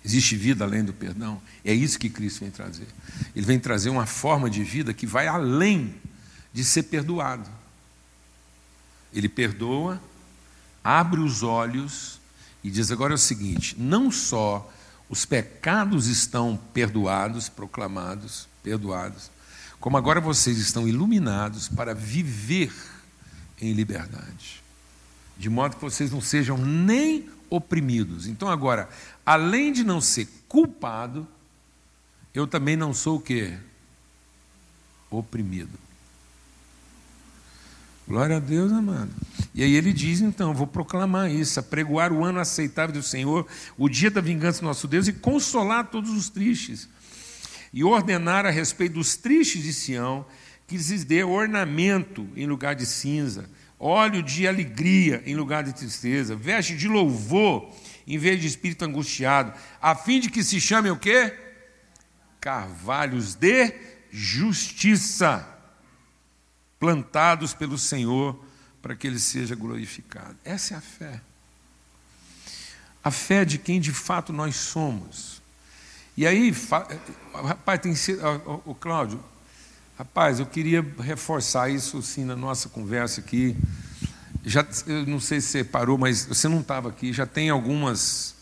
Existe 0.05 0.37
vida 0.37 0.65
além 0.65 0.85
do 0.85 0.93
perdão? 0.93 1.43
É 1.65 1.75
isso 1.75 1.99
que 1.99 2.09
Cristo 2.09 2.41
vem 2.41 2.51
trazer. 2.51 2.87
Ele 3.35 3.45
vem 3.45 3.59
trazer 3.59 3.91
uma 3.91 4.07
forma 4.07 4.49
de 4.49 4.63
vida 4.63 4.95
que 4.95 5.05
vai 5.05 5.27
além 5.27 5.97
de 6.53 6.65
ser 6.65 6.85
perdoado. 6.85 7.51
Ele 9.13 9.29
perdoa, 9.29 10.01
abre 10.85 11.19
os 11.19 11.43
olhos 11.43 12.21
e 12.63 12.71
diz: 12.71 12.93
agora 12.93 13.15
é 13.15 13.17
o 13.17 13.19
seguinte: 13.19 13.75
não 13.77 14.13
só 14.13 14.73
os 15.09 15.25
pecados 15.25 16.07
estão 16.07 16.57
perdoados, 16.73 17.49
proclamados, 17.49 18.49
perdoados, 18.63 19.31
como 19.81 19.97
agora 19.97 20.21
vocês 20.21 20.59
estão 20.59 20.87
iluminados 20.89 21.69
para 21.69 21.95
viver 21.95 22.73
em 23.61 23.73
liberdade, 23.73 24.63
de 25.39 25.49
modo 25.49 25.77
que 25.77 25.83
vocês 25.83 26.11
não 26.11 26.21
sejam 26.21 26.59
nem 26.59 27.29
oprimidos. 27.49 28.27
Então, 28.27 28.49
agora, 28.49 28.89
além 29.25 29.73
de 29.73 29.85
não 29.85 30.01
ser 30.01 30.29
culpado, 30.49 31.27
eu 32.35 32.47
também 32.47 32.77
não 32.77 32.93
sou 32.93 33.17
o 33.17 33.21
quê? 33.21 33.57
Oprimido. 35.11 35.79
Glória 38.07 38.37
a 38.37 38.41
Deus, 38.41 38.71
amado. 38.73 39.11
E 39.55 39.63
aí 39.63 39.75
ele 39.75 39.93
diz, 39.93 40.21
então, 40.21 40.55
vou 40.55 40.67
proclamar 40.67 41.31
isso, 41.31 41.59
apregoar 41.59 42.13
o 42.13 42.25
ano 42.25 42.39
aceitável 42.39 42.95
do 42.95 43.03
Senhor, 43.03 43.47
o 43.77 43.89
dia 43.89 44.11
da 44.11 44.21
vingança 44.21 44.61
do 44.61 44.67
nosso 44.67 44.87
Deus, 44.87 45.09
e 45.09 45.13
consolar 45.13 45.89
todos 45.91 46.11
os 46.11 46.29
tristes. 46.29 46.89
E 47.73 47.85
ordenar 47.85 48.47
a 48.47 48.51
respeito 48.51 48.95
dos 48.95 49.17
tristes 49.17 49.63
de 49.63 49.73
Sião, 49.73 50.27
que 50.67 50.77
lhes 50.77 51.05
dê 51.05 51.23
ornamento 51.23 52.29
em 52.37 52.47
lugar 52.47 52.75
de 52.75 52.87
cinza, 52.87 53.49
óleo 53.79 54.23
de 54.23 54.47
alegria 54.49 55.23
em 55.27 55.37
lugar 55.37 55.63
de 55.63 55.73
tristeza, 55.73 56.35
veste 56.35 56.77
de 56.77 56.89
louvor 56.89 57.73
em 58.07 58.19
vez 58.19 58.41
de 58.41 58.47
espírito 58.47 58.85
angustiado, 58.85 59.53
a 59.81 59.95
fim 59.95 60.21
de 60.21 60.31
que 60.31 60.43
se 60.43 60.61
chame 60.61 60.91
o 60.91 60.97
quê? 60.97 61.35
Carvalhos 62.41 63.35
de 63.35 63.75
justiça 64.11 65.47
plantados 66.79 67.53
pelo 67.53 67.77
Senhor 67.77 68.43
para 68.81 68.95
que 68.95 69.07
ele 69.07 69.19
seja 69.19 69.55
glorificado. 69.55 70.37
Essa 70.45 70.75
é 70.75 70.77
a 70.77 70.81
fé. 70.81 71.21
A 73.03 73.11
fé 73.11 73.45
de 73.45 73.59
quem 73.59 73.81
de 73.81 73.93
fato 73.93 74.33
nós 74.33 74.57
somos. 74.57 75.36
E 76.17 76.27
aí, 76.27 76.51
rapaz, 77.35 77.79
tem 77.79 77.93
o 78.65 78.75
Cláudio, 78.75 79.23
rapaz, 79.99 80.41
eu 80.41 80.47
queria 80.47 80.81
reforçar 80.99 81.69
isso 81.69 82.01
sim 82.01 82.25
na 82.25 82.35
nossa 82.35 82.71
conversa 82.71 83.21
aqui. 83.21 83.55
Já, 84.43 84.67
eu 84.87 85.05
não 85.07 85.21
sei 85.21 85.43
se 85.43 85.49
você 85.49 85.65
parou, 85.65 85.99
mas 85.99 86.25
você 86.25 86.49
não 86.49 86.61
estava 86.61 86.89
aqui, 86.89 87.13
já 87.13 87.27
tem 87.27 87.51
algumas, 87.51 88.35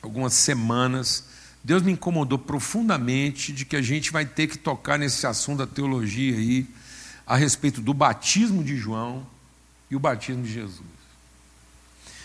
algumas 0.00 0.32
semanas. 0.32 1.24
Deus 1.64 1.82
me 1.82 1.90
incomodou 1.90 2.38
profundamente 2.38 3.52
de 3.52 3.64
que 3.64 3.74
a 3.74 3.82
gente 3.82 4.12
vai 4.12 4.24
ter 4.24 4.46
que 4.46 4.56
tocar 4.56 4.96
nesse 4.96 5.26
assunto 5.26 5.58
da 5.58 5.66
teologia 5.66 6.36
aí 6.36 6.68
a 7.26 7.34
respeito 7.34 7.80
do 7.80 7.92
batismo 7.92 8.62
de 8.62 8.76
João 8.76 9.26
e 9.90 9.96
o 9.96 9.98
batismo 9.98 10.44
de 10.44 10.52
Jesus. 10.52 10.86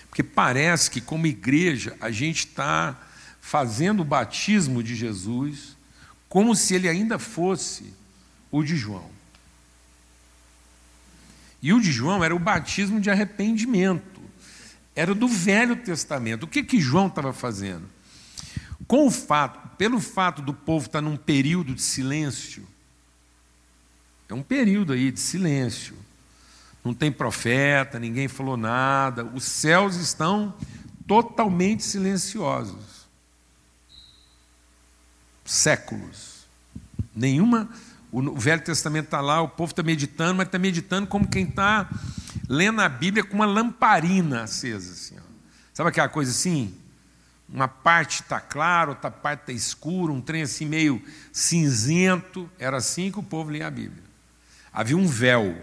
Porque 0.08 0.22
parece 0.22 0.92
que, 0.92 1.02
como 1.02 1.26
igreja, 1.26 1.98
a 2.00 2.12
gente 2.12 2.46
está 2.46 3.07
fazendo 3.48 4.02
o 4.02 4.06
batismo 4.06 4.84
de 4.84 4.94
Jesus 4.94 5.78
como 6.28 6.54
se 6.54 6.76
ele 6.76 6.90
ainda 6.90 7.18
fosse 7.18 7.94
o 8.52 8.62
de 8.62 8.76
João. 8.76 9.10
E 11.62 11.72
o 11.72 11.80
de 11.80 11.90
João 11.90 12.22
era 12.22 12.36
o 12.36 12.40
batismo 12.40 13.00
de 13.00 13.10
arrependimento, 13.10 14.20
era 14.94 15.16
do 15.16 15.30
Velho 15.30 15.78
Testamento. 15.78 16.44
O 16.44 16.48
que, 16.48 16.62
que 16.62 16.82
João 16.82 17.08
estava 17.08 17.32
fazendo? 17.32 17.88
Com 18.86 19.08
o 19.08 19.12
fato, 19.12 19.78
pelo 19.78 20.02
fato 20.02 20.42
do 20.42 20.54
povo 20.54 20.88
estar 20.88 21.00
num 21.00 21.16
período 21.16 21.74
de 21.74 21.82
silêncio, 21.82 22.68
é 24.28 24.34
um 24.34 24.44
período 24.44 24.92
aí 24.92 25.10
de 25.10 25.22
silêncio. 25.22 25.96
Não 26.84 26.94
tem 26.94 27.14
profeta, 27.14 27.98
ninguém 27.98 28.28
falou 28.28 28.58
nada. 28.58 29.24
Os 29.24 29.46
céus 29.46 29.96
estão 29.96 30.54
totalmente 31.08 31.86
silenciosos. 31.86 32.97
Séculos. 35.48 36.46
Nenhuma. 37.16 37.70
O 38.12 38.38
Velho 38.38 38.62
Testamento 38.62 39.06
está 39.06 39.22
lá, 39.22 39.42
o 39.42 39.50
povo 39.50 39.72
está 39.72 39.82
meditando, 39.82 40.36
mas 40.36 40.48
está 40.48 40.60
meditando 40.60 41.08
como 41.08 41.28
quem 41.28 41.46
está 41.46 41.90
lendo 42.48 42.82
a 42.82 42.90
Bíblia 42.90 43.24
com 43.24 43.36
uma 43.36 43.46
lamparina 43.46 44.44
acesa. 44.44 44.94
Assim, 44.94 45.16
Sabe 45.74 45.90
aquela 45.90 46.10
coisa 46.10 46.32
assim? 46.32 46.76
Uma 47.48 47.68
parte 47.68 48.22
está 48.24 48.40
claro, 48.40 48.90
outra 48.92 49.10
parte 49.10 49.42
está 49.42 49.54
escuro, 49.54 50.12
um 50.14 50.20
trem 50.20 50.42
assim 50.42 50.66
meio 50.66 51.02
cinzento. 51.32 52.50
Era 52.60 52.78
assim 52.78 53.12
que 53.12 53.20
o 53.20 53.24
povo 53.24 53.52
lia 53.52 53.68
a 53.68 53.72
Bíblia. 53.72 54.04
Havia 54.72 54.98
um 54.98 55.08
véu. 55.08 55.56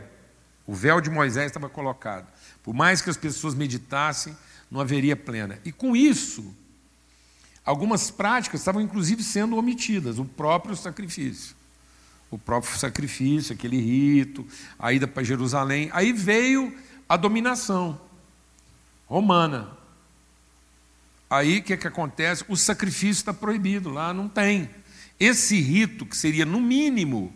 O 0.67 0.75
véu 0.75 1.01
de 1.01 1.11
Moisés 1.11 1.47
estava 1.47 1.69
colocado. 1.69 2.27
Por 2.63 2.73
mais 2.73 3.03
que 3.03 3.11
as 3.11 3.17
pessoas 3.17 3.55
meditassem, 3.55 4.37
não 4.71 4.81
haveria 4.81 5.15
plena. 5.15 5.59
E 5.65 5.71
com 5.71 5.95
isso, 5.95 6.55
algumas 7.65 8.11
práticas 8.11 8.61
estavam 8.61 8.83
inclusive 8.83 9.23
sendo 9.23 9.57
omitidas, 9.57 10.19
o 10.19 10.25
próprio 10.25 10.77
sacrifício. 10.77 11.57
O 12.31 12.39
próprio 12.39 12.77
sacrifício, 12.77 13.55
aquele 13.55 13.81
rito, 13.81 14.47
a 14.79 14.93
ida 14.93 15.07
para 15.07 15.23
Jerusalém. 15.23 15.89
Aí 15.93 16.13
veio 16.13 16.77
a 17.09 17.17
dominação 17.17 18.01
romana. 19.07 19.71
Aí 21.31 21.59
o 21.59 21.63
que, 21.63 21.77
que 21.77 21.87
acontece? 21.87 22.45
O 22.49 22.57
sacrifício 22.57 23.21
está 23.21 23.33
proibido, 23.33 23.91
lá 23.91 24.13
não 24.13 24.29
tem. 24.29 24.69
Esse 25.19 25.61
rito, 25.61 26.05
que 26.05 26.17
seria 26.17 26.45
no 26.45 26.61
mínimo 26.61 27.33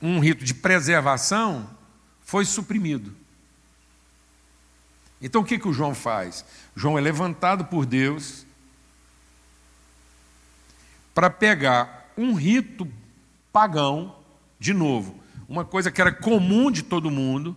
um 0.00 0.18
rito 0.20 0.44
de 0.44 0.54
preservação, 0.54 1.68
foi 2.24 2.44
suprimido. 2.44 3.14
Então 5.20 5.42
o 5.42 5.44
que, 5.44 5.58
que 5.58 5.68
o 5.68 5.72
João 5.72 5.94
faz? 5.94 6.44
João 6.74 6.96
é 6.96 7.00
levantado 7.00 7.64
por 7.64 7.84
Deus 7.84 8.46
para 11.14 11.28
pegar 11.28 12.12
um 12.16 12.34
rito 12.34 12.86
pagão, 13.52 14.16
de 14.58 14.72
novo, 14.72 15.18
uma 15.48 15.64
coisa 15.64 15.90
que 15.90 16.00
era 16.00 16.12
comum 16.12 16.70
de 16.70 16.82
todo 16.82 17.10
mundo, 17.10 17.56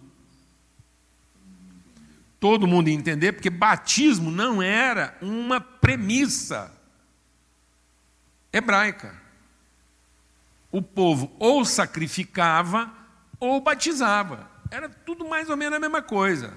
todo 2.39 2.68
mundo 2.68 2.88
entender, 2.88 3.34
porque 3.34 3.49
batismo 3.49 4.32
não 4.32 4.62
era 4.62 5.16
uma 5.22 5.62
premissa 5.62 6.72
hebraica 8.51 9.22
o 10.72 10.82
povo 10.82 11.32
ou 11.38 11.66
sacrificava 11.66 12.91
ou 13.39 13.59
batizava. 13.59 14.49
Era 14.70 14.88
tudo 14.88 15.28
mais 15.28 15.49
ou 15.49 15.57
menos 15.57 15.76
a 15.76 15.80
mesma 15.80 16.01
coisa. 16.01 16.53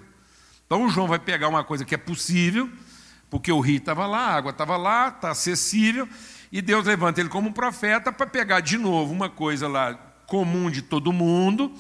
Então 0.75 0.87
o 0.87 0.89
João 0.89 1.07
vai 1.07 1.21
pegar 1.21 1.47
uma 1.47 1.63
coisa 1.63 1.85
que 1.85 1.95
é 1.95 1.97
possível, 1.97 2.69
porque 3.31 3.53
o 3.53 3.61
rio 3.61 3.77
estava 3.77 4.09
lá, 4.09 4.27
a 4.27 4.35
água 4.35 4.51
estava 4.51 4.77
lá, 4.77 5.07
está 5.07 5.31
acessível, 5.31 6.09
e 6.51 6.61
Deus 6.61 6.85
levanta 6.85 7.21
ele 7.21 7.29
como 7.29 7.53
profeta 7.53 8.11
para 8.11 8.27
pegar 8.27 8.59
de 8.59 8.77
novo 8.77 9.13
uma 9.13 9.31
coisa 9.31 9.69
lá 9.69 9.95
comum 10.27 10.69
de 10.69 10.83
todo 10.83 11.13
mundo 11.13 11.73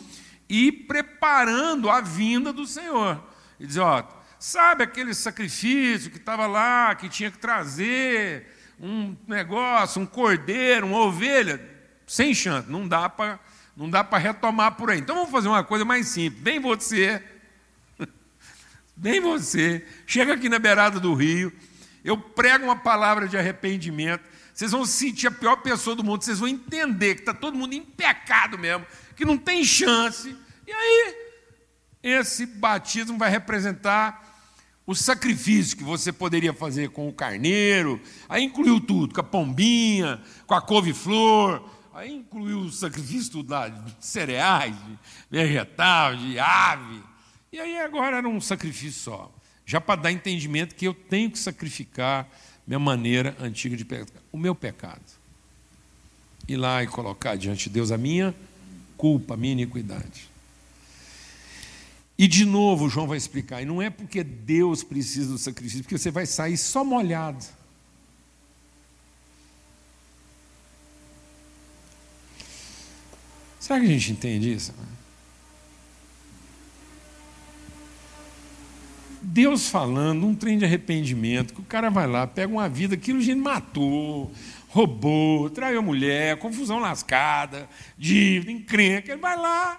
e 0.48 0.70
preparando 0.70 1.90
a 1.90 2.00
vinda 2.00 2.52
do 2.52 2.64
Senhor. 2.64 3.20
E 3.58 3.66
dizer, 3.66 3.80
ó, 3.80 4.04
sabe 4.38 4.84
aquele 4.84 5.12
sacrifício 5.12 6.08
que 6.08 6.18
estava 6.18 6.46
lá, 6.46 6.94
que 6.94 7.08
tinha 7.08 7.32
que 7.32 7.38
trazer 7.38 8.46
um 8.78 9.16
negócio, 9.26 10.00
um 10.00 10.06
cordeiro, 10.06 10.86
uma 10.86 10.98
ovelha? 10.98 11.60
Sem 12.06 12.32
chance, 12.32 12.70
não 12.70 12.86
dá 12.86 13.08
para 13.08 13.40
não 13.76 13.90
dá 13.90 14.04
para 14.04 14.18
retomar 14.18 14.76
por 14.76 14.88
aí. 14.88 15.00
Então 15.00 15.16
vamos 15.16 15.32
fazer 15.32 15.48
uma 15.48 15.64
coisa 15.64 15.84
mais 15.84 16.06
simples. 16.06 16.40
Vem 16.40 16.60
você, 16.60 17.20
vem 18.96 19.20
você, 19.20 19.84
chega 20.06 20.34
aqui 20.34 20.48
na 20.48 20.58
beirada 20.58 21.00
do 21.00 21.14
rio, 21.14 21.52
eu 22.04 22.18
prego 22.18 22.64
uma 22.64 22.76
palavra 22.76 23.26
de 23.26 23.36
arrependimento, 23.36 24.22
vocês 24.52 24.70
vão 24.70 24.84
se 24.84 24.92
sentir 24.92 25.26
a 25.26 25.30
pior 25.32 25.56
pessoa 25.56 25.96
do 25.96 26.04
mundo, 26.04 26.22
vocês 26.22 26.38
vão 26.38 26.48
entender 26.48 27.16
que 27.16 27.22
está 27.22 27.34
todo 27.34 27.56
mundo 27.56 27.72
em 27.72 27.82
pecado 27.82 28.56
mesmo, 28.56 28.86
que 29.16 29.24
não 29.24 29.36
tem 29.36 29.64
chance. 29.64 30.36
E 30.66 30.72
aí, 30.72 31.14
esse 32.02 32.46
batismo 32.46 33.18
vai 33.18 33.30
representar 33.30 34.22
o 34.86 34.94
sacrifício 34.94 35.76
que 35.76 35.82
você 35.82 36.12
poderia 36.12 36.52
fazer 36.52 36.90
com 36.90 37.08
o 37.08 37.12
carneiro, 37.12 38.00
aí 38.28 38.44
incluiu 38.44 38.78
tudo, 38.80 39.14
com 39.14 39.20
a 39.20 39.24
pombinha, 39.24 40.22
com 40.46 40.54
a 40.54 40.60
couve-flor, 40.60 41.64
aí 41.94 42.12
incluiu 42.12 42.60
o 42.60 42.70
sacrifício 42.70 43.32
tudo 43.32 43.50
lá, 43.50 43.68
de 43.68 43.94
cereais, 44.00 44.76
de 44.76 44.98
vegetal, 45.30 46.14
de 46.14 46.38
ave. 46.38 47.02
E 47.54 47.60
aí 47.60 47.78
agora 47.78 48.16
era 48.16 48.28
um 48.28 48.40
sacrifício 48.40 49.00
só, 49.00 49.32
já 49.64 49.80
para 49.80 50.00
dar 50.00 50.10
entendimento 50.10 50.74
que 50.74 50.84
eu 50.84 50.92
tenho 50.92 51.30
que 51.30 51.38
sacrificar 51.38 52.28
minha 52.66 52.80
maneira 52.80 53.36
antiga 53.40 53.76
de 53.76 53.84
pecar, 53.84 54.20
o 54.32 54.36
meu 54.36 54.56
pecado. 54.56 55.00
Ir 56.48 56.56
lá 56.56 56.82
e 56.82 56.88
colocar 56.88 57.36
diante 57.36 57.68
de 57.68 57.74
Deus 57.74 57.92
a 57.92 57.96
minha 57.96 58.34
culpa, 58.96 59.34
a 59.34 59.36
minha 59.36 59.52
iniquidade. 59.52 60.28
E 62.18 62.26
de 62.26 62.44
novo, 62.44 62.88
João 62.88 63.06
vai 63.06 63.18
explicar, 63.18 63.62
e 63.62 63.64
não 63.64 63.80
é 63.80 63.88
porque 63.88 64.24
Deus 64.24 64.82
precisa 64.82 65.30
do 65.30 65.38
sacrifício, 65.38 65.84
porque 65.84 65.96
você 65.96 66.10
vai 66.10 66.26
sair 66.26 66.56
só 66.56 66.84
molhado. 66.84 67.44
Será 73.60 73.78
que 73.78 73.86
a 73.86 73.90
gente 73.90 74.10
entende 74.10 74.52
isso? 74.52 74.74
Deus 79.34 79.68
falando, 79.68 80.28
um 80.28 80.32
trem 80.32 80.56
de 80.56 80.64
arrependimento, 80.64 81.54
que 81.54 81.60
o 81.60 81.64
cara 81.64 81.90
vai 81.90 82.06
lá, 82.06 82.24
pega 82.24 82.52
uma 82.52 82.68
vida, 82.68 82.94
aquilo 82.94 83.20
gente 83.20 83.40
matou, 83.40 84.30
roubou, 84.68 85.50
traiu 85.50 85.80
a 85.80 85.82
mulher, 85.82 86.38
confusão 86.38 86.78
lascada, 86.78 87.68
dívida, 87.98 88.52
encrenca, 88.52 89.10
ele 89.10 89.20
vai 89.20 89.36
lá. 89.36 89.76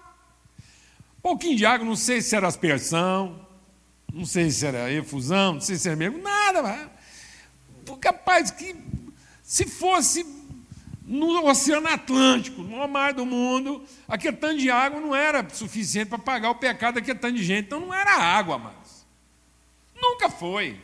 Pouquinho 1.21 1.55
de 1.55 1.65
água, 1.65 1.87
não 1.87 1.95
sei 1.95 2.21
se 2.21 2.35
era 2.35 2.49
aspersão, 2.49 3.47
não 4.13 4.25
sei 4.25 4.51
se 4.51 4.65
era 4.65 4.91
efusão, 4.91 5.53
não 5.53 5.61
sei 5.61 5.77
se 5.77 5.87
era 5.87 5.95
mesmo, 5.95 6.17
nada, 6.17 6.61
mas, 6.61 6.89
capaz 8.01 8.51
que 8.51 8.75
se 9.41 9.65
fosse 9.65 10.25
no 11.05 11.47
Oceano 11.47 11.87
Atlântico, 11.87 12.61
no 12.61 12.71
maior 12.71 12.89
mar 12.89 13.13
do 13.13 13.25
mundo, 13.25 13.85
aquele 14.05 14.35
tanto 14.35 14.57
de 14.57 14.69
água 14.69 14.99
não 14.99 15.15
era 15.15 15.47
suficiente 15.49 16.09
para 16.09 16.19
pagar 16.19 16.49
o 16.49 16.55
pecado 16.55 16.95
daquele 16.95 17.17
tanto 17.17 17.37
de 17.37 17.43
gente, 17.45 17.67
então 17.67 17.79
não 17.79 17.93
era 17.93 18.17
água 18.17 18.57
mais. 18.57 18.84
Nunca 20.05 20.29
foi. 20.29 20.77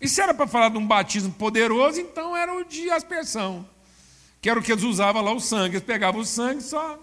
E 0.00 0.08
se 0.08 0.20
era 0.20 0.32
para 0.32 0.46
falar 0.46 0.68
de 0.68 0.78
um 0.78 0.86
batismo 0.86 1.32
poderoso, 1.32 2.00
então 2.00 2.36
era 2.36 2.54
o 2.54 2.64
de 2.64 2.90
aspersão, 2.90 3.68
que 4.40 4.48
era 4.48 4.58
o 4.58 4.62
que 4.62 4.70
eles 4.70 4.84
usavam 4.84 5.22
lá, 5.22 5.32
o 5.32 5.40
sangue. 5.40 5.76
Eles 5.76 5.86
pegavam 5.86 6.20
o 6.20 6.24
sangue 6.24 6.62
só 6.62 6.98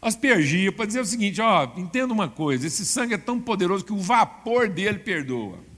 aspergia 0.00 0.72
para 0.72 0.86
dizer 0.86 1.00
o 1.00 1.06
seguinte: 1.06 1.40
ó, 1.40 1.64
entenda 1.76 2.12
uma 2.12 2.28
coisa, 2.28 2.66
esse 2.66 2.84
sangue 2.84 3.14
é 3.14 3.18
tão 3.18 3.40
poderoso 3.40 3.84
que 3.84 3.92
o 3.92 3.98
vapor 3.98 4.68
dele 4.68 4.98
perdoa. 4.98 5.56
Não 5.56 5.72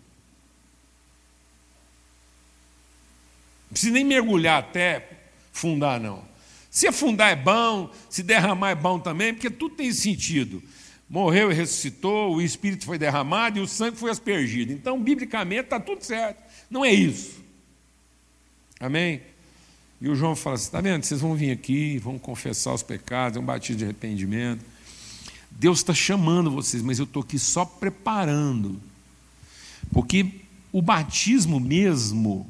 precisa 3.71 3.93
nem 3.93 4.05
mergulhar 4.05 4.59
até 4.59 5.09
fundar, 5.53 6.01
não. 6.01 6.25
Se 6.71 6.89
afundar 6.89 7.31
é 7.31 7.37
bom, 7.37 7.91
se 8.11 8.23
derramar 8.23 8.71
é 8.71 8.75
bom 8.75 8.99
também, 8.99 9.33
porque 9.33 9.51
tudo 9.51 9.77
tem 9.77 9.93
sentido 9.93 10.61
morreu 11.09 11.51
e 11.51 11.55
ressuscitou, 11.55 12.35
o 12.35 12.43
Espírito 12.43 12.85
foi 12.85 12.99
derramado 12.99 13.59
e 13.59 13.63
o 13.63 13.67
sangue 13.67 13.97
foi 13.97 14.11
aspergido. 14.11 14.73
Então, 14.73 15.01
biblicamente, 15.01 15.65
está 15.65 15.79
tudo 15.79 16.03
certo. 16.03 16.43
Não 16.71 16.85
é 16.85 16.93
isso. 16.93 17.43
Amém? 18.81 19.23
E 20.01 20.09
o 20.09 20.15
João 20.15 20.35
fala 20.37 20.57
assim: 20.57 20.67
está 20.67 20.81
vendo? 20.81 21.05
Vocês 21.05 21.21
vão 21.21 21.35
vir 21.35 21.51
aqui, 21.51 21.99
vão 21.99 22.19
confessar 22.19 22.75
os 22.75 22.83
pecados, 22.83 23.37
é 23.37 23.41
um 23.41 23.45
batismo 23.45 23.79
de 23.79 23.85
arrependimento. 23.85 24.65
Deus 25.51 25.79
está 25.79 25.95
chamando 25.95 26.51
vocês, 26.51 26.83
mas 26.83 26.99
eu 26.99 27.05
estou 27.05 27.23
aqui 27.23 27.39
só 27.39 27.65
preparando. 27.65 28.81
Porque 29.93 30.27
o 30.73 30.83
batismo 30.83 31.61
mesmo 31.61 32.47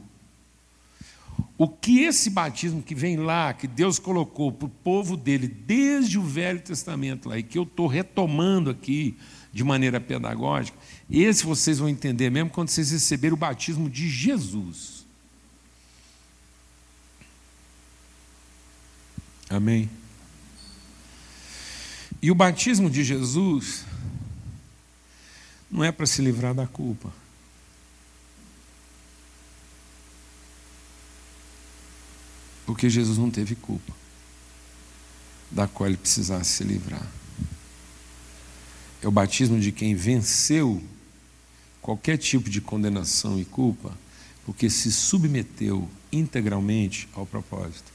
o 1.57 1.69
que 1.69 2.03
esse 2.03 2.31
batismo 2.31 2.83
que 2.83 2.95
vem 2.95 3.17
lá, 3.17 3.53
que 3.53 3.67
Deus 3.67 3.99
colocou 3.99 4.51
para 4.51 4.67
o 4.67 4.71
povo 4.71 5.17
dele 5.17 5.47
desde 5.47 6.19
o 6.19 6.23
Velho 6.23 6.61
Testamento 6.61 7.29
lá, 7.29 7.39
e 7.39 7.43
que 7.43 7.57
eu 7.57 7.63
estou 7.63 7.87
retomando 7.87 8.71
aqui 8.71 9.17
de 9.53 9.63
maneira 9.63 10.01
pedagógica, 10.01 10.77
esse 11.09 11.45
vocês 11.45 11.79
vão 11.79 11.89
entender 11.89 12.29
mesmo 12.29 12.51
quando 12.51 12.69
vocês 12.69 12.91
receberem 12.91 13.35
o 13.35 13.37
batismo 13.37 13.89
de 13.89 14.09
Jesus. 14.09 15.05
Amém? 19.49 19.89
E 22.21 22.31
o 22.31 22.35
batismo 22.35 22.91
de 22.91 23.05
Jesus 23.05 23.85
não 25.71 25.85
é 25.85 25.93
para 25.93 26.07
se 26.07 26.23
livrar 26.23 26.55
da 26.55 26.67
culpa. 26.67 27.13
Porque 32.67 32.89
Jesus 32.89 33.19
não 33.19 33.31
teve 33.31 33.55
culpa, 33.55 33.93
da 35.51 35.69
qual 35.69 35.89
ele 35.89 35.97
precisasse 35.97 36.51
se 36.51 36.65
livrar. 36.65 37.07
É 39.03 39.09
o 39.09 39.11
batismo 39.11 39.61
de 39.61 39.71
quem 39.71 39.95
venceu 39.95 40.83
qualquer 41.83 42.17
tipo 42.17 42.49
de 42.49 42.63
condenação 42.63 43.39
e 43.39 43.45
culpa, 43.45 43.93
porque 44.47 44.71
se 44.71 44.91
submeteu 44.91 45.89
integralmente 46.11 47.09
ao 47.13 47.27
propósito. 47.27 47.93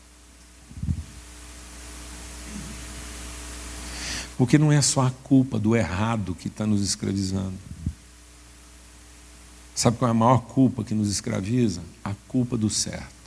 Porque 4.38 4.58
não 4.58 4.72
é 4.72 4.82
só 4.82 5.02
a 5.02 5.12
culpa 5.12 5.60
do 5.60 5.76
errado 5.76 6.34
que 6.36 6.48
está 6.48 6.66
nos 6.66 6.82
escravizando. 6.82 7.58
Sabe 9.76 9.98
qual 9.98 10.10
é 10.10 10.12
a 10.12 10.14
maior 10.14 10.42
culpa 10.42 10.84
que 10.84 10.94
nos 10.94 11.10
escraviza? 11.10 11.82
A 12.04 12.14
culpa 12.28 12.58
do 12.58 12.70
certo. 12.70 13.19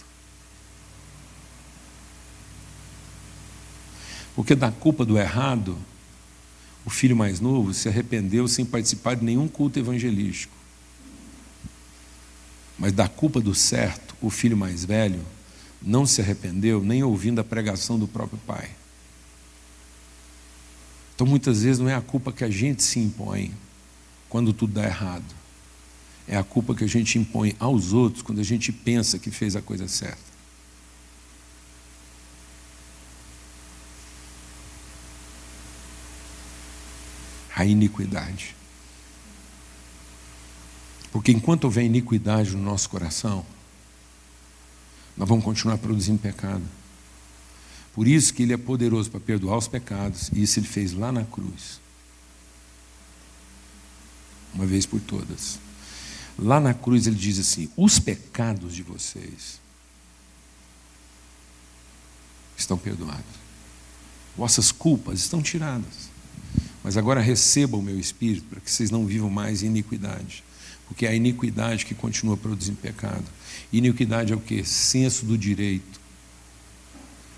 Porque 4.34 4.54
da 4.54 4.70
culpa 4.70 5.04
do 5.04 5.18
errado, 5.18 5.76
o 6.84 6.90
filho 6.90 7.14
mais 7.14 7.40
novo 7.40 7.72
se 7.74 7.88
arrependeu 7.88 8.48
sem 8.48 8.64
participar 8.64 9.14
de 9.14 9.24
nenhum 9.24 9.46
culto 9.46 9.78
evangelístico. 9.78 10.54
Mas 12.78 12.92
da 12.92 13.08
culpa 13.08 13.40
do 13.40 13.54
certo, 13.54 14.16
o 14.20 14.30
filho 14.30 14.56
mais 14.56 14.84
velho 14.84 15.20
não 15.80 16.06
se 16.06 16.20
arrependeu 16.20 16.82
nem 16.82 17.02
ouvindo 17.02 17.40
a 17.40 17.44
pregação 17.44 17.98
do 17.98 18.08
próprio 18.08 18.38
pai. 18.46 18.70
Então 21.14 21.26
muitas 21.26 21.62
vezes 21.62 21.78
não 21.78 21.88
é 21.88 21.94
a 21.94 22.00
culpa 22.00 22.32
que 22.32 22.42
a 22.42 22.50
gente 22.50 22.82
se 22.82 22.98
impõe 22.98 23.54
quando 24.28 24.52
tudo 24.52 24.74
dá 24.74 24.84
errado. 24.84 25.24
É 26.26 26.36
a 26.36 26.42
culpa 26.42 26.74
que 26.74 26.84
a 26.84 26.88
gente 26.88 27.18
impõe 27.18 27.54
aos 27.58 27.92
outros 27.92 28.22
quando 28.22 28.40
a 28.40 28.44
gente 28.44 28.72
pensa 28.72 29.18
que 29.18 29.30
fez 29.30 29.54
a 29.54 29.62
coisa 29.62 29.86
certa. 29.86 30.31
A 37.62 37.66
iniquidade. 37.66 38.54
Porque 41.10 41.30
enquanto 41.30 41.64
houver 41.64 41.84
iniquidade 41.84 42.56
no 42.56 42.62
nosso 42.62 42.88
coração, 42.90 43.44
nós 45.16 45.28
vamos 45.28 45.44
continuar 45.44 45.78
produzindo 45.78 46.18
pecado. 46.18 46.62
Por 47.94 48.08
isso 48.08 48.32
que 48.32 48.42
Ele 48.42 48.54
é 48.54 48.56
poderoso 48.56 49.10
para 49.10 49.20
perdoar 49.20 49.58
os 49.58 49.68
pecados, 49.68 50.30
e 50.32 50.42
isso 50.42 50.58
Ele 50.58 50.66
fez 50.66 50.92
lá 50.92 51.12
na 51.12 51.24
cruz. 51.24 51.80
Uma 54.54 54.66
vez 54.66 54.84
por 54.86 55.00
todas. 55.00 55.58
Lá 56.38 56.58
na 56.58 56.74
cruz 56.74 57.06
Ele 57.06 57.16
diz 57.16 57.38
assim: 57.38 57.70
os 57.76 57.98
pecados 57.98 58.74
de 58.74 58.82
vocês 58.82 59.60
estão 62.56 62.78
perdoados, 62.78 63.24
vossas 64.36 64.72
culpas 64.72 65.20
estão 65.20 65.42
tiradas. 65.42 66.11
Mas 66.82 66.96
agora 66.96 67.20
receba 67.20 67.76
o 67.76 67.82
meu 67.82 67.98
espírito 67.98 68.44
para 68.46 68.60
que 68.60 68.70
vocês 68.70 68.90
não 68.90 69.06
vivam 69.06 69.30
mais 69.30 69.62
iniquidade. 69.62 70.42
Porque 70.88 71.06
é 71.06 71.10
a 71.10 71.14
iniquidade 71.14 71.86
que 71.86 71.94
continua 71.94 72.36
produzindo 72.36 72.76
pecado. 72.78 73.24
Iniquidade 73.72 74.32
é 74.32 74.36
o 74.36 74.40
que? 74.40 74.64
Senso 74.64 75.24
do 75.24 75.38
direito. 75.38 76.00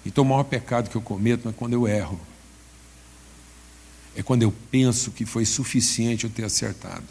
Então 0.04 0.24
o 0.24 0.26
maior 0.26 0.44
pecado 0.44 0.90
que 0.90 0.96
eu 0.96 1.02
cometo 1.02 1.48
é 1.48 1.52
quando 1.52 1.74
eu 1.74 1.86
erro. 1.86 2.20
É 4.16 4.22
quando 4.22 4.42
eu 4.42 4.52
penso 4.70 5.10
que 5.10 5.24
foi 5.26 5.44
suficiente 5.44 6.24
eu 6.24 6.30
ter 6.30 6.44
acertado. 6.44 7.04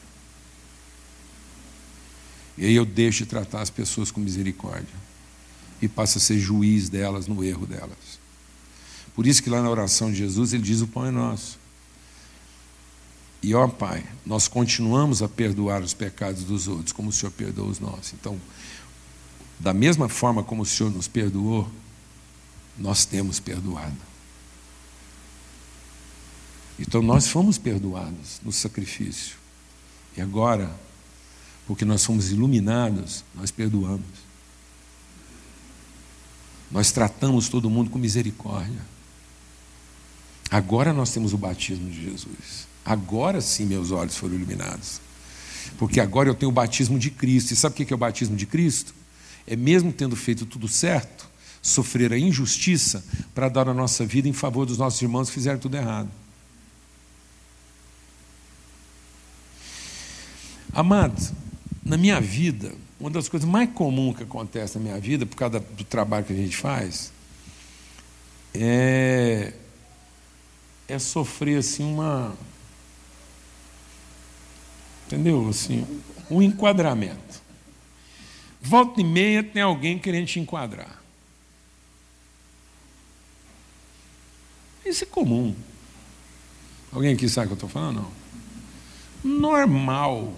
E 2.57 2.65
aí 2.65 2.75
eu 2.75 2.85
deixo 2.85 3.23
de 3.23 3.29
tratar 3.29 3.61
as 3.61 3.69
pessoas 3.69 4.11
com 4.11 4.19
misericórdia. 4.19 5.03
E 5.81 5.87
passo 5.87 6.17
a 6.17 6.21
ser 6.21 6.39
juiz 6.39 6.89
delas 6.89 7.27
no 7.27 7.43
erro 7.43 7.65
delas. 7.65 8.19
Por 9.15 9.27
isso 9.27 9.43
que 9.43 9.49
lá 9.49 9.61
na 9.61 9.69
oração 9.69 10.11
de 10.11 10.17
Jesus 10.17 10.53
ele 10.53 10.63
diz: 10.63 10.81
o 10.81 10.87
pão 10.87 11.05
é 11.05 11.11
nosso. 11.11 11.62
E 13.43 13.53
ó 13.53 13.67
Pai, 13.67 14.05
nós 14.25 14.47
continuamos 14.47 15.21
a 15.21 15.27
perdoar 15.27 15.83
os 15.83 15.93
pecados 15.93 16.45
dos 16.45 16.69
outros, 16.69 16.93
como 16.93 17.09
o 17.09 17.11
Senhor 17.11 17.31
perdoou 17.31 17.67
os 17.67 17.77
nossos. 17.77 18.13
Então, 18.13 18.39
da 19.59 19.73
mesma 19.73 20.07
forma 20.07 20.41
como 20.41 20.61
o 20.61 20.65
Senhor 20.65 20.89
nos 20.89 21.09
perdoou, 21.09 21.69
nós 22.77 23.05
temos 23.05 23.41
perdoado. 23.41 23.97
Então 26.79 27.01
nós 27.01 27.27
fomos 27.27 27.57
perdoados 27.57 28.39
no 28.43 28.51
sacrifício. 28.51 29.35
E 30.17 30.21
agora, 30.21 30.73
porque 31.67 31.85
nós 31.85 32.03
fomos 32.03 32.31
iluminados, 32.31 33.23
nós 33.35 33.51
perdoamos. 33.51 34.23
Nós 36.71 36.91
tratamos 36.91 37.49
todo 37.49 37.69
mundo 37.69 37.89
com 37.89 37.99
misericórdia. 37.99 38.81
Agora 40.49 40.93
nós 40.93 41.11
temos 41.11 41.33
o 41.33 41.37
batismo 41.37 41.89
de 41.89 42.03
Jesus. 42.03 42.72
Agora 42.85 43.41
sim 43.41 43.65
meus 43.65 43.91
olhos 43.91 44.17
foram 44.17 44.35
iluminados. 44.35 44.99
Porque 45.77 45.99
agora 45.99 46.29
eu 46.29 46.35
tenho 46.35 46.51
o 46.51 46.53
batismo 46.53 46.99
de 46.99 47.09
Cristo. 47.09 47.51
E 47.51 47.55
sabe 47.55 47.73
o 47.73 47.85
que 47.85 47.93
é 47.93 47.95
o 47.95 47.99
batismo 47.99 48.35
de 48.35 48.45
Cristo? 48.45 48.93
É 49.47 49.55
mesmo 49.55 49.91
tendo 49.91 50.15
feito 50.15 50.45
tudo 50.45 50.67
certo, 50.67 51.29
sofrer 51.61 52.11
a 52.13 52.17
injustiça 52.17 53.03
para 53.33 53.49
dar 53.49 53.67
a 53.67 53.73
nossa 53.73 54.05
vida 54.05 54.27
em 54.27 54.33
favor 54.33 54.65
dos 54.65 54.77
nossos 54.77 55.01
irmãos 55.01 55.29
que 55.29 55.33
fizeram 55.33 55.59
tudo 55.59 55.75
errado. 55.75 56.09
Amados, 60.73 61.31
na 61.85 61.97
minha 61.97 62.19
vida, 62.19 62.73
uma 62.99 63.09
das 63.09 63.29
coisas 63.29 63.47
mais 63.47 63.69
comuns 63.73 64.17
que 64.17 64.23
acontece 64.23 64.77
na 64.77 64.83
minha 64.83 64.99
vida, 64.99 65.25
por 65.25 65.35
causa 65.35 65.59
do 65.59 65.83
trabalho 65.83 66.25
que 66.25 66.33
a 66.33 66.35
gente 66.35 66.57
faz, 66.57 67.11
é, 68.53 69.53
é 70.87 70.99
sofrer 70.99 71.57
assim 71.59 71.83
uma. 71.83 72.33
Entendeu? 75.13 75.47
Assim, 75.47 75.85
um 76.27 76.41
enquadramento. 76.41 77.43
Volta 78.59 78.99
e 78.99 79.03
meia 79.03 79.43
tem 79.43 79.61
alguém 79.61 79.99
querendo 79.99 80.25
te 80.25 80.39
enquadrar. 80.39 80.99
Isso 84.83 85.03
é 85.03 85.07
comum. 85.07 85.53
Alguém 86.91 87.13
aqui 87.13 87.29
sabe 87.29 87.45
o 87.45 87.49
que 87.49 87.53
eu 87.53 87.67
estou 87.67 87.69
falando? 87.69 88.07
Não. 89.23 89.39
Normal. 89.39 90.33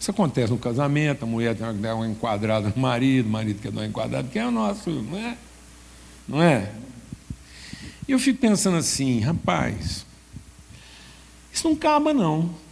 Isso 0.00 0.10
acontece 0.10 0.50
no 0.50 0.58
casamento, 0.58 1.22
a 1.22 1.26
mulher 1.26 1.56
tem 1.56 1.66
que 1.74 1.78
dar 1.78 1.94
uma 1.94 2.08
enquadrada 2.08 2.72
no 2.74 2.82
marido, 2.82 3.26
o 3.26 3.30
marido 3.30 3.62
quer 3.62 3.70
dar 3.70 3.82
uma 3.82 3.86
enquadrada, 3.86 4.28
que 4.28 4.38
é 4.38 4.46
o 4.46 4.50
nosso, 4.50 4.90
não 4.90 5.16
é? 5.18 5.38
Não 6.28 6.42
é? 6.42 6.72
E 8.08 8.12
eu 8.12 8.18
fico 8.18 8.40
pensando 8.40 8.76
assim, 8.76 9.20
rapaz, 9.20 10.04
isso 11.52 11.68
não 11.68 11.76
acaba 11.76 12.12
não. 12.12 12.65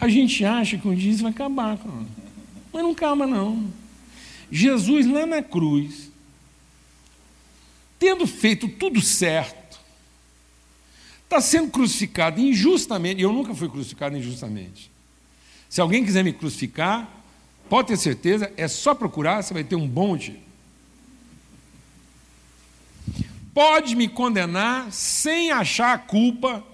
A 0.00 0.08
gente 0.08 0.44
acha 0.44 0.78
que 0.78 0.86
um 0.86 0.94
dia 0.94 1.10
isso 1.10 1.22
vai 1.22 1.32
acabar, 1.32 1.78
mas 2.72 2.82
não 2.82 2.92
acaba 2.92 3.26
não. 3.26 3.68
Jesus 4.50 5.06
lá 5.06 5.26
na 5.26 5.42
cruz, 5.42 6.10
tendo 7.98 8.26
feito 8.26 8.68
tudo 8.68 9.00
certo, 9.00 9.78
está 11.24 11.40
sendo 11.40 11.70
crucificado 11.70 12.40
injustamente. 12.40 13.20
Eu 13.20 13.32
nunca 13.32 13.54
fui 13.54 13.68
crucificado 13.68 14.16
injustamente. 14.16 14.90
Se 15.68 15.80
alguém 15.80 16.04
quiser 16.04 16.24
me 16.24 16.32
crucificar, 16.32 17.10
pode 17.68 17.88
ter 17.88 17.98
certeza, 17.98 18.50
é 18.56 18.66
só 18.66 18.94
procurar, 18.94 19.42
você 19.42 19.52
vai 19.52 19.64
ter 19.64 19.76
um 19.76 19.86
bom 19.86 20.08
motivo. 20.08 20.38
Pode 23.52 23.96
me 23.96 24.08
condenar 24.08 24.90
sem 24.92 25.50
achar 25.50 25.92
a 25.92 25.98
culpa, 25.98 26.64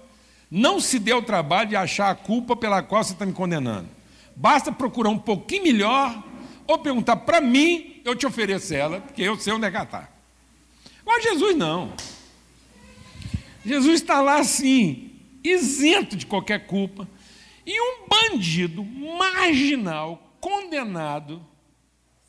não 0.55 0.79
se 0.79 0.99
dê 0.99 1.13
o 1.13 1.21
trabalho 1.21 1.67
de 1.67 1.75
achar 1.75 2.09
a 2.09 2.15
culpa 2.15 2.55
pela 2.55 2.81
qual 2.81 3.03
você 3.03 3.11
está 3.11 3.25
me 3.25 3.33
condenando. 3.33 3.89
Basta 4.33 4.71
procurar 4.71 5.09
um 5.09 5.19
pouquinho 5.19 5.63
melhor 5.63 6.23
ou 6.65 6.79
perguntar 6.79 7.17
para 7.17 7.41
mim, 7.41 8.01
eu 8.05 8.15
te 8.15 8.25
ofereço 8.25 8.73
ela, 8.73 9.01
porque 9.01 9.21
eu 9.21 9.37
sei 9.37 9.51
onde 9.51 9.65
é 9.65 9.69
que 9.69 9.75
ela 9.75 9.83
está. 9.83 10.09
Agora, 11.01 11.21
Jesus 11.21 11.57
não. 11.57 11.93
Jesus 13.65 13.95
está 13.95 14.21
lá 14.21 14.39
assim, 14.39 15.19
isento 15.43 16.15
de 16.15 16.25
qualquer 16.25 16.65
culpa, 16.65 17.05
e 17.65 17.81
um 17.81 18.07
bandido 18.07 18.81
marginal, 18.81 20.37
condenado, 20.39 21.45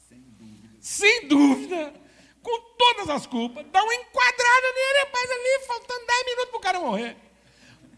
sem 0.08 0.18
dúvida, 0.18 0.68
sem 0.80 1.28
dúvida 1.28 1.94
com 2.42 2.60
todas 2.76 3.08
as 3.08 3.24
culpas, 3.24 3.64
dá 3.70 3.84
uma 3.84 3.94
enquadrada 3.94 4.66
nele, 4.74 4.98
rapaz, 5.04 5.30
ali, 5.30 5.66
faltando 5.66 6.06
10 6.06 6.24
minutos 6.24 6.50
para 6.50 6.58
o 6.58 6.60
cara 6.60 6.80
morrer. 6.80 7.25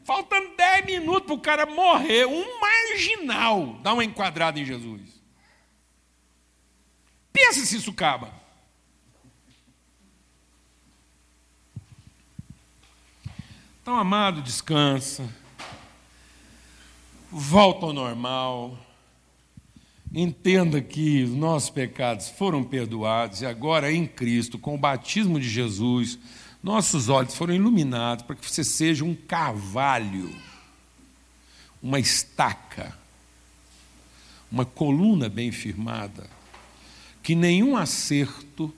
Faltando 0.09 0.57
10 0.57 0.87
minutos 0.87 1.27
para 1.27 1.35
o 1.35 1.39
cara 1.39 1.67
morrer, 1.67 2.25
um 2.25 2.59
marginal 2.59 3.79
dá 3.83 3.93
uma 3.93 4.03
enquadrada 4.03 4.59
em 4.59 4.65
Jesus. 4.65 5.03
Pensa 7.31 7.67
se 7.67 7.77
isso 7.77 7.91
acaba. 7.91 8.33
Então, 13.83 13.99
amado, 13.99 14.41
descansa. 14.41 15.29
Volta 17.31 17.85
ao 17.85 17.93
normal. 17.93 18.79
Entenda 20.11 20.81
que 20.81 21.23
os 21.23 21.33
nossos 21.33 21.69
pecados 21.69 22.31
foram 22.31 22.65
perdoados 22.65 23.43
e 23.43 23.47
agora 23.47 23.93
em 23.93 24.07
Cristo, 24.07 24.59
com 24.59 24.75
o 24.75 24.79
batismo 24.79 25.39
de 25.39 25.47
Jesus, 25.47 26.19
nossos 26.63 27.09
olhos 27.09 27.35
foram 27.35 27.55
iluminados 27.55 28.25
para 28.25 28.37
que 28.37 28.49
você 28.49 28.65
seja 28.65 29.05
um 29.05 29.15
carvalho, 29.15 30.35
uma 31.83 32.01
estaca, 32.01 32.97
uma 34.51 34.65
coluna 34.65 35.29
bem 35.29 35.53
firmada 35.53 36.39
que 37.29 37.35
nenhum 37.35 37.77
acerto 37.77 38.75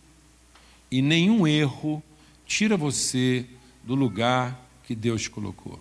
e 0.91 1.01
nenhum 1.01 1.47
erro 1.47 2.03
tira 2.45 2.76
você 2.76 3.47
do 3.85 3.95
lugar 3.95 4.61
que 4.83 4.93
Deus 4.93 5.22
te 5.22 5.31
colocou. 5.31 5.78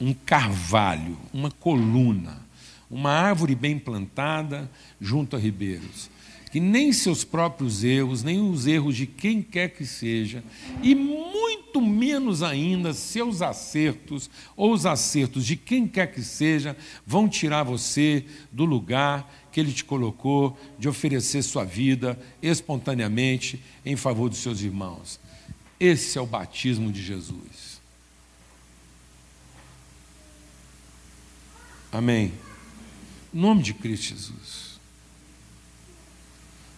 Um 0.00 0.14
carvalho, 0.14 1.18
uma 1.32 1.50
coluna, 1.50 2.40
uma 2.88 3.10
árvore 3.10 3.56
bem 3.56 3.80
plantada 3.80 4.70
junto 5.00 5.34
a 5.34 5.40
ribeiros 5.40 6.08
que 6.50 6.58
nem 6.58 6.92
seus 6.92 7.22
próprios 7.22 7.84
erros, 7.84 8.22
nem 8.22 8.40
os 8.40 8.66
erros 8.66 8.96
de 8.96 9.06
quem 9.06 9.40
quer 9.40 9.68
que 9.68 9.86
seja, 9.86 10.42
e 10.82 10.94
muito 10.94 11.80
menos 11.80 12.42
ainda 12.42 12.92
seus 12.92 13.40
acertos 13.40 14.28
ou 14.56 14.72
os 14.72 14.84
acertos 14.84 15.46
de 15.46 15.54
quem 15.56 15.86
quer 15.86 16.12
que 16.12 16.22
seja, 16.22 16.76
vão 17.06 17.28
tirar 17.28 17.62
você 17.62 18.24
do 18.50 18.64
lugar 18.64 19.48
que 19.52 19.60
ele 19.60 19.72
te 19.72 19.84
colocou 19.84 20.58
de 20.78 20.88
oferecer 20.88 21.42
sua 21.42 21.64
vida 21.64 22.18
espontaneamente 22.42 23.62
em 23.86 23.96
favor 23.96 24.28
dos 24.28 24.38
seus 24.38 24.60
irmãos. 24.60 25.20
Esse 25.78 26.18
é 26.18 26.20
o 26.20 26.26
batismo 26.26 26.90
de 26.92 27.02
Jesus. 27.02 27.80
Amém. 31.92 32.32
Em 33.32 33.40
nome 33.40 33.62
de 33.62 33.74
Cristo 33.74 34.08
Jesus. 34.08 34.69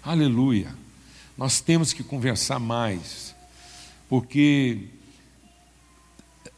Aleluia. 0.05 0.75
Nós 1.39 1.61
temos 1.61 1.93
que 1.93 2.03
conversar 2.03 2.59
mais, 2.59 3.37
porque 4.09 4.89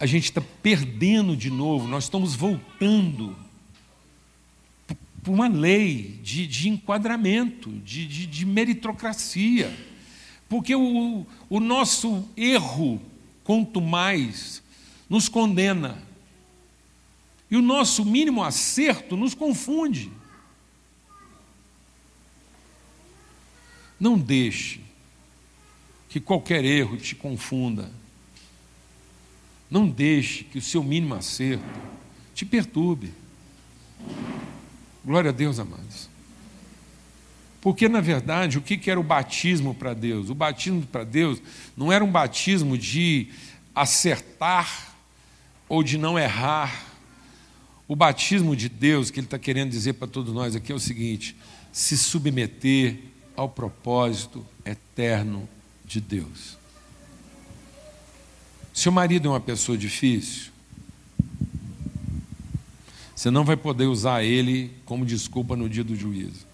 a 0.00 0.06
gente 0.06 0.24
está 0.24 0.40
perdendo 0.62 1.36
de 1.36 1.50
novo, 1.50 1.86
nós 1.86 2.04
estamos 2.04 2.34
voltando 2.34 3.36
por 5.22 5.32
uma 5.32 5.46
lei 5.46 6.18
de, 6.22 6.46
de 6.46 6.70
enquadramento, 6.70 7.70
de, 7.70 8.06
de, 8.06 8.26
de, 8.26 8.46
meritocracia. 8.46 9.70
Porque 10.48 10.74
o, 10.74 11.26
o 11.50 11.60
nosso 11.60 12.26
erro, 12.34 12.98
quanto 13.44 13.78
mais, 13.78 14.62
nos 15.06 15.28
condena. 15.28 16.02
E 17.50 17.56
o 17.58 17.62
nosso 17.62 18.06
mínimo 18.06 18.42
acerto 18.42 19.18
nos 19.18 19.34
confunde. 19.34 20.10
Não 23.98 24.18
deixe 24.18 24.80
que 26.08 26.20
qualquer 26.20 26.64
erro 26.64 26.96
te 26.96 27.14
confunda. 27.14 27.90
Não 29.70 29.88
deixe 29.88 30.44
que 30.44 30.58
o 30.58 30.62
seu 30.62 30.82
mínimo 30.82 31.14
acerto 31.14 31.64
te 32.34 32.44
perturbe. 32.44 33.12
Glória 35.04 35.30
a 35.30 35.32
Deus, 35.32 35.58
amados. 35.58 36.08
Porque, 37.60 37.88
na 37.88 38.00
verdade, 38.00 38.58
o 38.58 38.62
que 38.62 38.90
era 38.90 39.00
o 39.00 39.02
batismo 39.02 39.74
para 39.74 39.94
Deus? 39.94 40.28
O 40.28 40.34
batismo 40.34 40.82
para 40.82 41.02
Deus 41.02 41.40
não 41.76 41.90
era 41.90 42.04
um 42.04 42.10
batismo 42.12 42.76
de 42.76 43.30
acertar 43.74 44.94
ou 45.68 45.82
de 45.82 45.96
não 45.96 46.18
errar. 46.18 46.84
O 47.88 47.96
batismo 47.96 48.54
de 48.54 48.68
Deus, 48.68 49.10
que 49.10 49.18
Ele 49.18 49.26
está 49.26 49.38
querendo 49.38 49.70
dizer 49.70 49.94
para 49.94 50.06
todos 50.06 50.32
nós 50.32 50.54
aqui, 50.54 50.72
é 50.72 50.74
o 50.74 50.78
seguinte: 50.78 51.36
se 51.72 51.96
submeter 51.96 52.98
ao 53.36 53.48
propósito 53.48 54.44
eterno 54.64 55.48
de 55.84 56.00
Deus. 56.00 56.56
Seu 58.72 58.90
marido 58.90 59.28
é 59.28 59.30
uma 59.30 59.40
pessoa 59.40 59.78
difícil, 59.78 60.54
você 63.14 63.30
não 63.30 63.44
vai 63.44 63.56
poder 63.56 63.86
usar 63.86 64.22
ele 64.22 64.70
como 64.84 65.06
desculpa 65.06 65.56
no 65.56 65.68
dia 65.68 65.84
do 65.84 65.96
juízo. 65.96 66.44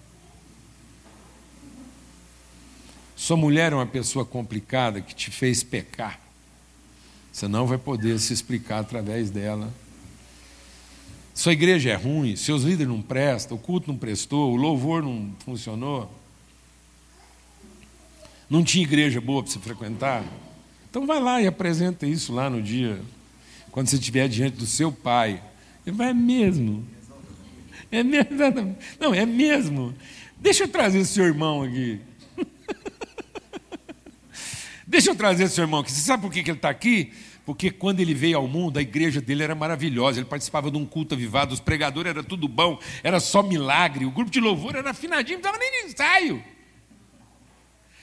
Sua 3.17 3.37
mulher 3.37 3.73
é 3.73 3.75
uma 3.75 3.87
pessoa 3.87 4.25
complicada 4.25 5.01
que 5.01 5.15
te 5.15 5.31
fez 5.31 5.63
pecar. 5.63 6.21
Você 7.33 7.49
não 7.49 7.67
vai 7.67 7.77
poder 7.77 8.19
se 8.21 8.33
explicar 8.33 8.81
através 8.81 9.31
dela. 9.31 9.73
Sua 11.35 11.53
igreja 11.53 11.91
é 11.91 11.95
ruim, 11.95 12.37
seus 12.37 12.63
líderes 12.63 12.93
não 12.93 13.03
prestam, 13.03 13.57
o 13.57 13.61
culto 13.61 13.91
não 13.91 13.99
prestou, 13.99 14.53
o 14.53 14.57
louvor 14.57 15.03
não 15.03 15.35
funcionou. 15.45 16.09
Não 18.51 18.65
tinha 18.65 18.83
igreja 18.83 19.21
boa 19.21 19.45
para 19.45 19.53
você 19.53 19.61
frequentar? 19.61 20.25
Então 20.91 21.07
vai 21.07 21.21
lá 21.21 21.41
e 21.41 21.47
apresenta 21.47 22.05
isso 22.05 22.33
lá 22.33 22.51
no 22.51 22.61
dia, 22.61 23.01
quando 23.71 23.87
você 23.87 23.95
estiver 23.95 24.29
diante 24.29 24.57
do 24.57 24.67
seu 24.67 24.91
pai. 24.91 25.41
Ele 25.87 25.95
vai, 25.95 26.11
é 26.11 26.13
mesmo. 26.13 26.85
É 27.93 28.03
mesmo. 28.03 28.77
Não, 28.99 29.15
é 29.15 29.25
mesmo. 29.25 29.95
Deixa 30.37 30.65
eu 30.65 30.69
trazer 30.69 30.99
o 30.99 31.05
seu 31.05 31.27
irmão 31.27 31.63
aqui. 31.63 32.01
Deixa 34.85 35.11
eu 35.11 35.15
trazer 35.15 35.49
seu 35.49 35.63
irmão 35.63 35.79
aqui. 35.79 35.93
Você 35.93 36.01
sabe 36.01 36.25
por 36.25 36.33
que 36.33 36.41
ele 36.41 36.51
está 36.51 36.71
aqui? 36.71 37.13
Porque 37.47 37.71
quando 37.71 38.01
ele 38.01 38.15
veio 38.15 38.37
ao 38.37 38.49
mundo, 38.49 38.79
a 38.79 38.83
igreja 38.83 39.21
dele 39.21 39.45
era 39.45 39.55
maravilhosa. 39.55 40.19
Ele 40.19 40.29
participava 40.29 40.73
de 40.73 40.77
um 40.77 40.85
culto 40.85 41.15
avivado, 41.15 41.55
os 41.55 41.61
pregadores 41.61 42.11
era 42.11 42.25
tudo 42.25 42.49
bom, 42.49 42.81
era 43.05 43.21
só 43.21 43.45
milagre. 43.45 44.05
O 44.05 44.11
grupo 44.11 44.31
de 44.31 44.41
louvor 44.41 44.75
era 44.75 44.91
afinadinho, 44.91 45.39
não 45.39 45.49
estava 45.49 45.59
nem 45.59 45.85
no 45.85 45.89
ensaio. 45.89 46.60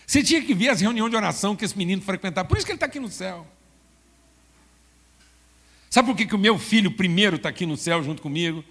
Você 0.07 0.23
tinha 0.23 0.41
que 0.41 0.53
ver 0.53 0.69
as 0.69 0.79
reuniões 0.79 1.11
de 1.11 1.17
oração 1.17 1.53
que 1.53 1.65
esse 1.65 1.77
menino 1.77 2.01
frequentava. 2.01 2.47
Por 2.47 2.57
isso 2.57 2.65
que 2.65 2.71
ele 2.71 2.77
está 2.77 2.85
aqui 2.85 2.97
no 2.97 3.09
céu. 3.09 3.45
Sabe 5.89 6.07
por 6.07 6.15
que, 6.15 6.25
que 6.25 6.35
o 6.35 6.39
meu 6.39 6.57
filho 6.57 6.89
primeiro 6.91 7.35
está 7.35 7.49
aqui 7.49 7.65
no 7.65 7.75
céu 7.75 8.01
junto 8.01 8.21
comigo? 8.21 8.63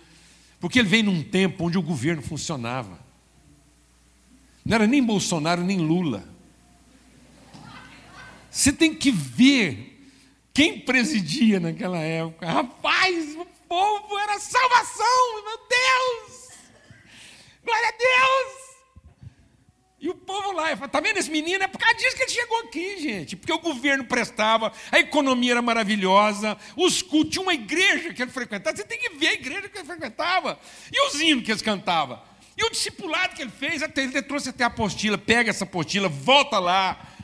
Porque 0.58 0.78
ele 0.78 0.88
veio 0.88 1.04
num 1.04 1.22
tempo 1.22 1.64
onde 1.64 1.76
o 1.76 1.82
governo 1.82 2.22
funcionava. 2.22 2.98
Não 4.64 4.74
era 4.74 4.86
nem 4.86 5.04
Bolsonaro 5.04 5.62
nem 5.62 5.78
Lula. 5.78 6.26
Você 8.50 8.72
tem 8.72 8.94
que 8.94 9.10
ver 9.10 10.10
quem 10.54 10.80
presidia 10.80 11.60
naquela 11.60 11.98
época. 11.98 12.50
Rapaz, 12.50 13.36
o 13.36 13.44
povo 13.68 14.18
era 14.18 14.40
salvação, 14.40 15.44
meu 15.44 15.58
Deus! 15.68 16.48
Glória 17.62 17.88
a 17.88 17.92
Deus! 17.92 18.65
E 19.98 20.10
o 20.10 20.14
povo 20.14 20.52
lá, 20.52 20.72
está 20.72 21.00
vendo 21.00 21.16
esse 21.16 21.30
menino? 21.30 21.64
É 21.64 21.68
por 21.68 21.78
causa 21.78 21.96
disso 21.96 22.14
que 22.16 22.22
ele 22.22 22.30
chegou 22.30 22.58
aqui, 22.60 22.98
gente. 22.98 23.34
Porque 23.34 23.52
o 23.52 23.58
governo 23.58 24.04
prestava, 24.04 24.70
a 24.92 24.98
economia 24.98 25.52
era 25.52 25.62
maravilhosa, 25.62 26.56
os 26.76 27.00
cultos, 27.00 27.32
tinha 27.32 27.42
uma 27.42 27.54
igreja 27.54 28.12
que 28.12 28.20
ele 28.20 28.30
frequentava. 28.30 28.76
Você 28.76 28.84
tem 28.84 28.98
que 28.98 29.10
ver 29.10 29.28
a 29.28 29.32
igreja 29.32 29.68
que 29.68 29.78
ele 29.78 29.86
frequentava. 29.86 30.60
E 30.92 31.06
os 31.08 31.20
hinos 31.20 31.44
que 31.44 31.50
eles 31.50 31.62
cantavam. 31.62 32.20
E 32.56 32.64
o 32.64 32.70
discipulado 32.70 33.34
que 33.34 33.42
ele 33.42 33.50
fez, 33.50 33.82
ele 33.82 34.22
trouxe 34.22 34.50
até 34.50 34.64
a 34.64 34.66
apostila, 34.66 35.16
pega 35.16 35.50
essa 35.50 35.64
apostila, 35.64 36.08
volta 36.08 36.58
lá, 36.58 37.14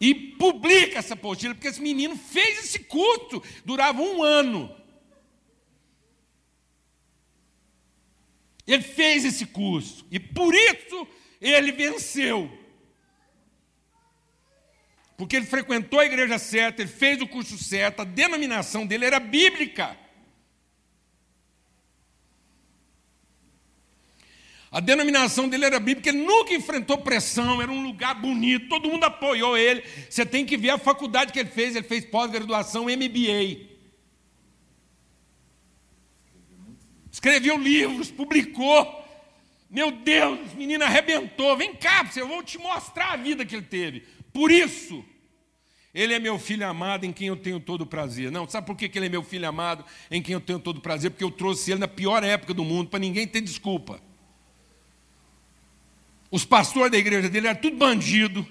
e 0.00 0.14
publica 0.14 0.98
essa 0.98 1.14
apostila, 1.14 1.54
porque 1.54 1.68
esse 1.68 1.80
menino 1.80 2.16
fez 2.16 2.58
esse 2.58 2.78
culto, 2.78 3.42
durava 3.64 4.02
um 4.02 4.22
ano. 4.22 4.74
Ele 8.66 8.82
fez 8.82 9.24
esse 9.24 9.46
curso, 9.46 10.06
e 10.10 10.18
por 10.18 10.54
isso 10.54 11.06
ele 11.42 11.72
venceu. 11.72 12.50
Porque 15.16 15.36
ele 15.36 15.46
frequentou 15.46 16.00
a 16.00 16.06
igreja 16.06 16.38
certa, 16.38 16.82
ele 16.82 16.90
fez 16.90 17.20
o 17.20 17.26
curso 17.26 17.58
certo, 17.58 18.00
a 18.00 18.04
denominação 18.04 18.86
dele 18.86 19.04
era 19.04 19.20
bíblica. 19.20 19.96
A 24.70 24.80
denominação 24.80 25.48
dele 25.48 25.66
era 25.66 25.78
bíblica, 25.78 26.08
ele 26.08 26.24
nunca 26.24 26.54
enfrentou 26.54 26.96
pressão, 26.96 27.60
era 27.60 27.70
um 27.70 27.82
lugar 27.82 28.14
bonito, 28.14 28.68
todo 28.68 28.88
mundo 28.88 29.04
apoiou 29.04 29.56
ele. 29.56 29.84
Você 30.08 30.24
tem 30.24 30.46
que 30.46 30.56
ver 30.56 30.70
a 30.70 30.78
faculdade 30.78 31.32
que 31.32 31.38
ele 31.38 31.50
fez, 31.50 31.76
ele 31.76 31.86
fez 31.86 32.06
pós-graduação 32.06 32.84
MBA. 32.84 33.68
Escreveu 37.10 37.58
livros, 37.58 38.10
publicou. 38.10 39.01
Meu 39.72 39.90
Deus, 39.90 40.52
menino 40.52 40.84
arrebentou. 40.84 41.56
Vem 41.56 41.74
cá, 41.74 42.06
eu 42.14 42.28
vou 42.28 42.42
te 42.42 42.58
mostrar 42.58 43.12
a 43.12 43.16
vida 43.16 43.46
que 43.46 43.56
ele 43.56 43.64
teve. 43.64 44.00
Por 44.30 44.52
isso, 44.52 45.02
ele 45.94 46.12
é 46.12 46.18
meu 46.18 46.38
filho 46.38 46.68
amado 46.68 47.06
em 47.06 47.12
quem 47.12 47.28
eu 47.28 47.36
tenho 47.36 47.58
todo 47.58 47.80
o 47.80 47.86
prazer. 47.86 48.30
Não, 48.30 48.46
sabe 48.46 48.66
por 48.66 48.76
que 48.76 48.90
ele 48.94 49.06
é 49.06 49.08
meu 49.08 49.22
filho 49.22 49.48
amado 49.48 49.82
em 50.10 50.20
quem 50.20 50.34
eu 50.34 50.42
tenho 50.42 50.58
todo 50.58 50.76
o 50.76 50.80
prazer? 50.82 51.10
Porque 51.10 51.24
eu 51.24 51.30
trouxe 51.30 51.70
ele 51.70 51.80
na 51.80 51.88
pior 51.88 52.22
época 52.22 52.52
do 52.52 52.62
mundo, 52.62 52.90
para 52.90 52.98
ninguém 52.98 53.26
ter 53.26 53.40
desculpa. 53.40 53.98
Os 56.30 56.44
pastores 56.44 56.92
da 56.92 56.98
igreja 56.98 57.30
dele 57.30 57.48
eram 57.48 57.58
tudo 57.58 57.78
bandido. 57.78 58.46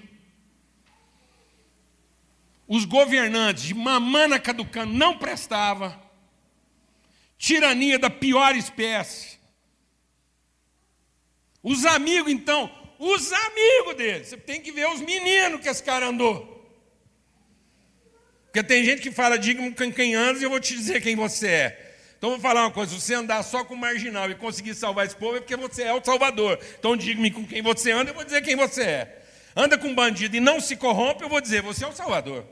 Os 2.66 2.84
governantes 2.84 3.62
de 3.62 3.74
mamana 3.74 4.40
caducando 4.40 4.92
não 4.92 5.16
prestava. 5.18 6.02
Tirania 7.38 7.96
da 7.96 8.10
pior 8.10 8.56
espécie. 8.56 9.41
Os 11.62 11.84
amigos, 11.86 12.32
então, 12.32 12.70
os 12.98 13.32
amigos 13.32 13.94
dele. 13.96 14.24
Você 14.24 14.36
tem 14.36 14.60
que 14.60 14.72
ver 14.72 14.88
os 14.88 15.00
meninos 15.00 15.60
que 15.60 15.68
esse 15.68 15.82
cara 15.82 16.08
andou. 16.08 16.50
Porque 18.46 18.62
tem 18.62 18.84
gente 18.84 19.00
que 19.00 19.10
fala, 19.10 19.38
diga-me 19.38 19.74
com 19.74 19.92
quem 19.92 20.14
andas 20.14 20.42
e 20.42 20.44
eu 20.44 20.50
vou 20.50 20.60
te 20.60 20.74
dizer 20.74 21.00
quem 21.00 21.16
você 21.16 21.48
é. 21.48 21.94
Então 22.18 22.30
vou 22.30 22.40
falar 22.40 22.62
uma 22.62 22.70
coisa: 22.70 22.92
se 22.92 23.00
você 23.00 23.14
andar 23.14 23.42
só 23.42 23.64
com 23.64 23.74
o 23.74 23.76
marginal 23.76 24.30
e 24.30 24.34
conseguir 24.34 24.74
salvar 24.74 25.06
esse 25.06 25.16
povo, 25.16 25.36
é 25.36 25.40
porque 25.40 25.56
você 25.56 25.82
é 25.84 25.92
o 25.92 26.04
Salvador. 26.04 26.58
Então 26.78 26.96
diga-me 26.96 27.30
com 27.30 27.46
quem 27.46 27.62
você 27.62 27.90
anda, 27.90 28.10
eu 28.10 28.14
vou 28.14 28.24
dizer 28.24 28.42
quem 28.42 28.54
você 28.54 28.82
é. 28.82 29.22
Anda 29.56 29.76
com 29.76 29.94
bandido 29.94 30.36
e 30.36 30.40
não 30.40 30.60
se 30.60 30.76
corrompe, 30.76 31.22
eu 31.22 31.28
vou 31.28 31.40
dizer, 31.40 31.62
você 31.62 31.84
é 31.84 31.88
o 31.88 31.92
Salvador. 31.92 32.46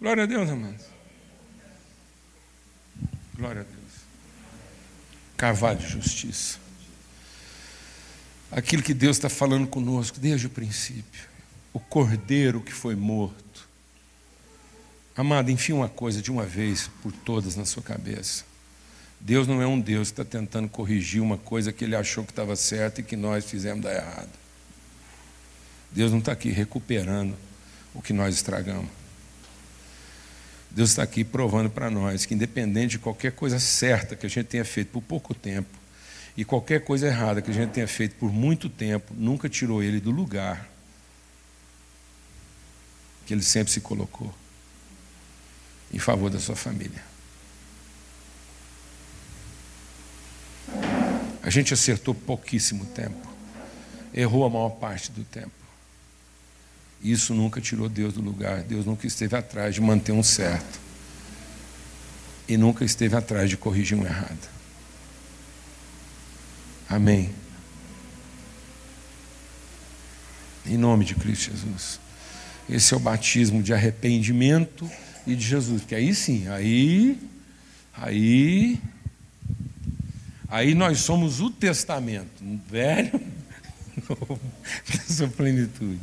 Glória 0.00 0.22
a 0.22 0.26
Deus, 0.26 0.48
amados. 0.48 0.97
Glória 3.38 3.62
a 3.62 3.64
Deus. 3.64 3.92
Carvalho 5.36 5.78
de 5.78 5.86
justiça. 5.86 6.58
Aquilo 8.50 8.82
que 8.82 8.92
Deus 8.92 9.16
está 9.16 9.28
falando 9.28 9.66
conosco 9.66 10.18
desde 10.18 10.46
o 10.46 10.50
princípio. 10.50 11.28
O 11.72 11.78
cordeiro 11.78 12.60
que 12.60 12.72
foi 12.72 12.96
morto 12.96 13.48
Amado, 15.18 15.50
enfim 15.50 15.72
uma 15.72 15.88
coisa 15.88 16.22
de 16.22 16.30
uma 16.30 16.44
vez 16.44 16.88
por 17.02 17.10
todas 17.10 17.56
na 17.56 17.64
sua 17.64 17.82
cabeça. 17.82 18.44
Deus 19.18 19.48
não 19.48 19.60
é 19.60 19.66
um 19.66 19.80
Deus 19.80 20.12
que 20.12 20.20
está 20.20 20.24
tentando 20.24 20.68
corrigir 20.68 21.20
uma 21.20 21.36
coisa 21.36 21.72
que 21.72 21.84
ele 21.84 21.96
achou 21.96 22.22
que 22.22 22.30
estava 22.30 22.54
certa 22.54 23.00
e 23.00 23.04
que 23.04 23.16
nós 23.16 23.44
fizemos 23.44 23.82
dar 23.82 23.96
errado. 23.96 24.30
Deus 25.90 26.12
não 26.12 26.20
está 26.20 26.30
aqui 26.30 26.50
recuperando 26.50 27.34
o 27.92 28.00
que 28.00 28.12
nós 28.12 28.32
estragamos. 28.36 28.88
Deus 30.70 30.90
está 30.90 31.02
aqui 31.02 31.24
provando 31.24 31.70
para 31.70 31.90
nós 31.90 32.26
que, 32.26 32.34
independente 32.34 32.92
de 32.92 32.98
qualquer 32.98 33.32
coisa 33.32 33.58
certa 33.58 34.14
que 34.14 34.26
a 34.26 34.30
gente 34.30 34.46
tenha 34.46 34.64
feito 34.64 34.90
por 34.90 35.02
pouco 35.02 35.34
tempo, 35.34 35.78
e 36.36 36.44
qualquer 36.44 36.84
coisa 36.84 37.08
errada 37.08 37.42
que 37.42 37.50
a 37.50 37.54
gente 37.54 37.70
tenha 37.70 37.88
feito 37.88 38.14
por 38.14 38.32
muito 38.32 38.68
tempo, 38.68 39.12
nunca 39.16 39.48
tirou 39.48 39.82
ele 39.82 39.98
do 39.98 40.10
lugar 40.10 40.68
que 43.26 43.34
ele 43.34 43.42
sempre 43.42 43.72
se 43.72 43.80
colocou 43.80 44.32
em 45.92 45.98
favor 45.98 46.30
da 46.30 46.38
sua 46.38 46.54
família. 46.54 47.02
A 51.42 51.50
gente 51.50 51.74
acertou 51.74 52.14
pouquíssimo 52.14 52.86
tempo, 52.86 53.26
errou 54.14 54.44
a 54.44 54.50
maior 54.50 54.70
parte 54.70 55.10
do 55.10 55.24
tempo. 55.24 55.50
Isso 57.02 57.34
nunca 57.34 57.60
tirou 57.60 57.88
Deus 57.88 58.14
do 58.14 58.20
lugar, 58.20 58.62
Deus 58.62 58.84
nunca 58.84 59.06
esteve 59.06 59.36
atrás 59.36 59.74
de 59.74 59.80
manter 59.80 60.12
um 60.12 60.22
certo, 60.22 60.80
e 62.48 62.56
nunca 62.56 62.84
esteve 62.84 63.14
atrás 63.14 63.48
de 63.48 63.56
corrigir 63.56 63.96
um 63.96 64.04
errado. 64.04 64.48
Amém. 66.88 67.30
Em 70.66 70.76
nome 70.76 71.04
de 71.04 71.14
Cristo 71.14 71.50
Jesus. 71.50 72.00
Esse 72.68 72.92
é 72.92 72.96
o 72.96 73.00
batismo 73.00 73.62
de 73.62 73.72
arrependimento 73.72 74.90
e 75.26 75.34
de 75.34 75.44
Jesus. 75.44 75.82
Porque 75.82 75.94
aí 75.94 76.14
sim, 76.14 76.48
aí, 76.48 77.18
aí, 77.94 78.80
aí 80.48 80.74
nós 80.74 81.00
somos 81.00 81.40
o 81.40 81.50
testamento, 81.50 82.42
velho, 82.68 83.20
novo, 84.08 84.40
sua 85.08 85.28
plenitude. 85.28 86.00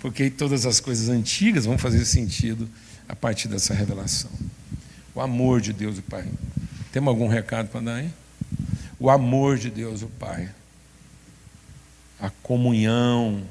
Porque 0.00 0.30
todas 0.30 0.66
as 0.66 0.80
coisas 0.80 1.08
antigas 1.08 1.64
vão 1.64 1.78
fazer 1.78 2.04
sentido 2.04 2.68
a 3.08 3.14
partir 3.14 3.48
dessa 3.48 3.74
revelação. 3.74 4.30
O 5.14 5.20
amor 5.20 5.60
de 5.60 5.72
Deus 5.72 5.98
o 5.98 6.02
Pai. 6.02 6.28
Temos 6.92 7.08
algum 7.08 7.28
recado 7.28 7.68
para 7.68 7.80
dar 7.80 7.94
aí? 7.96 8.10
O 8.98 9.10
amor 9.10 9.58
de 9.58 9.70
Deus 9.70 10.02
o 10.02 10.08
Pai. 10.08 10.50
A 12.20 12.30
comunhão, 12.42 13.42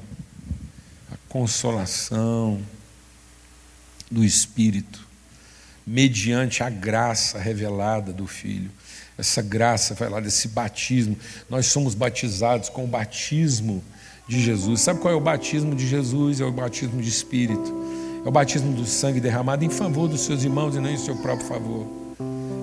a 1.12 1.16
consolação 1.28 2.60
do 4.10 4.24
Espírito, 4.24 5.06
mediante 5.86 6.62
a 6.62 6.70
graça 6.70 7.38
revelada 7.38 8.12
do 8.12 8.26
Filho. 8.26 8.70
Essa 9.18 9.40
graça 9.40 9.94
vai 9.94 10.08
lá 10.08 10.20
desse 10.20 10.48
batismo. 10.48 11.16
Nós 11.48 11.66
somos 11.66 11.94
batizados 11.94 12.68
com 12.68 12.84
o 12.84 12.88
batismo 12.88 13.82
de 14.26 14.40
Jesus. 14.40 14.80
Sabe 14.80 15.00
qual 15.00 15.12
é 15.12 15.16
o 15.16 15.20
batismo 15.20 15.74
de 15.74 15.86
Jesus? 15.86 16.40
É 16.40 16.44
o 16.44 16.52
batismo 16.52 17.00
de 17.00 17.08
Espírito. 17.08 17.72
É 18.24 18.28
o 18.28 18.32
batismo 18.32 18.72
do 18.72 18.84
sangue 18.84 19.20
derramado 19.20 19.64
em 19.64 19.70
favor 19.70 20.08
dos 20.08 20.22
seus 20.22 20.42
irmãos 20.42 20.74
e 20.74 20.80
não 20.80 20.90
em 20.90 20.96
seu 20.96 21.14
próprio 21.16 21.46
favor. 21.46 21.86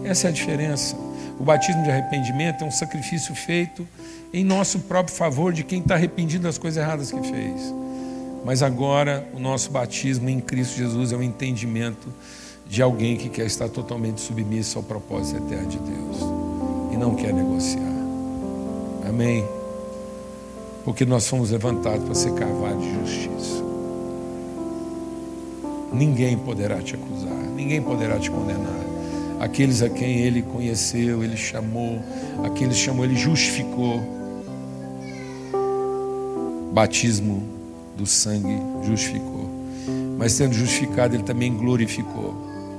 Essa 0.03 0.27
é 0.27 0.29
a 0.29 0.33
diferença. 0.33 0.95
O 1.39 1.43
batismo 1.43 1.83
de 1.83 1.89
arrependimento 1.89 2.63
é 2.63 2.67
um 2.67 2.71
sacrifício 2.71 3.33
feito 3.33 3.87
em 4.33 4.43
nosso 4.43 4.79
próprio 4.79 5.15
favor 5.15 5.53
de 5.53 5.63
quem 5.63 5.79
está 5.79 5.95
arrependido 5.95 6.43
das 6.43 6.57
coisas 6.57 6.83
erradas 6.83 7.11
que 7.11 7.21
fez. 7.21 7.73
Mas 8.45 8.61
agora 8.61 9.25
o 9.33 9.39
nosso 9.39 9.71
batismo 9.71 10.29
em 10.29 10.39
Cristo 10.41 10.75
Jesus 10.75 11.11
é 11.13 11.15
o 11.15 11.23
entendimento 11.23 12.09
de 12.67 12.81
alguém 12.81 13.15
que 13.15 13.29
quer 13.29 13.45
estar 13.45 13.69
totalmente 13.69 14.19
submisso 14.19 14.77
ao 14.77 14.83
propósito 14.83 15.43
eterno 15.45 15.69
de 15.69 15.77
Deus 15.77 16.17
e 16.91 16.97
não 16.97 17.15
quer 17.15 17.33
negociar. 17.33 17.93
Amém? 19.07 19.62
Porque 20.83 21.05
nós 21.05 21.27
fomos 21.27 21.51
levantados 21.51 22.03
para 22.05 22.15
ser 22.15 22.33
carvalho 22.33 22.79
de 22.79 22.93
justiça 22.93 23.63
ninguém 25.93 26.37
poderá 26.37 26.81
te 26.81 26.95
acusar, 26.95 27.37
ninguém 27.55 27.81
poderá 27.81 28.17
te 28.19 28.29
condenar. 28.31 28.83
Aqueles 29.39 29.81
a 29.81 29.89
quem 29.89 30.19
ele 30.19 30.41
conheceu, 30.41 31.23
ele 31.23 31.37
chamou, 31.37 31.99
aqueles 32.43 32.77
chamou, 32.77 33.05
ele 33.05 33.15
justificou. 33.15 34.01
Batismo 36.73 37.43
do 37.95 38.05
sangue 38.05 38.57
justificou. 38.83 39.49
Mas 40.17 40.31
sendo 40.31 40.53
justificado, 40.53 41.15
ele 41.15 41.23
também 41.23 41.53
glorificou. 41.53 42.33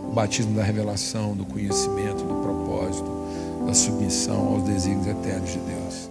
O 0.09 0.13
batismo 0.13 0.55
da 0.55 0.63
revelação, 0.63 1.35
do 1.35 1.45
conhecimento, 1.45 2.25
do 2.25 2.35
propósito, 2.37 3.11
da 3.67 3.75
submissão 3.75 4.55
aos 4.55 4.63
desígnios 4.63 5.07
eternos 5.07 5.53
de 5.53 5.59
Deus. 5.59 6.04